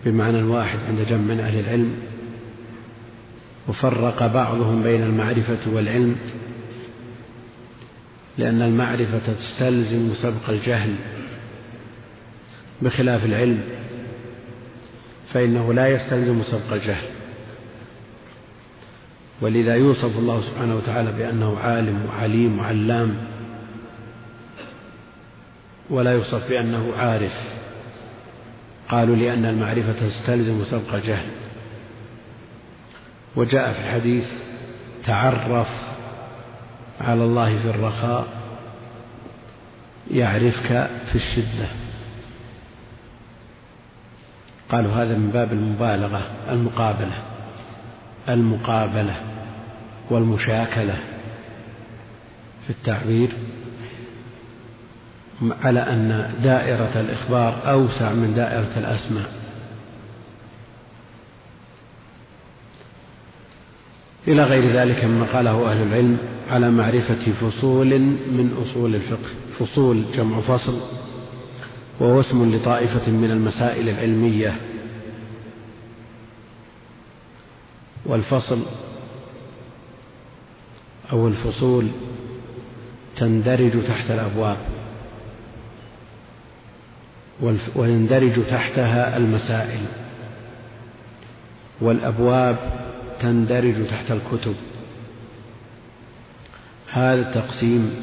بمعنى 0.04 0.42
واحد 0.42 0.78
عند 0.88 1.06
جمع 1.09 1.34
من 1.34 1.40
أهل 1.40 1.59
العلم 1.59 1.92
وفرق 3.68 4.26
بعضهم 4.26 4.82
بين 4.82 5.02
المعرفة 5.02 5.59
والعلم 5.72 6.16
لأن 8.38 8.62
المعرفة 8.62 9.34
تستلزم 9.34 10.14
سبق 10.22 10.50
الجهل 10.50 10.94
بخلاف 12.82 13.24
العلم 13.24 13.61
فإنه 15.32 15.72
لا 15.72 15.88
يستلزم 15.88 16.42
سبق 16.42 16.72
الجهل. 16.72 17.04
ولذا 19.40 19.74
يوصف 19.76 20.18
الله 20.18 20.40
سبحانه 20.40 20.76
وتعالى 20.76 21.12
بأنه 21.12 21.59
عالم 21.59 22.06
وعليم 22.09 22.59
وعلام. 22.59 23.14
ولا 25.91 26.12
يوصف 26.12 26.49
بأنه 26.49 26.93
عارف. 26.97 27.32
قالوا 28.89 29.16
لأن 29.16 29.45
المعرفة 29.45 29.93
تستلزم 29.93 30.64
سبق 30.64 30.95
الجهل 30.95 31.26
وجاء 33.36 33.72
في 33.72 33.78
الحديث 33.78 34.26
تعرف 35.07 35.68
على 37.01 37.24
الله 37.24 37.59
في 37.59 37.70
الرخاء 37.70 38.26
يعرفك 40.11 40.91
في 41.12 41.14
الشدة. 41.14 41.68
قالوا 44.68 44.93
هذا 44.93 45.16
من 45.16 45.30
باب 45.30 45.53
المبالغة 45.53 46.30
المقابلة 46.51 47.18
المقابلة 48.28 49.16
والمشاكلة 50.11 50.97
في 52.66 52.70
التعبير. 52.70 53.28
على 55.43 55.80
أن 55.80 56.34
دائرة 56.43 57.01
الإخبار 57.01 57.70
أوسع 57.70 58.12
من 58.12 58.34
دائرة 58.34 58.72
الأسماء. 58.76 59.32
إلى 64.28 64.45
غير 64.45 64.72
ذلك 64.72 65.05
مما 65.05 65.26
قاله 65.32 65.72
أهل 65.72 65.82
العلم 65.82 66.18
على 66.51 66.70
معرفة 66.70 67.32
فصول 67.32 68.01
من 68.01 68.57
أصول 68.62 68.95
الفقه 68.95 69.30
فصول 69.59 70.05
جمع 70.16 70.41
فصل 70.41 70.80
وهو 72.01 72.20
اسم 72.20 72.55
لطائفة 72.55 73.11
من 73.11 73.30
المسائل 73.30 73.89
العلمية. 73.89 74.57
أو 81.12 81.28
الفصول 81.28 81.89
تندرج 83.16 83.86
تحت 83.89 84.11
الأبواب. 84.11 84.57
ويندرج 87.74 88.45
تحتها 88.51 89.16
المسائل. 89.16 89.80
والأبواب 91.80 92.57
تندرج 93.20 93.86
تحت 93.91 94.11
الكتب. 94.11 94.55
هذا 96.93 97.20
التقسيم 97.28 97.95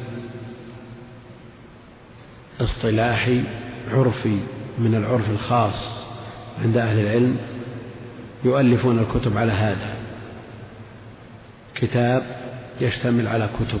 اصطلاحي 2.60 3.44
عرفي 3.92 4.38
من 4.78 4.94
العرف 4.94 5.30
الخاص 5.30 6.04
عند 6.64 6.76
أهل 6.76 6.98
العلم 6.98 7.36
يؤلفون 8.44 8.98
الكتب 8.98 9.36
على 9.36 9.52
هذا. 9.52 9.96
كتاب 11.74 12.22
يشتمل 12.80 13.28
على 13.28 13.48
كتب. 13.60 13.80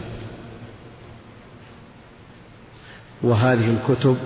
وهذه 3.22 3.70
الكتب 3.70 4.16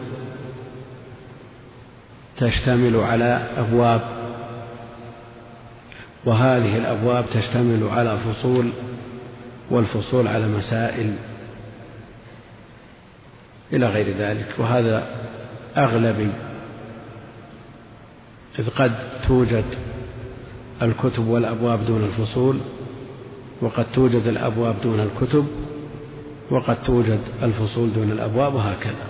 تشتمل 2.40 2.96
على 2.96 3.46
أبواب 3.56 4.00
وهذه 6.24 6.76
الأبواب 6.76 7.24
تشتمل 7.34 7.88
على 7.88 8.18
فصول 8.18 8.70
والفصول 9.70 10.28
على 10.28 10.48
مسائل 10.48 11.14
إلى 13.72 13.86
غير 13.86 14.16
ذلك. 14.16 14.46
وهذا 14.58 15.06
أغلبي 15.76 16.30
إذ 18.58 18.70
قد 18.70 18.92
توجد 19.28 19.64
الكتب 20.82 21.28
والأبواب 21.28 21.86
دون 21.86 22.04
الفصول 22.04 22.58
وقد 23.60 23.86
توجد 23.94 24.26
الأبواب 24.26 24.74
دون 24.82 25.00
الكتب 25.00 25.46
وقد 26.50 26.82
توجد 26.86 27.20
الفصول 27.42 27.92
دون 27.92 28.10
الأبواب 28.10 28.54
وهكذا. 28.54 29.06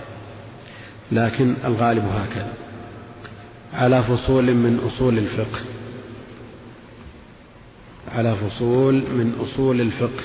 لكن 1.11 1.55
الغالب 1.65 2.05
هكذا. 2.05 2.53
على 3.73 4.03
فصول 4.03 4.53
من 4.53 4.79
أصول 4.79 5.17
الفقه. 5.17 5.61
على 8.07 8.35
فصول 8.35 8.93
من 8.93 9.35
أصول 9.39 9.81
الفقه. 9.81 10.23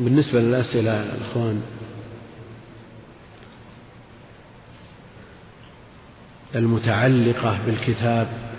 بالنسبة 0.00 0.40
للأسئلة 0.40 1.02
الأخوان 1.02 1.62
المتعلقة 6.54 7.58
بالكتاب 7.66 8.53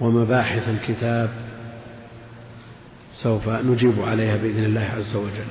ومباحث 0.00 0.68
الكتاب 0.68 1.30
سوف 3.22 3.48
نجيب 3.48 4.02
عليها 4.02 4.36
بإذن 4.36 4.64
الله 4.64 4.90
عز 4.96 5.16
وجل. 5.16 5.50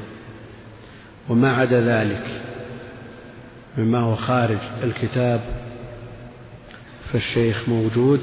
وما 1.29 1.55
عدا 1.55 1.81
ذلك 1.81 2.41
مما 3.77 3.99
هو 3.99 4.15
خارج 4.15 4.57
الكتاب 4.83 5.41
فالشيخ 7.13 7.69
موجود 7.69 8.21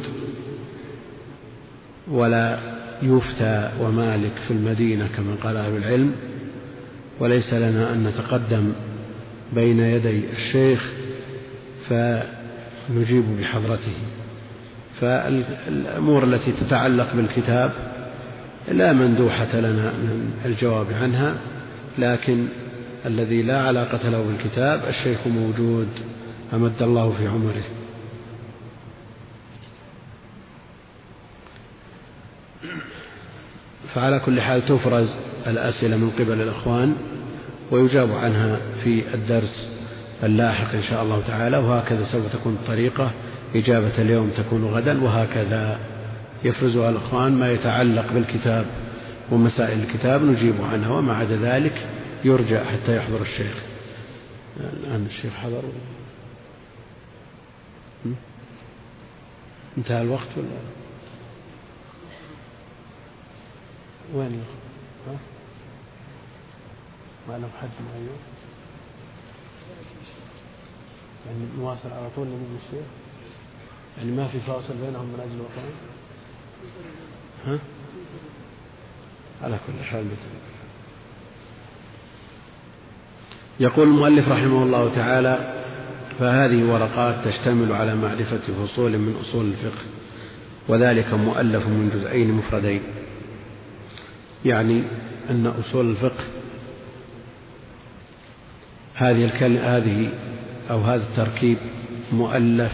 ولا 2.09 2.59
يفتى 3.03 3.71
ومالك 3.81 4.33
في 4.49 4.51
المدينة 4.51 5.09
كما 5.17 5.35
قال 5.43 5.57
أهل 5.57 5.77
العلم 5.77 6.15
وليس 7.21 7.55
لنا 7.55 7.93
أن 7.93 8.05
نتقدم 8.05 8.73
بين 9.55 9.81
يدي 9.81 10.23
الشيخ 10.33 10.93
فنجيب 11.89 13.25
بحضرته. 13.41 13.97
فالأمور 15.01 16.25
التي 16.25 16.53
تتعلق 16.53 17.15
بالكتاب 17.15 17.73
لا 18.69 18.93
مندوحة 18.93 19.57
لنا 19.57 19.93
من 19.93 20.33
الجواب 20.45 20.87
عنها 21.03 21.35
لكن 21.99 22.47
الذي 23.07 23.43
لا 23.43 23.63
علاقة 23.63 24.09
له 24.09 24.23
بالكتاب 24.23 24.81
الشيخ 24.89 25.27
موجود 25.27 25.89
أمد 26.55 26.83
الله 26.83 27.13
في 27.19 27.29
عمره. 27.29 27.63
فعلى 33.95 34.21
كل 34.21 34.41
حال 34.41 34.67
تفرز 34.67 35.09
الأسئلة 35.47 35.97
من 35.97 36.11
قبل 36.11 36.41
الإخوان 36.41 36.97
ويجاب 37.71 38.13
عنها 38.13 38.57
في 38.85 39.15
الدرس 39.15 39.69
اللاحق 40.23 40.75
إن 40.75 40.83
شاء 40.83 41.03
الله 41.03 41.23
تعالى 41.27 41.57
وهكذا 41.59 42.05
سوف 42.05 42.33
تكون 42.33 42.53
الطريقة 42.63 43.11
إجابة 43.55 44.03
اليوم 44.03 44.31
تكون 44.31 44.65
غدا 44.65 45.05
وهكذا 45.05 45.79
يفرزها 46.45 46.91
الإخوان 46.91 47.33
ما 47.33 47.53
يتعلق 47.53 48.13
بالكتاب 48.13 48.67
ومسائل 49.31 49.83
الكتاب 49.83 50.23
نجيب 50.23 50.55
عنها 50.73 50.91
وما 50.91 51.17
عدا 51.17 51.37
ذلك 51.37 51.87
يرجع 52.25 52.65
حتى 52.65 52.97
يحضر 52.97 53.23
الشيخ. 53.23 53.57
الآن 54.61 55.07
الشيخ 55.07 55.33
حضر. 55.33 55.63
انتهى 59.79 60.03
الوقت 60.03 60.29
ولا؟ 60.37 60.47
وين 64.15 64.43
ها؟ 65.09 65.17
ما 67.29 67.39
لهم 67.39 67.51
حد 67.61 67.69
معين 67.91 68.09
يعني 71.27 71.39
نواصل 71.59 71.89
على 71.89 72.09
طول 72.17 72.27
نجيب 72.27 72.59
الشيخ؟ 72.67 73.04
يعني 73.99 74.13
ما 74.13 74.29
في 74.29 74.41
فاصل 74.41 74.75
بينهم 74.87 75.07
من 75.07 75.21
أجل 75.21 75.35
الوطن 75.35 75.71
ها؟ 77.47 77.59
على 79.43 79.59
كل 79.67 79.85
حال 79.85 80.07
يقول 83.61 83.89
المؤلف 83.89 84.29
رحمه 84.29 84.63
الله 84.63 84.95
تعالى 84.95 85.65
فهذه 86.19 86.73
ورقات 86.73 87.29
تشتمل 87.29 87.73
على 87.73 87.95
معرفة 87.95 88.39
فصول 88.39 88.99
من 88.99 89.17
أصول 89.21 89.47
الفقه 89.47 89.83
وذلك 90.69 91.15
مؤلف 91.15 91.67
من 91.67 91.91
جزئين 91.95 92.33
مفردين. 92.33 92.83
يعني 94.45 94.83
أن 95.31 95.47
أصول 95.47 95.91
الفقه 95.91 96.25
هذه 98.95 99.77
هذه 99.77 100.13
أو 100.71 100.81
هذا 100.81 101.03
التركيب 101.03 101.59
مؤلف 102.13 102.73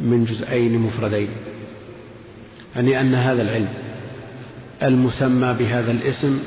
من 0.00 0.24
جزئين 0.24 0.78
مفردين. 0.78 1.28
يعني 2.76 3.00
أن 3.00 3.14
هذا 3.14 3.42
العلم 3.42 3.68
المسمى 4.82 5.56
بهذا 5.58 5.90
الاسم 5.90 6.38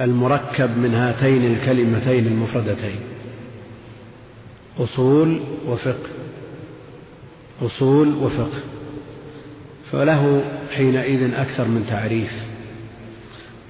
المركب 0.00 0.78
من 0.78 0.94
هاتين 0.94 1.46
الكلمتين 1.46 2.26
المفردتين. 2.26 3.00
أصول 4.78 5.40
وفقه. 5.68 6.10
أصول 7.62 8.08
وفقه. 8.14 8.60
فله 9.92 10.42
حينئذ 10.76 11.34
أكثر 11.34 11.68
من 11.68 11.86
تعريف. 11.90 12.32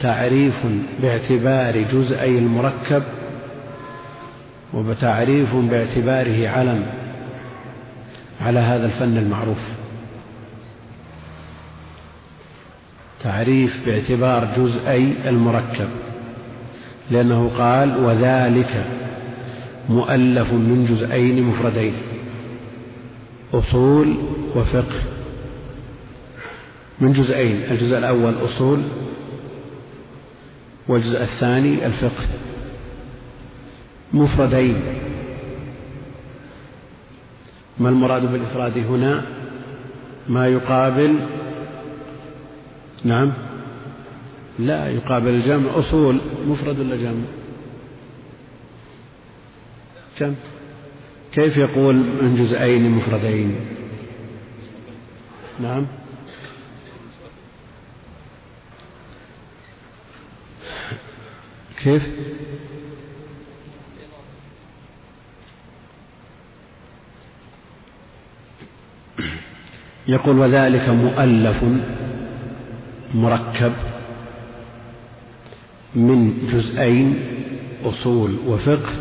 تعريف 0.01 0.67
باعتبار 1.03 1.83
جزئي 1.83 2.39
المركب 2.39 3.03
وتعريف 4.73 5.55
باعتباره 5.55 6.49
علم. 6.49 7.02
على 8.43 8.61
هذا 8.61 8.87
الفن 8.87 9.19
المعروف. 9.19 9.59
تعريف 13.23 13.87
باعتبار 13.87 14.49
جزئي 14.57 15.15
المركب 15.29 15.89
لأنه 17.11 17.51
قال 17.59 18.05
وذلك 18.05 18.87
مؤلف 19.89 20.53
من 20.53 20.87
جزئين 20.87 21.43
مفردين 21.43 21.95
أصول 23.55 24.17
وفقه. 24.57 25.03
من 27.01 27.13
جزئين 27.13 27.57
الجزء 27.71 27.99
الأول 27.99 28.35
أصول 28.45 28.83
والجزء 30.89 31.23
الثاني 31.23 31.87
الفقه. 31.87 32.27
مفردين. 34.13 35.02
ما 37.79 37.89
المراد 37.89 38.33
بالإفراد 38.33 38.79
هنا؟ 38.79 39.23
ما 40.29 40.47
يقابل 40.49 41.19
نعم. 43.05 43.33
لا 44.59 44.89
يقابل 44.91 45.29
الجمع. 45.29 45.79
أصول. 45.79 46.21
مفرد 46.47 46.79
ولا 46.81 46.97
جمع؟ 46.97 47.25
جمع. 50.21 50.35
كيف 51.33 51.57
يقول 51.57 51.95
من 51.95 52.37
جزئين 52.39 52.91
مفردين؟ 52.91 53.57
نعم. 55.61 55.87
كيف؟ 61.83 62.03
يقول 70.09 70.39
وذلك 70.39 70.89
مؤلف 70.89 71.65
مركب 73.15 73.73
من 75.95 76.33
جزئين 76.53 77.17
أصول 77.85 78.37
وفقه 78.47 78.93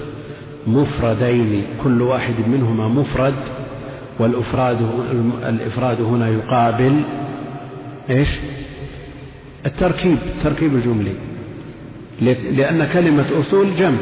مفردين 0.68 1.64
كل 1.84 2.02
واحد 2.02 2.34
منهما 2.47 2.88
مفرد 2.88 3.34
والإفراد 4.20 4.78
الإفراد 5.47 6.02
هنا 6.02 6.30
يقابل 6.30 7.02
إيش؟ 8.10 8.30
التركيب 9.66 10.18
التركيب 10.38 10.76
الجملي 10.76 11.14
لأن 12.52 12.88
كلمة 12.93 13.26
أصول 13.39 13.76
جمع. 13.76 13.97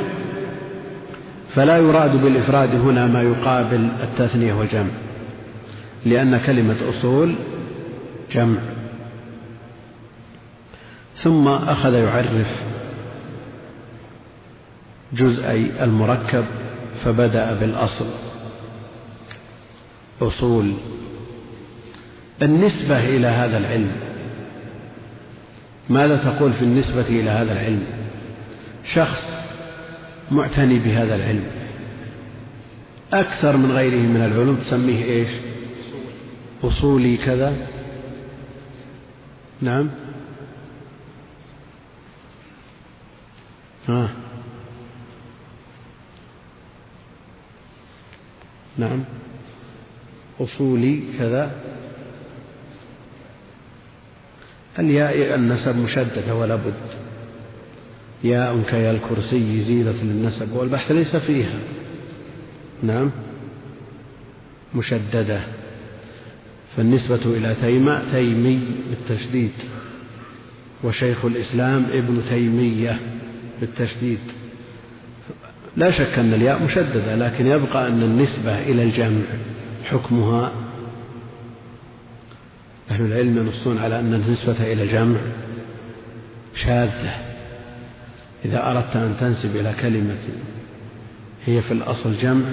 فلا 1.55 1.77
يراد 1.77 2.21
بالإفراد 2.21 2.75
هنا 2.75 3.07
ما 3.07 3.21
يقابل 3.21 3.89
التثنية 4.03 4.53
والجمع 4.53 4.89
لأن 6.05 6.37
كلمة 6.37 6.75
أصول 6.89 7.35
جمع. 8.31 8.59
ثم 11.23 11.47
أخذ 11.47 11.93
يعرف 11.93 12.47
جزئي 15.13 15.83
المركب 15.83 16.45
فبدأ 17.03 17.53
بالأصل. 17.53 18.05
أصول. 20.21 20.73
النسبة 22.41 23.09
إلى 23.09 23.27
هذا 23.27 23.57
العلم. 23.57 23.91
ماذا 25.89 26.15
تقول 26.17 26.53
في 26.53 26.61
النسبة 26.61 27.01
إلى 27.01 27.29
هذا 27.29 27.53
العلم؟ 27.53 27.83
شخص 28.93 29.23
معتني 30.31 30.79
بهذا 30.79 31.15
العلم. 31.15 31.43
أكثر 33.13 33.57
من 33.57 33.71
غيره 33.71 34.01
من 34.01 34.21
العلوم 34.21 34.55
تسميه 34.55 35.03
إيش؟ 35.03 35.29
أصولي 36.63 37.17
كذا. 37.17 37.67
نعم. 39.61 39.89
ها 43.87 44.09
نعم. 48.77 49.03
أصولي 50.39 51.03
كذا. 51.19 51.51
الياء 54.79 55.35
النسب 55.35 55.75
مشددة 55.75 56.35
ولا 56.35 56.55
بد. 56.55 56.73
ياء 58.23 58.61
كيا 58.61 58.91
الكرسي 58.91 59.61
زينة 59.61 60.03
للنسب 60.03 60.53
والبحث 60.53 60.91
ليس 60.91 61.15
فيها. 61.15 61.59
نعم. 62.83 63.11
مشددة. 64.75 65.58
فالنسبة 66.79 67.19
إلى 67.25 67.55
تيمة 67.61 68.01
تيمي 68.11 68.75
بالتشديد. 68.89 69.51
وشيخ 70.83 71.25
الإسلام 71.25 71.85
ابن 71.93 72.21
تيمية 72.29 72.99
بالتشديد. 73.59 74.19
لا 75.77 75.91
شك 75.91 76.19
أن 76.19 76.33
الياء 76.33 76.63
مشددة 76.63 77.15
لكن 77.15 77.47
يبقى 77.47 77.87
أن 77.87 78.01
النسبة 78.03 78.59
إلى 78.59 78.83
الجمع 78.83 79.21
حكمها. 79.85 80.51
أهل 82.91 83.05
العلم 83.05 83.37
ينصون 83.37 83.77
على 83.77 83.99
أن 83.99 84.13
النسبة 84.13 84.73
إلى 84.73 84.83
الجمع 84.83 85.19
شاذة. 86.55 87.13
إذا 88.45 88.71
أردت 88.71 88.95
أن 88.95 89.15
تنسب 89.19 89.55
إلى 89.55 89.73
كلمة 89.81 90.17
هي 91.45 91.61
في 91.61 91.71
الأصل 91.71 92.17
جمع 92.21 92.45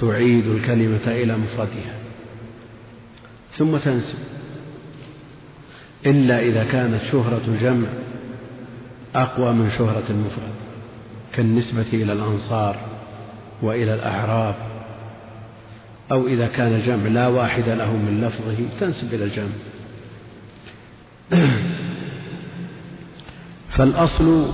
تعيد 0.00 0.46
الكلمة 0.46 1.06
إلى 1.06 1.36
مفردها. 1.36 2.01
ثم 3.58 3.76
تنسب 3.76 4.18
إلا 6.06 6.40
إذا 6.40 6.64
كانت 6.64 7.00
شهرة 7.12 7.42
الجمع 7.48 7.88
أقوى 9.14 9.52
من 9.52 9.70
شهرة 9.70 10.04
المفرد 10.10 10.52
كالنسبة 11.32 11.86
إلى 11.92 12.12
الأنصار 12.12 12.76
وإلى 13.62 13.94
الأعراب 13.94 14.54
أو 16.12 16.26
إذا 16.26 16.46
كان 16.46 16.74
الجمع 16.74 17.08
لا 17.08 17.28
واحد 17.28 17.68
له 17.68 17.96
من 17.96 18.20
لفظه 18.24 18.56
تنسب 18.80 19.14
إلى 19.14 19.24
الجمع. 19.24 19.52
فالأصل 23.76 24.46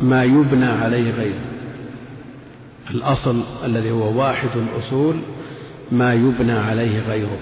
ما 0.00 0.24
يبنى 0.24 0.66
عليه 0.66 1.10
غيره. 1.10 1.44
الأصل 2.90 3.42
الذي 3.64 3.90
هو 3.90 4.20
واحد 4.20 4.48
الأصول 4.56 5.16
ما 5.92 6.14
يبنى 6.14 6.52
عليه 6.52 7.00
غيره. 7.00 7.38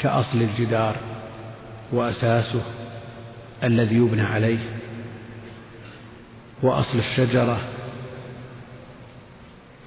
كأصل 0.00 0.42
الجدار 0.42 0.96
وأساسه 1.92 2.62
الذي 3.64 3.96
يبنى 3.96 4.22
عليه 4.22 4.58
وأصل 6.62 6.98
الشجرة 6.98 7.58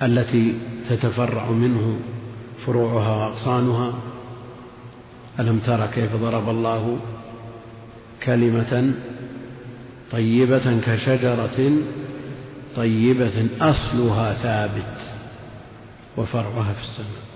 التي 0.01 0.57
تتفرع 0.89 1.51
منه 1.51 1.99
فروعها 2.65 3.15
وأغصانها. 3.15 3.93
ألم 5.39 5.59
تر 5.59 5.87
كيف 5.87 6.15
ضرب 6.15 6.49
الله 6.49 6.97
كلمة 8.23 8.93
طيبة 10.11 10.81
كشجرة 10.85 11.71
طيبة 12.75 13.47
أصلها 13.61 14.33
ثابت 14.33 14.97
وفرعها 16.17 16.73
في 16.73 16.81
السماء؟ 16.81 17.30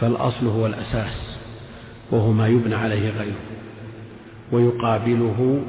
فالأصل 0.00 0.46
هو 0.46 0.66
الأساس 0.66 1.38
وهو 2.10 2.32
ما 2.32 2.48
يبنى 2.48 2.74
عليه 2.74 3.10
غيره 3.10 3.40
ويقابله 4.52 5.62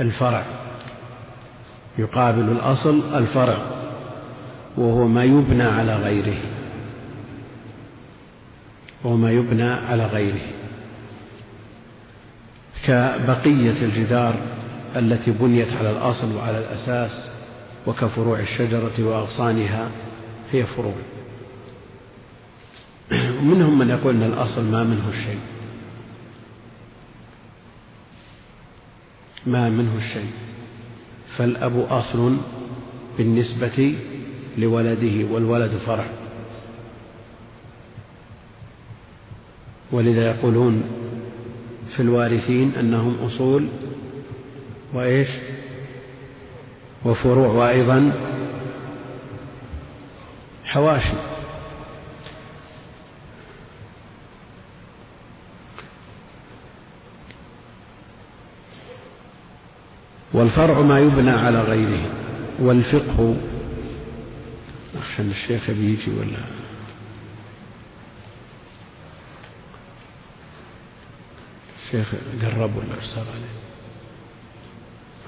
الفرع 0.00 0.44
يقابل 1.98 2.40
الأصل 2.40 3.14
الفرع 3.14 3.58
وهو 4.76 5.08
ما 5.08 5.24
يبنى 5.24 5.62
على 5.62 5.96
غيره 5.96 6.38
وهو 9.04 9.16
ما 9.16 9.30
يبنى 9.30 9.70
على 9.70 10.06
غيره. 10.06 10.46
كبقية 12.84 13.84
الجدار 13.84 14.34
التي 14.96 15.30
بنيت 15.30 15.72
على 15.72 15.90
الأصل 15.90 16.36
وعلى 16.36 16.58
الأساس 16.58 17.28
وكفروع 17.86 18.38
الشجرة 18.38 18.92
وأغصانها 18.98 19.88
هي 20.52 20.64
فروع. 20.66 20.94
ومنهم 23.38 23.78
من 23.78 23.90
يقول 23.90 24.14
أن 24.14 24.22
الأصل 24.22 24.64
ما 24.64 24.82
منه 24.82 25.08
الشيء 25.08 25.40
ما 29.46 29.70
منه 29.70 29.96
الشيء 29.98 30.30
فالأب 31.36 31.86
أصل 31.90 32.36
بالنسبة 33.18 33.96
لولده 34.58 35.32
والولد 35.32 35.76
فرع. 35.76 36.06
ولذا 39.92 40.26
يقولون 40.26 40.82
في 41.96 42.02
الوارثين 42.02 42.74
أنهم 42.74 43.16
أصول 43.26 43.68
وإيش؟ 44.94 45.28
وفروع 47.04 47.48
وأيضا 47.48 48.12
حواشي. 50.64 51.16
والفرع 60.32 60.80
ما 60.80 60.98
يبنى 61.00 61.30
على 61.30 61.62
غيره. 61.62 62.10
والفقه 62.58 63.36
أخشى 64.98 65.22
الشيخ 65.22 65.70
بيجي 65.70 66.10
ولا؟ 66.10 66.38
الشيخ 71.86 72.08
قرب 72.42 72.76
ولا 72.76 72.94
ارسل 72.94 73.18
عليه 73.18 73.52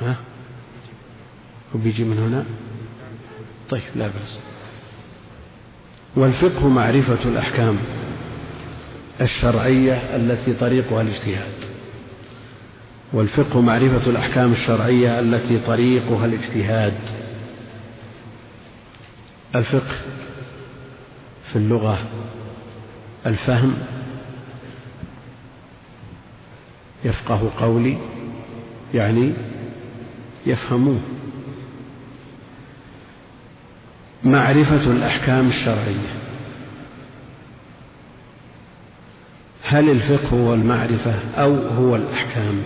ها؟ 0.03 0.17
وبيجي 1.75 2.05
من 2.05 2.19
هنا؟ 2.19 2.45
طيب 3.71 3.83
لا 3.97 4.07
بأس. 4.07 4.39
والفقه 6.17 6.69
معرفة 6.69 7.29
الأحكام 7.29 7.79
الشرعية 9.21 9.95
التي 10.17 10.53
طريقها 10.53 11.01
الاجتهاد. 11.01 11.64
والفقه 13.15 13.61
معرفة 13.61 14.11
الأحكام 14.11 14.53
الشرعية 14.53 15.21
التي 15.21 15.59
طريقها 15.59 16.27
الاجتهاد. 16.27 16.99
الفقه 19.55 19.97
في 21.53 21.57
اللغة 21.57 21.99
الفهم 23.27 23.75
يفقه 27.05 27.51
قولي 27.61 27.99
يعني 28.95 29.33
يفهموه. 30.47 31.01
معرفة 34.25 34.91
الأحكام 34.91 35.49
الشرعية. 35.49 36.15
هل 39.63 39.91
الفقه 39.91 40.29
هو 40.29 40.55
المعرفة 40.55 41.15
أو 41.37 41.55
هو 41.55 41.97
الأحكام؟ 41.97 42.63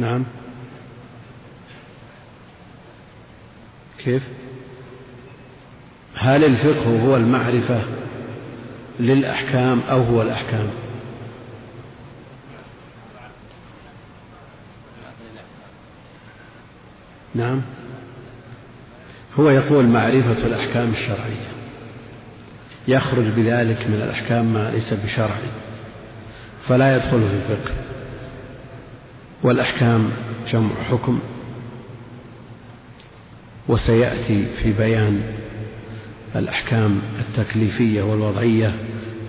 نعم. 0.00 0.24
كيف؟ 3.98 4.22
هل 6.14 6.44
الفقه 6.44 7.00
هو 7.02 7.16
المعرفة 7.16 7.82
للأحكام 9.00 9.80
أو 9.80 10.02
هو 10.02 10.22
الأحكام؟ 10.22 10.70
نعم. 17.34 17.60
هو 19.38 19.50
يقول 19.50 19.86
معرفة 19.86 20.46
الأحكام 20.46 20.92
الشرعية. 20.92 21.50
يخرج 22.88 23.24
بذلك 23.24 23.86
من 23.86 24.02
الأحكام 24.04 24.52
ما 24.52 24.70
ليس 24.70 24.94
بشرعي. 24.94 25.50
فلا 26.68 26.96
يدخل 26.96 27.20
في 27.20 27.36
الفقه. 27.36 27.74
والأحكام 29.42 30.10
جمع 30.52 30.70
حكم. 30.90 31.18
وسيأتي 33.68 34.46
في 34.62 34.72
بيان 34.72 35.20
الأحكام 36.36 37.00
التكليفية 37.18 38.02
والوضعية 38.02 38.74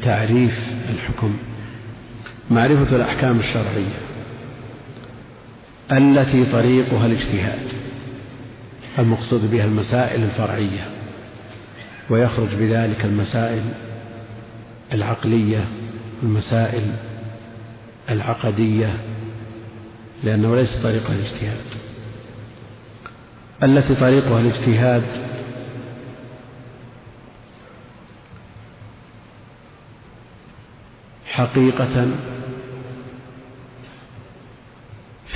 تعريف 0.03 0.59
الحكم. 0.89 1.37
معرفة 2.51 2.95
الأحكام 2.95 3.39
الشرعية 3.39 4.01
التي 5.91 6.45
طريقها 6.45 7.05
الاجتهاد 7.05 7.67
المقصود 8.99 9.51
بها 9.51 9.65
المسائل 9.65 10.23
الفرعية 10.23 10.85
ويخرج 12.09 12.55
بذلك 12.55 13.05
المسائل 13.05 13.61
العقلية 14.93 15.65
المسائل 16.23 16.93
العقدية 18.09 18.93
لأنه 20.23 20.55
ليس 20.55 20.69
طريقها 20.83 21.15
الاجتهاد 21.15 21.61
التي 23.63 23.95
طريقها 23.95 24.39
الاجتهاد. 24.39 25.03
حقيقة 31.25 32.07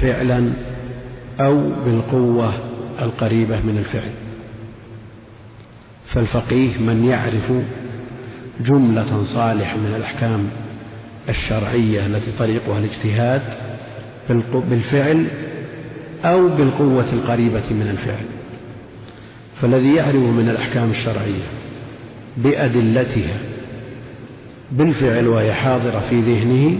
فعلا 0.02 0.54
أو 1.40 1.70
بالقوة 1.86 2.54
القريبة 3.02 3.60
من 3.60 3.78
الفعل. 3.78 4.12
فالفقيه 6.14 6.78
من 6.78 7.06
يعرف 7.06 7.52
جملة 8.60 9.24
صالحة 9.24 9.78
من 9.78 9.94
الأحكام 9.96 10.50
الشرعية 11.30 12.06
التي 12.06 12.32
طريقها 12.40 12.80
الاجتهاد 12.80 13.65
بالفعل 14.70 15.28
أو 16.26 16.50
بالقوة 16.50 17.14
القريبة 17.14 17.64
من 17.72 17.88
الفعل. 17.92 18.26
فالذي 19.62 19.96
يعرف 19.96 20.16
من 20.16 20.50
الأحكام 20.50 20.92
الشرعية 20.92 21.44
بأدلتها 22.38 23.38
بالفعل 24.72 25.28
وهي 25.28 25.54
حاضرة 25.54 26.04
في 26.10 26.20
ذهنه 26.20 26.78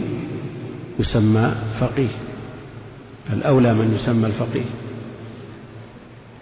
يسمى 1.00 1.56
فقيه. 1.80 2.16
الأولى 3.34 3.74
من 3.74 3.96
يسمى 3.96 4.28
الفقيه. 4.28 4.66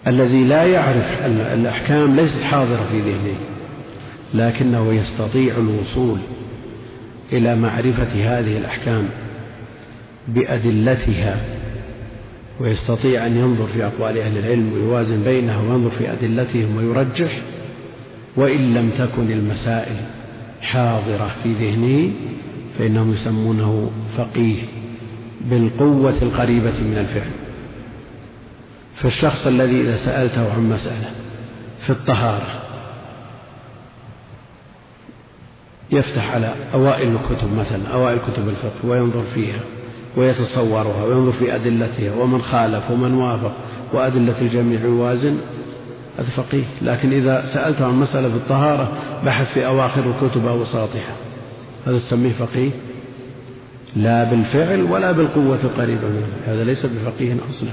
الذي 0.06 0.44
لا 0.44 0.64
يعرف 0.64 1.26
الأحكام 1.26 2.16
ليست 2.16 2.42
حاضرة 2.42 2.86
في 2.90 3.00
ذهنه 3.00 3.36
لكنه 4.34 4.92
يستطيع 4.92 5.56
الوصول 5.56 6.18
إلى 7.32 7.56
معرفة 7.56 8.38
هذه 8.38 8.58
الأحكام 8.58 9.08
بأدلتها 10.28 11.40
ويستطيع 12.60 13.26
أن 13.26 13.36
ينظر 13.36 13.66
في 13.66 13.84
أقوال 13.84 14.18
أهل 14.18 14.38
العلم 14.38 14.72
ويوازن 14.72 15.24
بينها 15.24 15.60
وينظر 15.60 15.90
في 15.90 16.12
أدلتهم 16.12 16.76
ويرجح 16.76 17.42
وإن 18.36 18.74
لم 18.74 18.90
تكن 18.90 19.32
المسائل 19.32 19.96
حاضرة 20.60 21.30
في 21.42 21.52
ذهنه 21.52 22.12
فإنهم 22.78 23.12
يسمونه 23.12 23.90
فقيه 24.16 24.62
بالقوة 25.40 26.22
القريبة 26.22 26.80
من 26.80 26.98
الفعل. 26.98 27.30
فالشخص 28.96 29.46
الذي 29.46 29.80
إذا 29.80 29.96
سألته 29.96 30.52
عن 30.52 30.68
مسألة 30.70 31.10
في 31.86 31.90
الطهارة 31.90 32.60
يفتح 35.90 36.30
على 36.34 36.54
أوائل 36.74 37.08
الكتب 37.08 37.52
مثلا 37.52 37.88
أوائل 37.88 38.18
كتب 38.18 38.48
الفقه 38.48 38.88
وينظر 38.88 39.24
فيها. 39.34 39.60
ويتصورها 40.16 41.04
وينظر 41.04 41.32
في 41.32 41.54
أدلتها 41.54 42.14
ومن 42.14 42.42
خالف 42.42 42.90
ومن 42.90 43.14
وافق 43.14 43.52
وأدلة 43.92 44.40
الجميع 44.40 44.80
يوازن 44.80 45.36
هذا 46.18 46.28
فقيه. 46.36 46.64
لكن 46.82 47.12
إذا 47.12 47.44
سألته 47.54 47.86
عن 47.86 47.94
مسألة 47.94 48.28
في 48.28 48.36
الطهارة 48.36 48.92
بحث 49.26 49.54
في 49.54 49.66
أواخر 49.66 50.02
الكتب 50.10 50.46
أو 50.46 50.60
وساطها 50.60 51.14
هذا 51.86 51.98
تسميه 51.98 52.32
فقيه. 52.32 52.70
لا 53.96 54.24
بالفعل 54.24 54.82
ولا 54.82 55.12
بالقوة 55.12 55.58
القريبة 55.64 56.08
منه. 56.08 56.26
هذا 56.46 56.64
ليس 56.64 56.86
بفقيه 56.86 57.36
أصلا. 57.50 57.70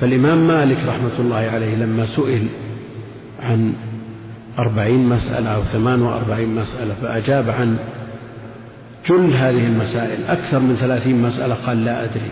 فالإمام 0.00 0.48
مالك 0.48 0.78
رحمة 0.86 1.18
الله 1.18 1.36
عليه 1.36 1.74
لما 1.74 2.06
سئل 2.06 2.46
عن 3.40 3.74
أربعين 4.58 5.08
مسألة 5.08 5.50
أو 5.50 5.62
ثمان 5.62 6.02
وأربعين 6.02 6.54
مسألة 6.54 6.94
فأجاب 7.02 7.50
عن 7.50 7.76
جل 9.08 9.32
هذه 9.34 9.66
المسائل. 9.66 10.24
أكثر 10.24 10.58
من 10.58 10.76
ثلاثين 10.76 11.22
مسألة 11.22 11.54
قال 11.54 11.84
لا 11.84 12.04
أدري. 12.04 12.30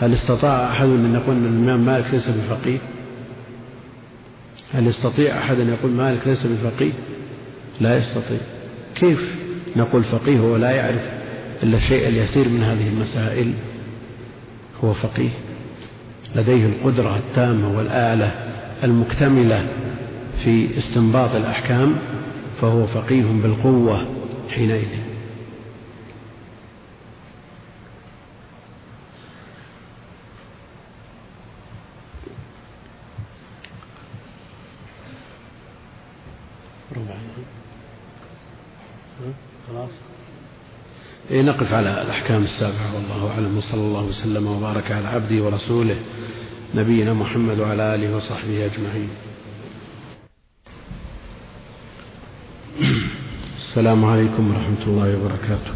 هل 0.00 0.14
استطاع 0.14 0.70
أحد 0.70 0.86
أن 0.86 1.14
يقول 1.14 1.36
أن 1.36 1.44
الإمام 1.44 1.86
مالك 1.86 2.04
ليس 2.12 2.28
بفقيه؟ 2.28 2.78
هل 4.74 4.86
يستطيع 4.86 5.38
أحد 5.38 5.60
أن 5.60 5.68
يقول 5.68 5.90
مالك 5.90 6.26
ليس 6.26 6.46
بفقيه؟ 6.46 6.92
لا 7.80 7.98
يستطيع. 7.98 8.38
كيف 8.94 9.36
نقول 9.76 10.04
فقيه 10.04 10.38
هو 10.38 10.56
لا 10.56 10.70
يعرف 10.70 11.10
إلا 11.62 11.76
الشيء 11.76 12.08
اليسير 12.08 12.48
من 12.48 12.62
هذه 12.62 12.88
المسائل؟ 12.88 13.52
هو 14.84 14.92
فقيه. 14.92 15.30
لديه 16.36 16.66
القدرة 16.66 17.16
التامة 17.16 17.76
والآلة 17.76 18.30
المكتملة 18.84 19.66
في 20.44 20.78
استنباط 20.78 21.34
الأحكام 21.34 21.96
فهو 22.60 22.86
فقيه 22.86 23.24
بالقوة 23.42 24.06
حينئذ. 24.48 25.03
خلاص. 39.68 39.90
إيه 41.30 41.42
نقف 41.42 41.72
على 41.72 42.02
الأحكام 42.02 42.42
السابعة 42.44 42.94
والله 42.94 43.30
أعلم. 43.30 43.58
وصلى 43.58 43.80
الله 43.80 44.04
وسلم 44.04 44.46
وبارك 44.46 44.92
على 44.92 45.08
عبده 45.08 45.44
ورسوله 45.44 45.96
نبينا 46.74 47.12
محمد 47.12 47.58
وعلى 47.58 47.94
آله 47.94 48.16
وصحبه 48.16 48.64
أجمعين. 48.66 49.08
السلام 53.56 54.04
عليكم 54.04 54.50
ورحمة 54.50 54.82
الله 54.86 55.18
وبركاته. 55.18 55.74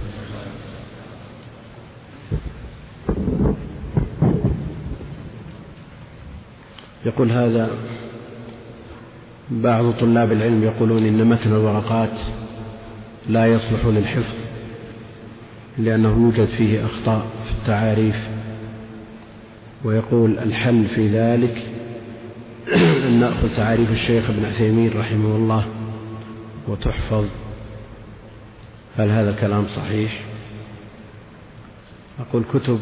يقول 7.06 7.32
هذا 7.32 7.70
بعض 9.50 9.92
طلاب 9.92 10.32
العلم 10.32 10.64
يقولون 10.64 11.06
إن 11.06 11.26
متن 11.26 11.52
الورقات 11.52 12.18
لا 13.28 13.46
يصلح 13.46 13.86
للحفظ 13.86 14.34
لأنه 15.78 16.08
يوجد 16.08 16.44
فيه 16.44 16.86
أخطاء 16.86 17.26
في 17.44 17.50
التعاريف. 17.50 18.28
ويقول 19.84 20.38
الحل 20.38 20.84
في 20.84 21.08
ذلك 21.08 21.62
أن 23.08 23.20
نأخذ 23.20 23.56
تعاريف 23.56 23.90
الشيخ 23.90 24.30
ابن 24.30 24.44
عثيمين 24.44 24.90
رحمه 24.98 25.36
الله 25.36 25.66
وتحفظ. 26.68 27.26
هل 28.96 29.10
هذا 29.10 29.30
الكلام 29.30 29.66
صحيح؟ 29.76 30.20
أقول 32.20 32.42
كتب 32.54 32.80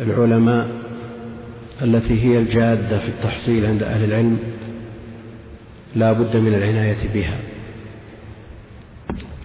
العلماء 0.00 0.68
التي 1.82 2.22
هي 2.22 2.38
الجادة 2.38 2.98
في 2.98 3.08
التحصيل 3.08 3.66
عند 3.66 3.82
أهل 3.82 4.04
العلم 4.04 4.38
لا 5.96 6.12
بد 6.12 6.36
من 6.36 6.54
العناية 6.54 7.08
بها. 7.14 7.38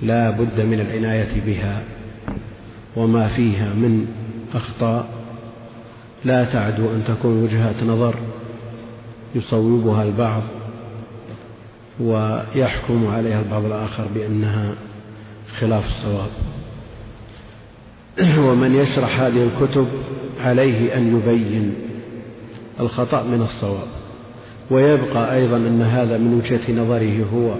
لا 0.03 0.29
بد 0.29 0.61
من 0.61 0.79
العناية 0.79 1.41
بها 1.45 1.83
وما 2.95 3.27
فيها 3.27 3.73
من 3.73 4.07
أخطاء. 4.53 5.09
لا 6.25 6.45
تعدو 6.45 6.91
أن 6.91 7.03
تكون 7.07 7.43
وجهات 7.43 7.83
نظر 7.83 8.15
يصوبها 9.35 10.03
البعض 10.03 10.41
ويحكم 11.99 13.07
عليها 13.07 13.39
البعض 13.39 13.65
الآخر 13.65 14.05
بأنها 14.15 14.73
خلاف 15.59 15.85
الصواب. 15.85 16.29
ومن 18.49 18.75
يشرح 18.75 19.19
هذه 19.19 19.49
الكتب 19.49 19.87
عليه 20.41 20.97
أن 20.97 21.17
يبين 21.17 21.73
الخطأ 22.79 23.23
من 23.23 23.41
الصواب. 23.41 23.87
ويبقى 24.71 25.35
أيضا 25.35 25.57
أن 25.57 25.81
هذا 25.81 26.17
من 26.17 26.33
وجهة 26.33 26.71
نظره 26.71 27.25
هو 27.33 27.55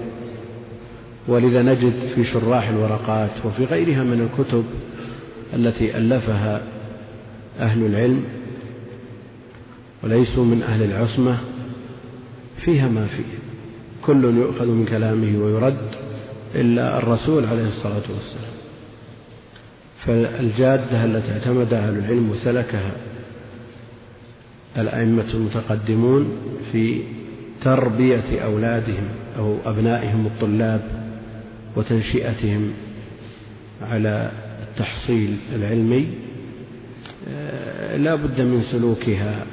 ولذا 1.28 1.62
نجد 1.62 1.92
في 2.14 2.24
شراح 2.24 2.68
الورقات 2.68 3.30
وفي 3.44 3.64
غيرها 3.64 4.02
من 4.02 4.28
الكتب 4.30 4.64
التي 5.54 5.98
ألفها 5.98 6.62
أهل 7.60 7.86
العلم 7.86 8.24
وليسوا 10.02 10.44
من 10.44 10.62
أهل 10.62 10.82
العصمة 10.82 11.38
فيها 12.64 12.88
ما 12.88 13.06
فيه. 13.06 13.24
كل 14.02 14.24
يؤخذ 14.24 14.66
من 14.66 14.86
كلامه 14.86 15.44
ويرد 15.44 15.88
إلا 16.54 16.98
الرسول 16.98 17.46
عليه 17.46 17.68
الصلاة 17.68 18.02
والسلام. 18.14 18.54
فالجادة 20.06 21.04
التي 21.04 21.32
اعتمدها 21.32 21.88
أهل 21.88 21.98
العلم 21.98 22.30
وسلكها 22.30 22.92
الأئمة 24.76 25.24
المتقدمون 25.34 26.32
في 26.72 27.02
تربية 27.62 28.40
أولادهم 28.44 29.08
أو 29.38 29.56
أبنائهم 29.66 30.26
الطلاب 30.26 31.03
وتنشئتهم 31.76 32.72
على 33.82 34.30
التحصيل 34.62 35.36
العلمي 35.54 36.08
آه، 37.28 37.96
لا 37.96 38.14
بد 38.14 38.40
من 38.40 38.62
سلوكها 38.72 39.46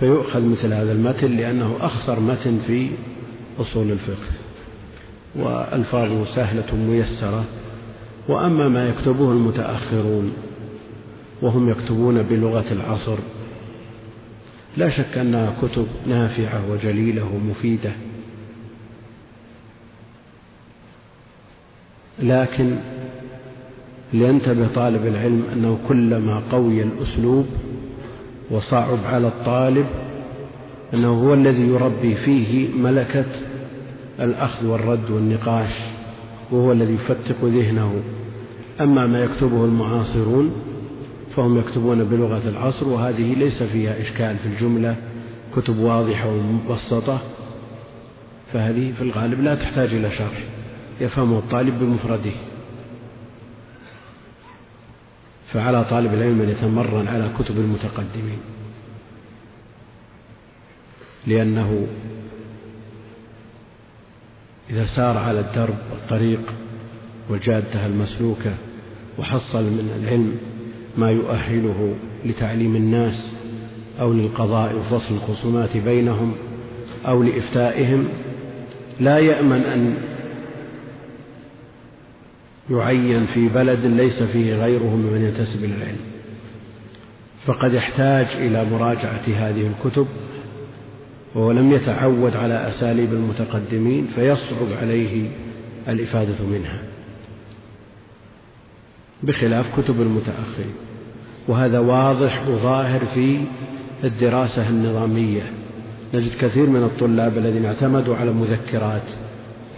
فيؤخذ 0.00 0.42
مثل 0.42 0.72
هذا 0.72 0.92
المتن 0.92 1.36
لأنه 1.36 1.76
أخطر 1.80 2.20
متن 2.20 2.58
في 2.66 2.88
أصول 3.58 3.90
الفقه 3.90 4.32
وألفاظه 5.36 6.34
سهلة 6.34 6.76
ميسرة 6.76 7.44
وأما 8.28 8.68
ما 8.68 8.88
يكتبه 8.88 9.32
المتأخرون 9.32 10.32
وهم 11.42 11.68
يكتبون 11.68 12.22
بلغة 12.22 12.72
العصر 12.72 13.16
لا 14.76 14.90
شك 14.90 15.18
أنها 15.18 15.56
كتب 15.62 15.86
نافعة 16.06 16.70
وجليلة 16.70 17.24
ومفيدة. 17.34 17.92
لكن 22.22 22.76
لينتبه 24.12 24.68
طالب 24.74 25.06
العلم 25.06 25.42
أنه 25.52 25.78
كلما 25.88 26.42
قوي 26.52 26.82
الأسلوب 26.82 27.46
وصعب 28.50 28.98
على 29.04 29.26
الطالب 29.26 29.86
أنه 30.94 31.08
هو 31.08 31.34
الذي 31.34 31.62
يربي 31.62 32.14
فيه 32.14 32.68
ملكة 32.74 33.24
الأخذ 34.20 34.66
والرد 34.66 35.10
والنقاش 35.10 35.70
وهو 36.50 36.72
الذي 36.72 36.94
يفتق 36.94 37.44
ذهنه. 37.44 37.94
أما 38.80 39.06
ما 39.06 39.24
يكتبه 39.24 39.64
المعاصرون 39.64 40.52
فهم 41.36 41.58
يكتبون 41.58 42.04
بلغة 42.04 42.48
العصر 42.48 42.88
وهذه 42.88 43.34
ليس 43.34 43.62
فيها 43.62 44.00
إشكال 44.00 44.36
في 44.36 44.46
الجملة 44.46 44.96
كتب 45.56 45.78
واضحة 45.78 46.28
ومبسطة 46.28 47.18
فهذه 48.52 48.92
في 48.92 49.02
الغالب 49.02 49.40
لا 49.40 49.54
تحتاج 49.54 49.94
إلى 49.94 50.10
شرح. 50.10 50.44
يفهمه 51.00 51.38
الطالب 51.38 51.78
بمفرده. 51.78 52.32
فعلى 55.52 55.84
طالب 55.84 56.14
العلم 56.14 56.42
أن 56.42 56.48
يتمرن 56.48 57.08
على 57.08 57.30
كتب 57.38 57.56
المتقدمين. 57.56 58.38
لأنه 61.26 61.86
إذا 64.70 64.86
سار 64.86 65.18
على 65.18 65.40
الدرب 65.40 65.74
والطريق 65.92 66.40
والجادة 67.28 67.86
المسلوكة 67.86 68.54
وحصل 69.18 69.62
من 69.64 69.90
العلم 70.02 70.36
ما 70.98 71.10
يؤهله 71.10 71.94
لتعليم 72.24 72.76
الناس 72.76 73.32
أو 74.00 74.12
للقضاء 74.12 74.76
وفصل 74.76 75.14
الخصومات 75.14 75.76
بينهم 75.76 76.34
أو 77.06 77.22
لإفتائهم 77.22 78.08
لا 79.00 79.18
يأمن 79.18 79.60
أن 79.62 79.96
يعين 82.70 83.26
في 83.26 83.48
بلد 83.48 83.86
ليس 83.86 84.22
فيه 84.22 84.54
غيره 84.54 84.96
ممن 84.96 85.24
ينتسب 85.24 85.64
إلى 85.64 85.74
العلم. 85.74 86.00
فقد 87.46 87.74
يحتاج 87.74 88.26
إلى 88.26 88.64
مراجعة 88.64 89.24
هذه 89.36 89.66
الكتب 89.66 90.06
وهو 91.34 91.52
لم 91.52 91.72
يتعود 91.72 92.36
على 92.36 92.68
أساليب 92.68 93.12
المتقدمين 93.12 94.06
فيصعب 94.14 94.66
عليه 94.80 95.28
الإفادة 95.88 96.44
منها. 96.52 96.78
بخلاف 99.22 99.80
كتب 99.80 100.00
المتأخرين. 100.00 100.74
وهذا 101.48 101.78
واضح 101.78 102.48
وظاهر 102.48 103.06
في 103.14 103.40
الدراسة 104.04 104.68
النظامية. 104.68 105.42
نجد 106.14 106.30
كثير 106.40 106.66
من 106.70 106.82
الطلاب 106.82 107.38
الذين 107.38 107.64
اعتمدوا 107.64 108.16
على 108.16 108.30
المذكرات 108.30 109.08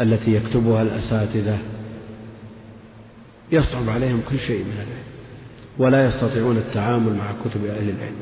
التي 0.00 0.34
يكتبها 0.34 0.82
الأساتذة 0.82 1.58
يصعب 3.52 3.88
عليهم 3.88 4.20
كل 4.30 4.38
شيء 4.38 4.64
من 4.64 4.72
العلم 4.72 5.02
ولا 5.78 6.06
يستطيعون 6.06 6.56
التعامل 6.56 7.12
مع 7.12 7.32
كتب 7.44 7.64
أهل 7.64 7.90
العلم 7.90 8.16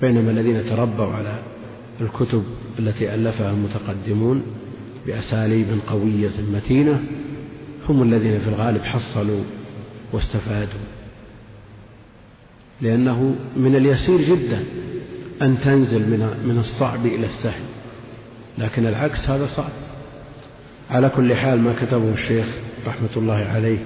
بينما 0.00 0.30
الذين 0.30 0.64
تربوا 0.64 1.06
على 1.06 1.38
الكتب 2.00 2.44
التي 2.78 3.14
ألفها 3.14 3.50
المتقدمون 3.50 4.42
بأساليب 5.06 5.66
قوية 5.86 6.30
متينة 6.54 7.02
هم 7.88 8.02
الذين 8.02 8.38
في 8.38 8.48
الغالب 8.48 8.82
حصلوا 8.82 9.44
واستفادوا. 10.12 10.80
لأنه 12.80 13.36
من 13.56 13.76
اليسير 13.76 14.20
جدا 14.20 14.64
أن 15.42 15.60
تنزل 15.60 16.00
من 16.00 16.18
من 16.44 16.58
الصعب 16.58 17.06
إلى 17.06 17.26
السهل 17.26 17.62
لكن 18.58 18.86
العكس 18.86 19.18
هذا 19.28 19.46
صعب. 19.46 19.72
على 20.90 21.08
كل 21.08 21.34
حال 21.34 21.60
ما 21.60 21.74
كتبه 21.80 22.12
الشيخ 22.12 22.46
رحمة 22.86 23.08
الله 23.16 23.34
عليه 23.34 23.78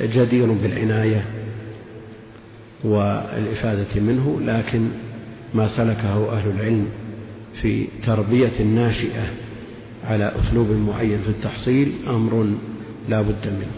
جدير 0.00 0.52
بالعناية 0.52 1.24
والإفادة 2.84 4.00
منه 4.00 4.40
لكن 4.40 4.88
ما 5.54 5.76
سلكه 5.76 6.32
أهل 6.32 6.50
العلم 6.50 6.86
في 7.62 7.88
تربية 8.06 8.60
الناشئة 8.60 9.30
على 10.04 10.32
أسلوب 10.38 10.70
معين 10.70 11.18
في 11.22 11.28
التحصيل 11.28 11.92
أمر 12.08 12.56
لا 13.08 13.22
بد 13.22 13.46
منه. 13.46 13.72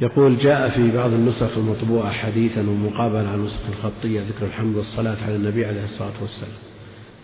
يقول 0.00 0.38
جاء 0.38 0.70
في 0.70 0.90
بعض 0.90 1.12
النسخ 1.12 1.56
المطبوعة 1.56 2.12
حديثا 2.12 2.60
ومقابلا 2.60 3.28
على 3.28 3.34
النسخ 3.34 3.60
الخطية 3.68 4.20
ذكر 4.20 4.46
الحمد 4.46 4.76
والصلاة 4.76 5.24
على 5.24 5.36
النبي 5.36 5.66
عليه 5.66 5.84
الصلاة 5.84 6.22
والسلام. 6.22 6.58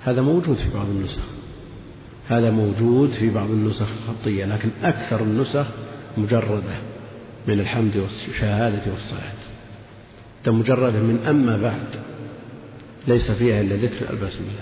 هذا 0.03 0.23
موجود 0.23 0.57
في 0.57 0.69
بعض 0.75 0.87
النسخ. 0.87 1.23
هذا 2.29 2.51
موجود 2.51 3.11
في 3.11 3.31
بعض 3.31 3.51
النسخ 3.51 3.87
الخطية 4.03 4.45
لكن 4.45 4.69
أكثر 4.83 5.21
النسخ 5.23 5.67
مجردة 6.17 6.75
من 7.49 7.61
الحمد 7.61 7.97
والشهادة 7.97 8.83
والصلاة. 8.93 9.33
مجردة 10.47 10.99
من 10.99 11.19
أما 11.29 11.57
بعد 11.57 12.03
ليس 13.09 13.31
فيها 13.31 13.61
إلا 13.61 13.77
ذكر 13.77 14.11
البسملة. 14.11 14.61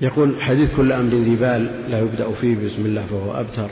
يقول 0.00 0.42
حديث 0.42 0.70
كل 0.76 0.92
أمر 0.92 1.14
ذي 1.14 1.36
بال 1.36 1.90
لا 1.90 1.98
يبدأ 1.98 2.32
فيه 2.32 2.54
بسم 2.54 2.86
الله 2.86 3.06
فهو 3.06 3.40
أبتر 3.40 3.70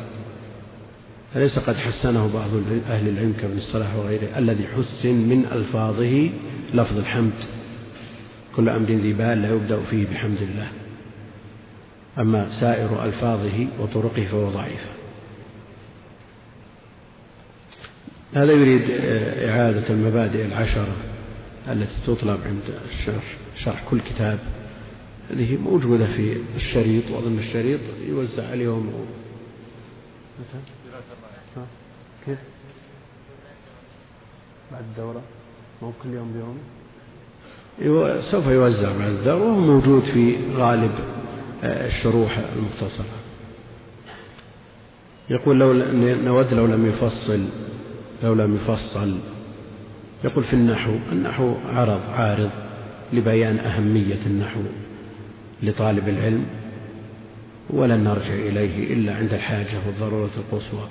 أليس 1.37 1.59
قد 1.59 1.77
حسنه 1.77 2.33
بعض 2.35 2.51
أهل 2.91 3.09
العلم 3.09 3.35
كابن 3.41 3.57
الصلاح 3.57 3.97
وغيره 3.97 4.39
الذي 4.39 4.67
حسن 4.67 5.15
من 5.15 5.47
ألفاظه 5.53 6.31
لفظ 6.75 6.99
الحمد. 6.99 7.33
كل 8.57 8.69
أمر 8.69 8.87
ذي 8.87 9.13
بال 9.13 9.43
لا 9.43 9.51
يبدأ 9.51 9.81
فيه 9.91 10.07
بحمد 10.07 10.43
الله. 10.43 10.69
أما 12.19 12.61
سائر 12.61 13.05
ألفاظه 13.05 13.67
وطرقه 13.81 14.25
فهو 14.25 14.51
ضعيف 14.51 14.87
هذا 18.35 18.53
يريد 18.53 18.91
إعادة 19.49 19.91
المبادئ 19.91 20.45
العشرة 20.45 20.97
التي 21.69 21.95
تطلب 22.07 22.41
عند 22.47 22.79
الشرح 22.91 23.37
شرح 23.57 23.85
كل 23.91 24.01
كتاب 24.01 24.39
هذه 25.31 25.57
موجودة 25.57 26.07
في 26.07 26.37
الشريط 26.57 27.11
وأظن 27.11 27.39
الشريط 27.39 27.81
يوزع 28.09 28.51
عليهم 28.51 28.87
متى؟ 30.39 30.59
كيف؟ 32.27 32.39
بعد 34.73 34.83
الدورة 34.91 35.23
مو 35.83 35.93
كل 36.03 36.09
يوم 36.09 36.33
بيوم 36.33 36.59
سوف 38.31 38.47
يوزع 38.47 38.99
بعد 38.99 39.11
الدورة 39.11 39.43
وهو 39.43 39.61
موجود 39.61 40.03
في 40.03 40.37
غالب 40.57 40.91
الشروح 41.65 42.39
المختصرة. 42.57 43.19
يقول 45.31 45.59
لو 45.59 45.73
نود 46.25 46.55
لو 46.55 46.67
لم 46.67 46.87
يفصل 46.87 47.45
لو 48.23 48.35
لم 48.35 48.57
يفصل. 48.57 49.19
يقول 50.25 50.45
في 50.45 50.53
النحو 50.55 50.95
النحو 51.13 51.55
عرض 51.75 52.01
عارض 52.17 52.51
لبيان 53.13 53.59
أهمية 53.59 54.27
النحو 54.27 54.61
لطالب 55.63 56.09
العلم 56.09 56.47
ولن 57.71 58.05
نرجع 58.05 58.35
إليه 58.35 58.95
إلا 58.95 59.15
عند 59.17 59.35
الحاجة 59.35 59.79
والضرورة 59.87 60.31
القصوى. 60.37 60.89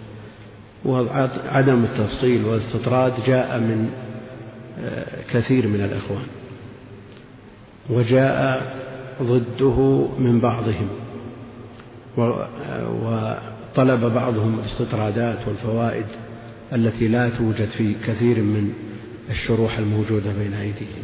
وعدم 0.85 1.83
التفصيل 1.83 2.45
والاستطراد 2.45 3.13
جاء 3.27 3.59
من 3.59 3.89
آه، 4.79 5.05
كثير 5.33 5.67
من 5.67 5.81
الإخوان. 5.81 6.27
وجاء 7.89 8.86
ضده 9.21 10.07
من 10.19 10.39
بعضهم. 10.39 10.87
وطلب 13.03 14.13
بعضهم 14.13 14.59
الاستطرادات 14.59 15.47
والفوائد 15.47 16.05
التي 16.73 17.07
لا 17.07 17.29
توجد 17.29 17.67
في 17.67 17.93
كثير 18.07 18.41
من 18.41 18.73
الشروح 19.29 19.77
الموجودة 19.77 20.31
بين 20.39 20.53
أيديهم. 20.53 21.03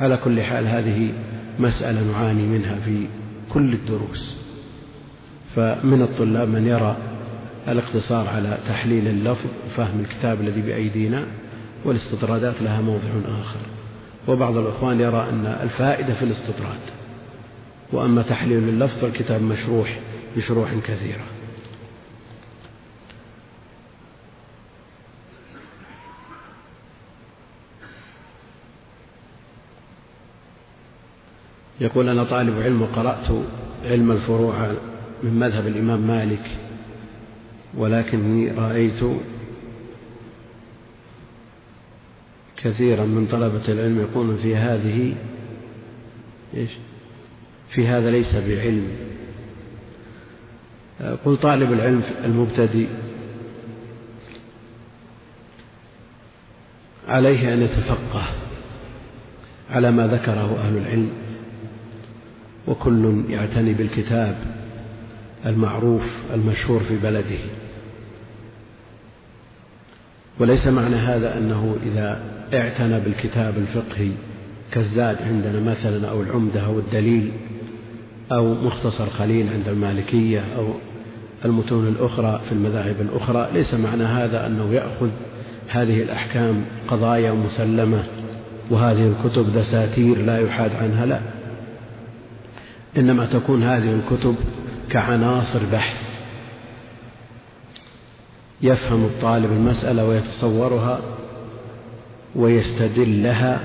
على 0.00 0.16
كل 0.16 0.42
حال 0.42 0.66
هذه 0.66 1.12
مسألة 1.58 2.12
نعاني 2.12 2.46
منها 2.46 2.74
في 2.84 3.06
كل 3.52 3.72
الدروس. 3.72 4.36
فمن 5.56 6.02
الطلاب 6.02 6.48
من 6.48 6.66
يرى 6.66 6.96
الاقتصار 7.68 8.28
على 8.28 8.58
تحليل 8.68 9.08
اللفظ 9.08 9.46
وفهم 9.66 10.00
الكتاب 10.00 10.40
الذي 10.40 10.60
بأيدينا 10.60 11.24
والاستطرادات 11.84 12.62
لها 12.62 12.80
موضع 12.80 13.08
آخر. 13.40 13.60
وبعض 14.28 14.56
الإخوان 14.56 15.00
يرى 15.00 15.26
أن 15.32 15.46
الفائدة 15.62 16.14
في 16.14 16.24
الاستطراد. 16.24 16.80
وأما 17.92 18.22
تحليل 18.22 18.68
اللفظ 18.68 18.98
فالكتاب 18.98 19.42
مشروح 19.42 19.98
بشروح 20.36 20.74
كثيرة. 20.74 21.24
يقول 31.80 32.08
أنا 32.08 32.24
طالب 32.24 32.62
علم 32.62 32.82
وقرأت 32.82 33.44
علم 33.84 34.12
الفروع 34.12 34.74
من 35.22 35.38
مذهب 35.38 35.66
الإمام 35.66 36.06
مالك 36.06 36.50
ولكني 37.74 38.50
رأيت 38.50 39.00
كثيرا 42.56 43.04
من 43.04 43.26
طلبة 43.26 43.68
العلم 43.68 44.00
يقولون 44.00 44.36
في 44.36 44.56
هذه 44.56 45.14
إيش؟ 46.54 46.70
في 47.74 47.88
هذا 47.88 48.10
ليس 48.10 48.34
بعلم. 48.34 48.88
قل 51.24 51.36
طالب 51.36 51.72
العلم 51.72 52.02
المبتدئ. 52.24 52.88
عليه 57.08 57.54
أن 57.54 57.62
يتفقه 57.62 58.24
على 59.70 59.90
ما 59.90 60.06
ذكره 60.06 60.58
أهل 60.58 60.76
العلم. 60.76 61.10
وكل 62.66 63.24
يعتني 63.28 63.74
بالكتاب 63.74 64.36
المعروف 65.46 66.02
المشهور 66.34 66.80
في 66.80 66.96
بلده. 66.96 67.38
وليس 70.40 70.66
معنى 70.66 70.96
هذا 70.96 71.38
أنه 71.38 71.76
إذا 71.86 72.22
اعتنى 72.54 73.00
بالكتاب 73.00 73.58
الفقهي 73.58 74.12
كالزاد 74.72 75.22
عندنا 75.22 75.60
مثلا 75.70 76.08
أو 76.08 76.22
العمدة 76.22 76.60
أو 76.60 76.78
الدليل. 76.78 77.32
أو 78.32 78.54
مختصر 78.54 79.10
خليل 79.10 79.48
عند 79.52 79.68
المالكية 79.68 80.44
أو 80.56 80.66
المتون 81.44 81.88
الأخرى 81.88 82.40
في 82.48 82.52
المذاهب 82.52 83.00
الأخرى. 83.00 83.48
ليس 83.52 83.74
معنى 83.74 84.04
هذا 84.04 84.46
أنه 84.46 84.74
يأخذ 84.74 85.08
هذه 85.68 86.02
الأحكام 86.02 86.64
قضايا 86.88 87.32
مسلمة 87.32 88.04
وهذه 88.70 89.12
الكتب 89.12 89.56
دساتير 89.56 90.18
لا 90.18 90.38
يحاد 90.38 90.74
عنها 90.74 91.06
لا. 91.06 91.20
إنما 92.96 93.26
تكون 93.26 93.62
هذه 93.62 93.92
الكتب 93.92 94.34
كعناصر 94.90 95.60
بحث 95.72 96.14
يفهم 98.62 99.04
الطالب 99.04 99.52
المسألة 99.52 100.04
ويتصورها 100.08 101.00
ويستدل 102.36 103.22
لها 103.22 103.60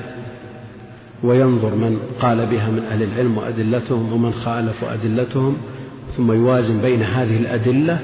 وينظر 1.23 1.75
من 1.75 1.99
قال 2.19 2.45
بها 2.45 2.69
من 2.69 2.83
أهل 2.91 3.03
العلم 3.03 3.37
وأدلتهم 3.37 4.13
ومن 4.13 4.33
خالف 4.33 4.83
أدلتهم 4.83 5.57
ثم 6.17 6.31
يوازن 6.31 6.81
بين 6.81 7.03
هذه 7.03 7.37
الأدلة 7.37 7.99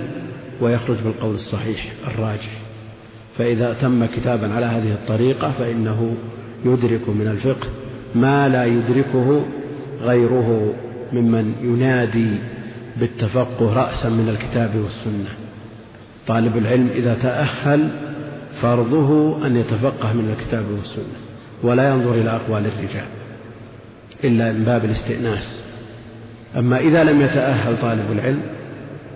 ويخرج 0.61 0.97
بالقول 1.05 1.35
الصحيح 1.35 1.93
الراجح. 2.07 2.57
فإذا 3.37 3.73
تم 3.81 4.05
كتابا 4.05 4.53
على 4.53 4.65
هذه 4.65 4.91
الطريقة 4.93 5.51
فإنه 5.51 6.15
يدرك 6.65 7.09
من 7.09 7.27
الفقه 7.27 7.67
ما 8.15 8.49
لا 8.49 8.65
يدركه 8.65 9.41
غيره 10.01 10.73
ممن 11.13 11.55
ينادي 11.61 12.31
بالتفقه 12.99 13.73
رأسا 13.73 14.09
من 14.09 14.29
الكتاب 14.29 14.75
والسنة. 14.75 15.29
طالب 16.27 16.57
العلم 16.57 16.89
إذا 16.95 17.13
تأهل 17.13 17.89
فرضه 18.61 19.37
أن 19.47 19.55
يتفقه 19.55 20.13
من 20.13 20.35
الكتاب 20.37 20.65
والسنة. 20.71 21.34
ولا 21.63 21.89
ينظر 21.89 22.13
إلى 22.13 22.29
أقوال 22.29 22.65
الرجال 22.65 23.05
إلا 24.23 24.51
من 24.53 24.63
باب 24.63 24.85
الاستئناس. 24.85 25.61
أما 26.57 26.79
إذا 26.79 27.03
لم 27.03 27.21
يتأهل 27.21 27.81
طالب 27.81 28.11
العلم 28.11 28.41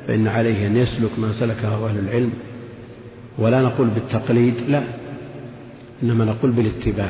فإن 0.07 0.27
عليه 0.27 0.67
أن 0.67 0.77
يسلك 0.77 1.19
ما 1.19 1.31
سلكه 1.39 1.89
أهل 1.89 1.99
العلم 1.99 2.31
ولا 3.37 3.61
نقول 3.61 3.87
بالتقليد 3.87 4.55
لا 4.67 4.83
إنما 6.03 6.25
نقول 6.25 6.51
بالاتباع. 6.51 7.09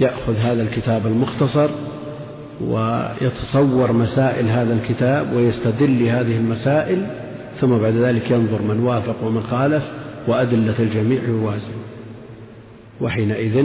يأخذ 0.00 0.36
هذا 0.36 0.62
الكتاب 0.62 1.06
المختصر 1.06 1.68
ويتصور 2.60 3.92
مسائل 3.92 4.48
هذا 4.48 4.74
الكتاب 4.74 5.32
ويستدل 5.32 6.04
لهذه 6.04 6.36
المسائل 6.36 7.06
ثم 7.60 7.78
بعد 7.78 7.92
ذلك 7.92 8.30
ينظر 8.30 8.62
من 8.62 8.80
وافق 8.80 9.24
ومن 9.24 9.42
خالف 9.42 9.84
وأدلة 10.28 10.78
الجميع 10.78 11.22
يوازن 11.22 11.72
وحينئذ 13.00 13.64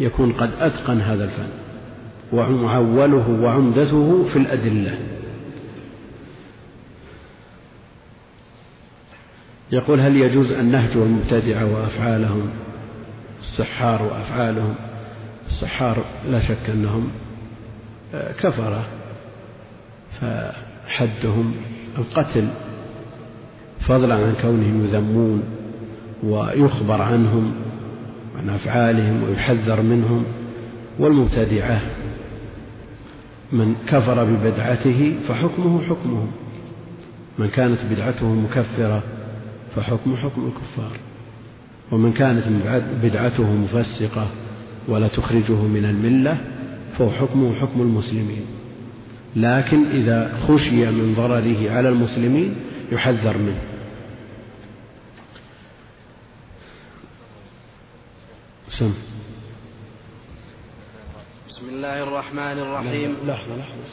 يكون 0.00 0.32
قد 0.32 0.50
أتقن 0.60 1.00
هذا 1.00 1.24
الفن 1.24 1.48
ومعوله 2.32 3.40
وعمدته 3.42 4.28
في 4.32 4.38
الأدلة. 4.38 4.98
يقول 9.72 10.00
هل 10.00 10.16
يجوز 10.16 10.50
أن 10.50 10.64
نهجو 10.64 11.02
المبتدعة 11.02 11.74
وأفعالهم؟ 11.74 12.50
السحار 13.42 14.02
وأفعالهم؟ 14.02 14.74
السحار 15.48 16.04
لا 16.28 16.40
شك 16.40 16.70
أنهم 16.70 17.10
آه، 18.14 18.32
كفرة 18.32 18.84
فحدهم 20.20 21.54
القتل 21.98 22.48
فضلا 23.80 24.14
عن 24.14 24.34
كونهم 24.42 24.84
يذمون 24.84 25.42
ويخبر 26.22 27.02
عنهم 27.02 27.54
عن 28.38 28.50
أفعالهم 28.50 29.22
ويحذر 29.22 29.82
منهم 29.82 30.24
والمبتدعة 30.98 31.80
من 33.52 33.74
كفر 33.88 34.24
ببدعته 34.24 35.14
فحكمه 35.28 35.82
حكمهم 35.82 36.30
من 37.38 37.48
كانت 37.48 37.78
بدعته 37.90 38.34
مكفرة 38.34 39.02
فحكم 39.76 40.16
حكم 40.16 40.46
الكفار. 40.46 40.96
ومن 41.92 42.12
كانت 42.12 42.44
بدعته 43.02 43.52
مفسقة 43.52 44.26
ولا 44.88 45.08
تخرجه 45.08 45.62
من 45.62 45.84
الملة 45.84 46.38
فهو 46.98 47.10
حكمه 47.10 47.54
حكم 47.54 47.80
المسلمين. 47.80 48.44
لكن 49.36 49.86
إذا 49.90 50.32
خشي 50.48 50.90
من 50.90 51.14
ضرره 51.16 51.70
على 51.70 51.88
المسلمين 51.88 52.54
يحذر 52.92 53.38
منه. 53.38 53.73
سم 58.78 58.92
بسم 61.48 61.68
الله 61.68 62.02
الرحمن 62.02 62.58
الرحيم. 62.58 63.10
لحظة 63.26 63.56
لحظة 63.56 63.84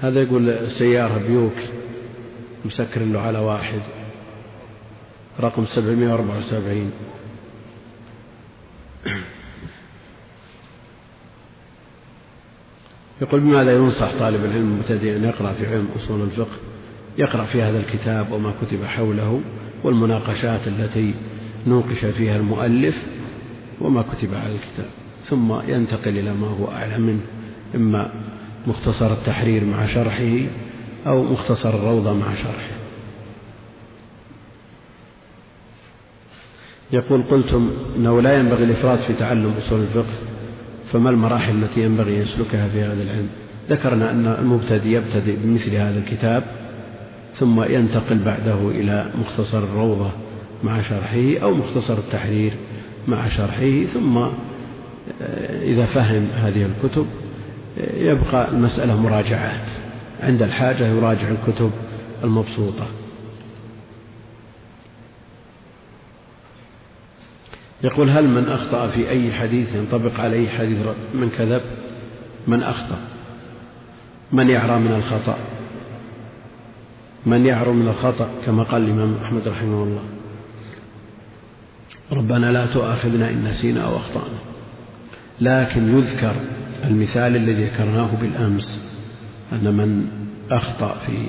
هذا 0.00 0.22
يقول 0.22 0.70
سيارة 0.78 1.18
بيوك 1.18 1.52
مسكر 2.64 3.00
له 3.00 3.20
على 3.20 3.38
واحد 3.38 3.82
رقم 5.40 5.66
774 5.66 6.92
يقول 13.22 13.40
بماذا 13.40 13.72
ينصح 13.76 14.12
طالب 14.18 14.44
العلم 14.44 14.72
المبتدئ 14.72 15.16
أن 15.16 15.24
يقرأ 15.24 15.52
في 15.52 15.66
علم 15.66 15.88
أصول 15.96 16.22
الفقه 16.22 16.56
يقرأ 17.18 17.44
في 17.44 17.62
هذا 17.62 17.78
الكتاب 17.78 18.32
وما 18.32 18.54
كتب 18.62 18.84
حوله 18.84 19.40
والمناقشات 19.84 20.68
التي 20.68 21.14
نوقش 21.66 22.04
فيها 22.04 22.36
المؤلف 22.36 23.17
وما 23.80 24.02
كتب 24.02 24.34
على 24.34 24.52
الكتاب. 24.52 24.90
ثم 25.24 25.52
ينتقل 25.68 26.18
إلى 26.18 26.34
ما 26.34 26.46
هو 26.46 26.72
أعلى 26.72 26.98
منه 26.98 27.20
إما 27.74 28.10
مختصر 28.66 29.12
التحرير 29.12 29.64
مع 29.64 29.86
شرحه 29.86 30.46
أو 31.06 31.22
مختصر 31.22 31.74
الروضة 31.74 32.12
مع 32.12 32.34
شرحه. 32.34 32.78
يقول 36.92 37.22
قلتم 37.22 37.70
أنه 37.96 38.22
لا 38.22 38.38
ينبغي 38.38 38.64
الإفراط 38.64 38.98
في 38.98 39.12
تعلم 39.12 39.54
أصول 39.58 39.80
الفقه 39.80 40.14
فما 40.92 41.10
المراحل 41.10 41.64
التي 41.64 41.80
ينبغي 41.80 42.16
أن 42.16 42.22
يسلكها 42.22 42.68
في 42.68 42.82
هذا 42.82 43.02
العلم؟ 43.02 43.28
ذكرنا 43.70 44.10
أن 44.10 44.26
المبتدئ 44.26 44.86
يبتدئ 44.86 45.36
بمثل 45.36 45.74
هذا 45.74 45.98
الكتاب 45.98 46.44
ثم 47.38 47.62
ينتقل 47.62 48.18
بعده 48.18 48.70
إلى 48.70 49.10
مختصر 49.20 49.58
الروضة 49.58 50.10
مع 50.64 50.82
شرحه 50.82 51.38
أو 51.42 51.54
مختصر 51.54 51.98
التحرير. 51.98 52.52
مع 53.08 53.28
شرحه 53.28 53.84
ثم 53.92 54.18
آه، 55.22 55.62
إذا 55.62 55.86
فهم 55.86 56.28
هذه 56.34 56.66
الكتب 56.66 57.06
آه، 57.78 57.96
يبقى 57.96 58.50
المسألة 58.50 59.00
مراجعات. 59.00 59.68
عند 60.22 60.42
الحاجة 60.42 60.86
يراجع 60.86 61.28
الكتب 61.28 61.70
المبسوطة. 62.24 62.86
يقول 67.84 68.10
هل 68.10 68.28
من 68.28 68.48
أخطأ 68.48 68.88
في 68.88 69.08
أي 69.10 69.32
حديث 69.32 69.74
ينطبق 69.74 70.20
عليه 70.20 70.48
حديث 70.48 70.78
من 71.14 71.30
كذب 71.38 71.62
من 72.46 72.62
أخطأ. 72.62 72.98
من 74.32 74.48
يعرى 74.48 74.78
من 74.78 74.92
الخطأ؟ 74.92 75.38
من 77.26 77.46
يعرى 77.46 77.72
من 77.72 77.88
الخطأ 77.88 78.28
كما 78.46 78.62
قال 78.62 78.82
الإمام 78.82 79.16
أحمد 79.24 79.48
رحمه 79.48 79.82
الله. 79.82 80.17
ربنا 82.12 82.52
لا 82.52 82.66
تؤاخذنا 82.66 83.30
إن 83.30 83.44
نسينا 83.44 83.80
أو 83.84 83.96
أخطأنا. 83.96 84.38
لكن 85.40 85.98
يذكر 85.98 86.34
المثال 86.84 87.36
الذي 87.36 87.64
ذكرناه 87.64 88.08
بالأمس 88.20 88.80
أن 89.52 89.74
من 89.74 90.08
أخطأ 90.50 90.96
في 91.06 91.26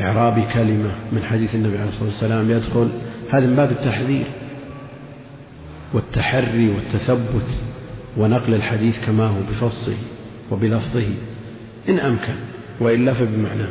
إعراب 0.00 0.44
كلمة 0.54 0.90
من 1.12 1.22
حديث 1.22 1.54
النبي 1.54 1.78
عليه 1.78 1.88
الصلاة 1.88 2.08
والسلام 2.08 2.50
يدخل 2.50 2.88
هذا 3.30 3.46
من 3.46 3.56
باب 3.56 3.70
التحذير 3.70 4.26
والتحري 5.92 6.68
والتثبت 6.68 7.48
ونقل 8.16 8.54
الحديث 8.54 9.06
كما 9.06 9.26
هو 9.26 9.40
بفصه 9.50 9.96
وبلفظه 10.50 11.08
إن 11.88 11.98
أمكن 11.98 12.34
وإلا 12.80 13.14
فبمعناه. 13.14 13.68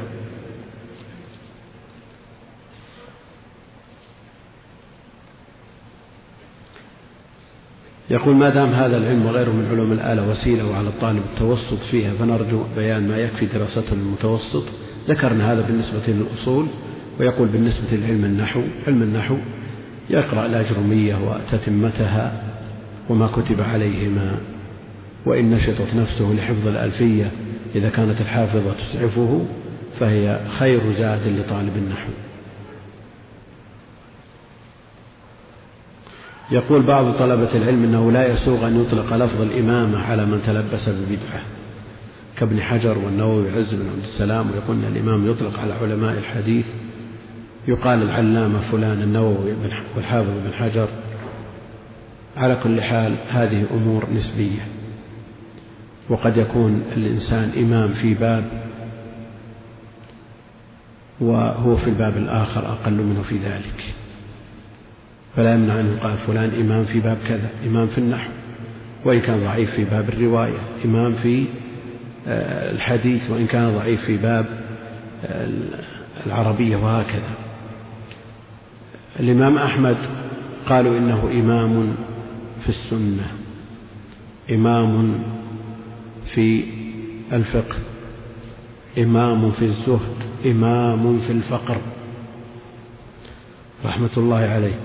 يقول 8.09 8.35
ما 8.35 8.49
دام 8.49 8.69
هذا 8.69 8.97
العلم 8.97 9.25
وغيره 9.25 9.49
من 9.49 9.67
علوم 9.71 9.91
الآلة 9.91 10.29
وسيلة 10.29 10.65
وعلى 10.65 10.87
الطالب 10.87 11.21
التوسط 11.33 11.79
فيها 11.91 12.13
فنرجو 12.13 12.63
بيان 12.75 13.07
ما 13.07 13.17
يكفي 13.17 13.45
دراسته 13.45 13.95
للمتوسط 13.95 14.63
ذكرنا 15.07 15.53
هذا 15.53 15.61
بالنسبة 15.61 16.01
للأصول 16.07 16.65
ويقول 17.19 17.47
بالنسبة 17.47 17.87
لعلم 17.91 18.25
النحو 18.25 18.61
علم 18.87 19.01
النحو 19.01 19.37
يقرأ 20.09 20.45
الأجرمية 20.45 21.15
وتتمتها 21.15 22.43
وما 23.09 23.27
كتب 23.27 23.61
عليهما 23.61 24.37
وإن 25.25 25.51
نشطت 25.51 25.95
نفسه 25.95 26.33
لحفظ 26.33 26.67
الألفية 26.67 27.31
إذا 27.75 27.89
كانت 27.89 28.21
الحافظة 28.21 28.73
تسعفه 28.73 29.45
فهي 29.99 30.39
خير 30.59 30.81
زاد 30.97 31.27
لطالب 31.27 31.77
النحو. 31.77 32.09
يقول 36.53 36.81
بعض 36.81 37.13
طلبة 37.13 37.55
العلم 37.55 37.83
أنه 37.83 38.11
لا 38.11 38.27
يسوغ 38.27 38.67
أن 38.67 38.81
يطلق 38.81 39.13
لفظ 39.13 39.41
الإمامة 39.41 39.99
على 39.99 40.25
من 40.25 40.41
تلبس 40.45 40.89
ببدعة 40.89 41.41
كابن 42.37 42.61
حجر 42.61 42.97
والنووي 42.97 43.51
وعز 43.51 43.73
بن 43.73 43.89
عبد 43.89 44.03
السلام 44.03 44.51
ويقول 44.51 44.75
أن 44.75 44.91
الإمام 44.95 45.31
يطلق 45.31 45.59
على 45.59 45.73
علماء 45.73 46.17
الحديث 46.17 46.65
يقال 47.67 48.01
العلامة 48.01 48.59
فلان 48.71 49.01
النووي 49.01 49.53
والحافظ 49.95 50.29
بن 50.45 50.53
حجر. 50.53 50.87
على 52.37 52.55
كل 52.63 52.81
حال 52.81 53.15
هذه 53.29 53.65
أمور 53.73 54.07
نسبية 54.15 54.67
وقد 56.09 56.37
يكون 56.37 56.83
الإنسان 56.97 57.51
إمام 57.57 57.93
في 57.93 58.13
باب 58.13 58.43
وهو 61.19 61.75
في 61.75 61.87
الباب 61.89 62.17
الآخر 62.17 62.67
أقل 62.67 62.93
منه 62.93 63.21
في 63.21 63.37
ذلك. 63.37 64.02
فلا 65.35 65.53
يمنع 65.53 65.79
أن 65.79 65.97
يقال 65.97 66.17
فلان 66.17 66.51
إمام 66.61 66.85
في 66.85 66.99
باب 66.99 67.17
كذا 67.27 67.49
إمام 67.67 67.87
في 67.87 67.97
النحو 67.97 68.29
وإن 69.05 69.19
كان 69.19 69.39
ضعيف 69.43 69.71
في 69.71 69.85
باب 69.85 70.09
الرواية 70.09 70.57
إمام 70.85 71.13
في 71.13 71.45
آه، 72.27 72.71
الحديث 72.71 73.29
وإن 73.29 73.47
كان 73.47 73.75
ضعيف 73.77 74.05
في 74.05 74.17
باب 74.17 74.45
آه، 75.25 75.49
العربية 76.25 76.77
وهكذا. 76.77 77.33
الإمام 79.19 79.57
أحمد 79.57 79.97
قالوا 80.65 80.97
إنه 80.97 81.29
إمام 81.31 81.95
في 82.63 82.69
السنة 82.69 83.27
إمام 84.51 85.19
في 86.25 86.63
الفقه 87.33 87.75
إمام 88.97 89.51
في 89.51 89.65
الزهد 89.65 90.23
إمام 90.45 91.19
في 91.19 91.31
الفقر. 91.31 91.77
رحمة 93.85 94.09
الله 94.17 94.37
عليه. 94.37 94.75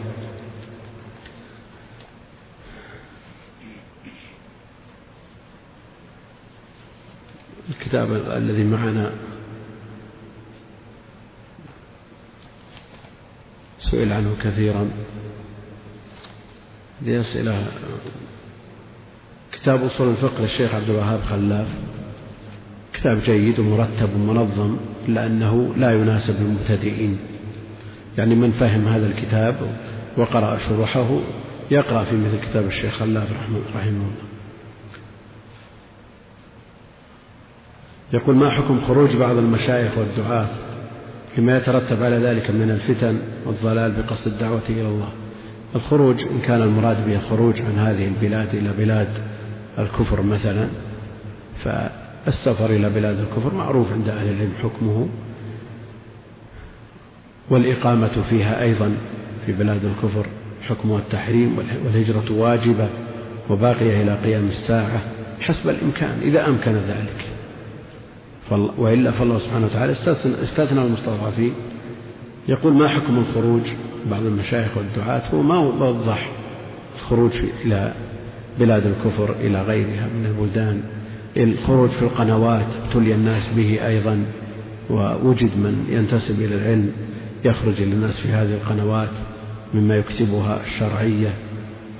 الكتاب 7.70 8.12
الذي 8.36 8.64
معنا. 8.64 9.12
سئل 13.90 14.12
عنه 14.12 14.36
كثيرا. 14.44 14.90
هذه 17.02 17.20
أسئلة 17.20 17.66
كتاب 19.52 19.84
أصول 19.84 20.08
الفقه 20.08 20.42
للشيخ 20.42 20.74
عبد 20.74 20.90
الوهاب 20.90 21.20
خلاف. 21.22 21.66
كتاب 22.92 23.20
جيد 23.20 23.58
ومرتب 23.58 24.14
ومنظم 24.14 24.76
إلا 25.08 25.26
أنه 25.26 25.74
لا 25.76 25.92
يناسب 25.92 26.36
المبتدئين. 26.36 27.18
يعني 28.18 28.34
من 28.34 28.50
فهم 28.50 28.88
هذا 28.88 29.06
الكتاب 29.06 29.56
وقرأ 30.16 30.58
شروحه 30.68 31.20
يقرأ 31.70 32.04
في 32.04 32.16
مثل 32.16 32.40
كتاب 32.50 32.66
الشيخ 32.66 32.94
خلاف 32.98 33.32
رحمه 33.32 33.58
الله. 33.58 34.27
يقول 38.12 38.36
ما 38.36 38.50
حكم 38.50 38.80
خروج 38.80 39.16
بعض 39.16 39.36
المشايخ 39.36 39.98
والدعاة 39.98 40.46
لما 41.38 41.56
يترتب 41.56 42.02
على 42.02 42.16
ذلك 42.16 42.50
من 42.50 42.70
الفتن 42.70 43.18
والضلال 43.46 43.92
بقصد 43.92 44.26
الدعوة 44.26 44.62
إلى 44.68 44.88
الله؟ 44.88 45.08
الخروج 45.74 46.20
إن 46.20 46.40
كان 46.46 46.62
المراد 46.62 47.06
به 47.06 47.14
الخروج 47.14 47.62
عن 47.62 47.78
هذه 47.78 48.04
البلاد 48.08 48.54
إلى 48.54 48.70
بلاد 48.78 49.08
الكفر 49.78 50.22
مثلا 50.22 50.68
فالسفر 51.64 52.70
إلى 52.70 52.90
بلاد 52.90 53.18
الكفر 53.18 53.54
معروف 53.54 53.92
عند 53.92 54.08
أهل 54.08 54.28
العلم 54.28 54.52
حكمه 54.62 55.08
والإقامة 57.50 58.22
فيها 58.30 58.62
أيضا 58.62 58.96
في 59.46 59.52
بلاد 59.52 59.84
الكفر 59.84 60.26
حكمها 60.68 60.98
التحريم 60.98 61.58
والهجرة 61.58 62.32
واجبة 62.32 62.88
وباقية 63.50 64.02
إلى 64.02 64.14
قيام 64.24 64.48
الساعة 64.48 65.00
حسب 65.40 65.68
الإمكان 65.68 66.18
إذا 66.22 66.46
أمكن 66.46 66.72
ذلك. 66.72 67.37
وإلا 68.50 69.10
فالله 69.10 69.38
سبحانه 69.38 69.66
وتعالى 69.66 69.92
استثنى 70.42 70.82
المستضعفين 70.82 71.52
يقول 72.48 72.72
ما 72.72 72.88
حكم 72.88 73.18
الخروج؟ 73.18 73.62
بعض 74.10 74.22
المشايخ 74.22 74.76
والدعاة 74.76 75.22
هو 75.34 75.42
ما 75.42 75.58
وضح 75.58 76.30
الخروج 76.96 77.32
إلى 77.64 77.92
بلاد 78.58 78.86
الكفر 78.86 79.34
إلى 79.40 79.62
غيرها 79.62 80.06
من 80.06 80.26
البلدان. 80.26 80.80
الخروج 81.36 81.90
في 81.90 82.02
القنوات 82.02 82.66
ابتلي 82.84 83.14
الناس 83.14 83.42
به 83.56 83.86
أيضا 83.86 84.24
ووجد 84.90 85.50
من 85.56 85.86
ينتسب 85.90 86.40
إلى 86.40 86.54
العلم 86.54 86.92
يخرج 87.44 87.82
إلى 87.82 87.92
الناس 87.92 88.20
في 88.20 88.28
هذه 88.28 88.54
القنوات 88.54 89.08
مما 89.74 89.96
يكسبها 89.96 90.60
الشرعية. 90.66 91.30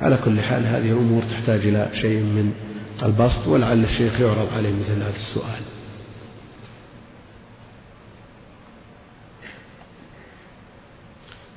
على 0.00 0.18
كل 0.24 0.40
حال 0.40 0.66
هذه 0.66 0.92
أمور 0.92 1.22
تحتاج 1.30 1.66
إلى 1.66 1.88
شيء 2.00 2.20
من 2.20 2.52
البسط 3.02 3.46
ولعل 3.46 3.84
الشيخ 3.84 4.20
يعرض 4.20 4.48
عليه 4.56 4.70
مثل 4.70 5.02
هذا 5.02 5.16
السؤال. 5.16 5.77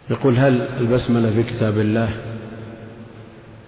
يقول 0.09 0.37
هل 0.37 0.61
البسملة 0.61 1.31
في 1.31 1.43
كتاب 1.43 1.79
الله 1.79 2.09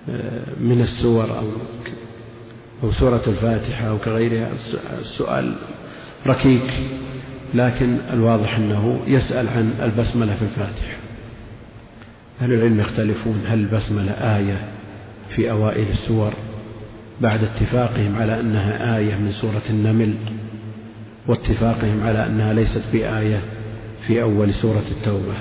آه، 0.10 0.42
من 0.60 0.82
السور 0.82 1.38
أو 1.38 1.48
أو 2.84 2.92
سورة 2.92 3.22
الفاتحة 3.28 3.88
أو 3.88 3.98
كغيرها؟ 3.98 4.50
السؤال 5.02 5.56
ركيك 6.28 6.72
لكن 7.54 7.98
الواضح 8.14 8.56
أنه 8.56 9.00
يسأل 9.08 9.48
عن 9.48 9.74
البسملة 9.82 10.36
في 10.36 10.42
الفاتحة. 10.42 10.98
أهل 12.42 12.54
العلم 12.54 12.80
يختلفون 12.80 13.44
هل 13.48 13.60
البسملة 13.60 14.12
آية 14.12 14.62
في 15.30 15.52
أوائل 15.52 15.88
السور 15.90 16.34
بعد 17.22 17.44
اتفاقهم 17.44 18.16
على 18.16 18.40
أنها 18.40 18.98
آية 18.98 19.16
من 19.16 19.32
سورة 19.32 19.62
النمل 19.70 20.14
واتفاقهم 21.28 22.04
على 22.04 22.26
أنها 22.26 22.54
ليست 22.54 22.84
بآية 22.94 23.42
في 24.08 24.22
أول 24.22 24.54
سورة 24.54 24.84
التوبة. 24.92 25.34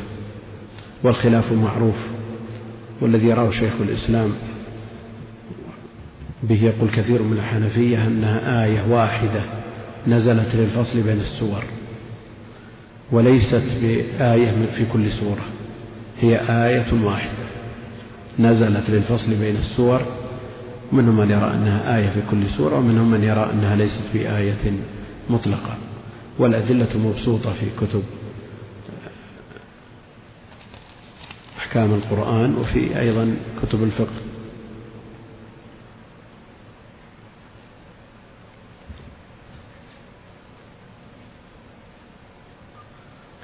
والخلاف 1.04 1.52
معروف 1.52 1.96
والذي 3.00 3.32
رواه 3.32 3.50
شيخ 3.50 3.72
الإسلام 3.80 4.30
به 6.42 6.64
يقول 6.64 6.90
كثير 6.90 7.22
من 7.22 7.36
الحنفية 7.38 8.06
أنها 8.06 8.64
آية 8.64 8.82
واحدة 8.90 9.40
نزلت 10.08 10.54
للفصل 10.54 11.02
بين 11.02 11.20
السور 11.20 11.62
وليست 13.12 13.62
بآية 13.82 14.66
في 14.76 14.84
كل 14.92 15.10
سورة 15.10 15.44
هي 16.20 16.40
آية 16.48 17.04
واحدة 17.04 17.32
نزلت 18.38 18.90
للفصل 18.90 19.34
بين 19.34 19.56
السور 19.56 20.00
منهم 20.92 21.16
من 21.16 21.30
يرى 21.30 21.50
أنها 21.54 21.96
آية 21.96 22.08
في 22.10 22.20
كل 22.30 22.50
سورة 22.50 22.78
ومنهم 22.78 23.10
من 23.10 23.24
يرى 23.24 23.50
أنها 23.52 23.76
ليست 23.76 24.02
بآية 24.14 24.72
مطلقة 25.30 25.76
والأدلة 26.38 26.88
مبسوطة 26.98 27.52
في 27.52 27.66
كتب 27.80 28.02
أحكام 31.72 31.94
القرآن 31.94 32.54
وفي 32.54 33.00
أيضا 33.00 33.36
كتب 33.62 33.82
الفقه. 33.82 34.20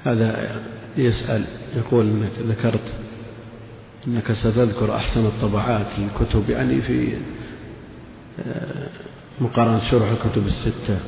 هذا 0.03 0.61
يسأل 0.97 1.45
يقول 1.75 2.05
إنك 2.05 2.31
ذكرت 2.39 2.93
إنك 4.07 4.31
ستذكر 4.31 4.95
أحسن 4.95 5.25
الطبعات 5.25 5.87
للكتب 5.97 6.49
يعني 6.49 6.81
في 6.81 7.17
آه، 8.39 8.87
مقارنة 9.41 9.91
شرح 9.91 10.09
الكتب 10.09 10.47
الستة. 10.47 10.99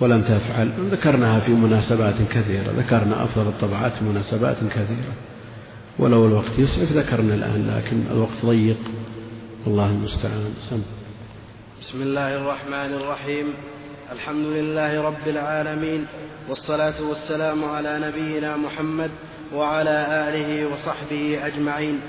ولم 0.00 0.22
تفعل 0.22 0.70
ذكرناها 0.90 1.40
في 1.40 1.52
مناسبات 1.52 2.14
كثيرة 2.30 2.72
ذكرنا 2.72 3.24
أفضل 3.24 3.48
الطبعات 3.48 3.92
في 3.92 4.04
مناسبات 4.04 4.56
كثيرة. 4.56 5.12
ولو 5.98 6.26
الوقت 6.26 6.58
يسعف 6.58 6.92
ذكرنا 6.92 7.34
الآن 7.34 7.76
لكن 7.76 8.02
الوقت 8.10 8.44
ضيق. 8.44 8.78
الله 9.66 9.86
المستعان. 9.86 10.54
سم. 10.70 10.82
بسم 11.80 12.02
الله 12.02 12.36
الرحمن 12.36 12.94
الرحيم. 12.94 13.54
الحمد 14.12 14.46
لله 14.46 15.02
رب 15.02 15.26
العالمين 15.26 16.06
والصلاة 16.48 17.02
والسلام 17.02 17.64
على 17.64 17.98
نبينا 17.98 18.56
محمد 18.56 19.10
وعلى 19.54 20.06
آله 20.28 20.66
وصحبه 20.66 21.46
أجمعين. 21.46 22.00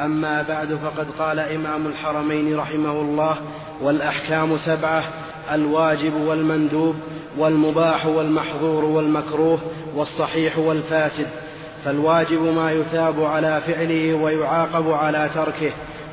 أما 0.00 0.42
بعد 0.42 0.74
فقد 0.74 1.06
قال 1.18 1.38
إمام 1.38 1.86
الحرمين 1.86 2.56
رحمه 2.56 3.00
الله 3.00 3.36
والأحكام 3.82 4.58
سبعة 4.58 5.04
الواجب 5.52 6.14
والمندوب 6.14 6.94
والمباح 7.38 8.06
والمحظور 8.06 8.84
والمكروه 8.84 9.58
والصحيح 9.94 10.58
والفاسد. 10.58 11.41
فالواجب 11.84 12.42
ما 12.42 12.72
يثاب 12.72 13.24
على 13.24 13.60
فعله 13.66 14.14
ويعاقب 14.14 14.90
على 14.90 15.30
تركه 15.34 15.72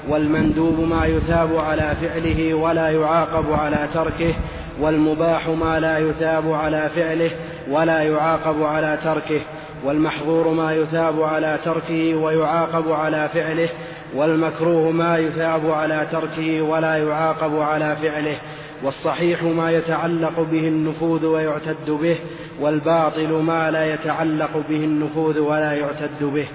والمندوب 0.09 0.79
ما 0.79 1.05
يثاب 1.05 1.57
على 1.57 1.95
فعله 2.01 2.53
ولا 2.53 2.89
يعاقب 2.89 3.53
على 3.53 3.89
تركه 3.93 4.33
والمباح 4.81 5.47
ما 5.47 5.79
لا 5.79 5.97
يثاب 5.97 6.51
على 6.53 6.89
فعله 6.95 7.31
ولا 7.69 8.01
يعاقب 8.01 8.63
على 8.63 8.97
تركه 9.03 9.41
والمحظور 9.83 10.49
ما 10.49 10.73
يثاب 10.73 11.23
على 11.23 11.59
تركه 11.65 12.15
ويعاقب 12.15 12.91
على 12.91 13.29
فعله 13.33 13.69
والمكروه 14.15 14.91
ما 14.91 15.17
يثاب 15.17 15.71
على 15.71 16.07
تركه 16.11 16.61
ولا 16.61 16.97
يعاقب 16.97 17.59
على 17.59 17.97
فعله. 18.01 18.35
والصحيح 18.83 19.43
ما 19.43 19.71
يتعلق 19.71 20.39
به 20.51 20.67
النفوذ 20.67 21.25
ويعتد 21.25 21.89
به 21.89 22.17
والباطل 22.61 23.31
ما 23.33 23.71
لا 23.71 23.93
يتعلق 23.93 24.63
به 24.69 24.83
النفوذ 24.83 25.39
ولا 25.39 25.73
يعتد 25.73 26.23
به. 26.23 26.47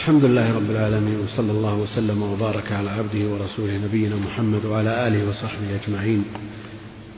الحمد 0.00 0.24
لله 0.24 0.54
رب 0.54 0.70
العالمين 0.70 1.20
وصلى 1.20 1.50
الله 1.52 1.74
وسلم 1.74 2.22
وبارك 2.22 2.72
على 2.72 2.90
عبده 2.90 3.28
ورسوله 3.28 3.72
نبينا 3.72 4.16
محمد 4.16 4.64
وعلى 4.64 5.06
آله 5.06 5.28
وصحبه 5.28 5.78
أجمعين. 5.84 6.24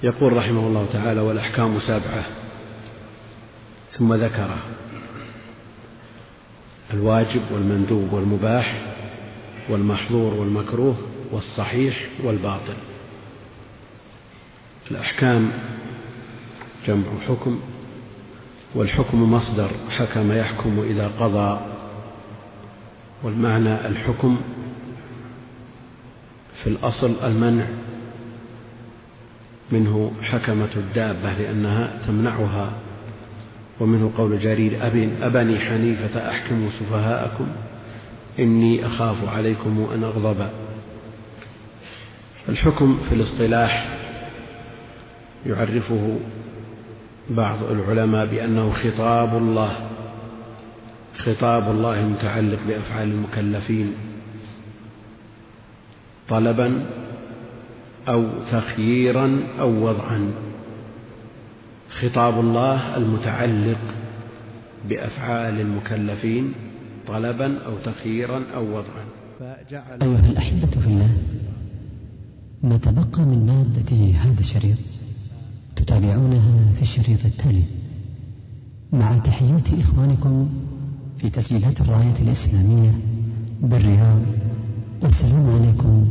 يقول 0.03 0.33
رحمه 0.33 0.67
الله 0.67 0.87
تعالى 0.93 1.21
والأحكام 1.21 1.81
سبعة. 1.81 2.25
ثم 3.91 4.15
ذكر 4.15 4.51
الواجب 6.95 7.43
والمندوب 7.53 8.13
والمباح 8.13 8.83
والمحظور 9.69 10.35
والمكروه 10.35 10.97
والصحيح 11.33 12.09
والباطل. 12.25 12.75
الأحكام 14.91 15.51
جمع 16.87 17.05
حكم 17.29 17.61
والحكم 18.75 19.33
مصدر 19.33 19.71
حكم 19.91 20.33
يحكم 20.33 20.85
إذا 20.89 21.09
قضى. 21.21 21.61
والمعنى 23.23 23.87
الحكم 23.87 24.41
في 26.63 26.67
الأصل 26.67 27.15
المنع 27.25 27.67
منه 29.73 30.13
حكمة 30.23 30.69
الدابة 30.77 31.33
لأنها 31.33 31.99
تمنعها. 32.07 32.73
ومنه 33.81 34.13
قول 34.19 34.39
جرير 34.39 34.87
أبني 35.23 35.61
حنيفة 35.61 36.31
أحكموا 36.31 36.71
سفهاءكم 36.71 37.47
إني 38.39 38.87
أخاف 38.87 39.29
عليكم 39.29 39.87
أن 39.95 40.05
أغضب. 40.05 40.49
الحكم 42.49 42.99
في 43.09 43.15
الاصطلاح 43.15 43.99
يعرفه 45.47 46.19
بعض 47.31 47.63
العلماء 47.63 48.27
بأنه 48.27 48.71
خطاب 48.71 49.37
الله 49.37 49.73
خطاب 51.19 51.71
الله 51.71 52.01
المتعلق 52.01 52.59
بأفعال 52.69 53.09
المكلفين 53.09 53.95
طلبا 56.29 56.87
أو 58.09 58.29
تخييرا 58.53 59.43
أو 59.61 59.89
وضعا. 59.89 60.33
خطاب 62.01 62.41
الله 62.41 62.97
المتعلق 62.97 63.79
بأفعال 64.89 65.61
المكلفين 65.61 66.53
طلبا 67.07 67.59
أو 67.67 67.73
تخييرا 67.85 68.45
أو 68.55 68.65
وضعا. 68.67 69.05
أيها 70.03 70.31
الأحبة 70.31 70.67
في 70.81 70.87
الله 70.87 71.09
ما 72.63 72.77
تبقى 72.77 73.25
من 73.25 73.47
مادة 73.47 73.97
هذا 74.19 74.41
الشريط. 74.41 74.79
تتابعونها 75.77 76.73
في 76.75 76.83
الشريط 76.83 77.25
التالي. 77.25 77.63
مع 78.93 79.19
تحيات 79.19 79.73
إخوانكم 79.75 80.49
في 81.19 81.31
تسجيلات 81.31 81.81
الراية 81.81 82.15
الإسلامية 82.21 82.91
بالرياض 83.63 84.21
والسلام 85.03 85.51
عليكم 85.51 86.07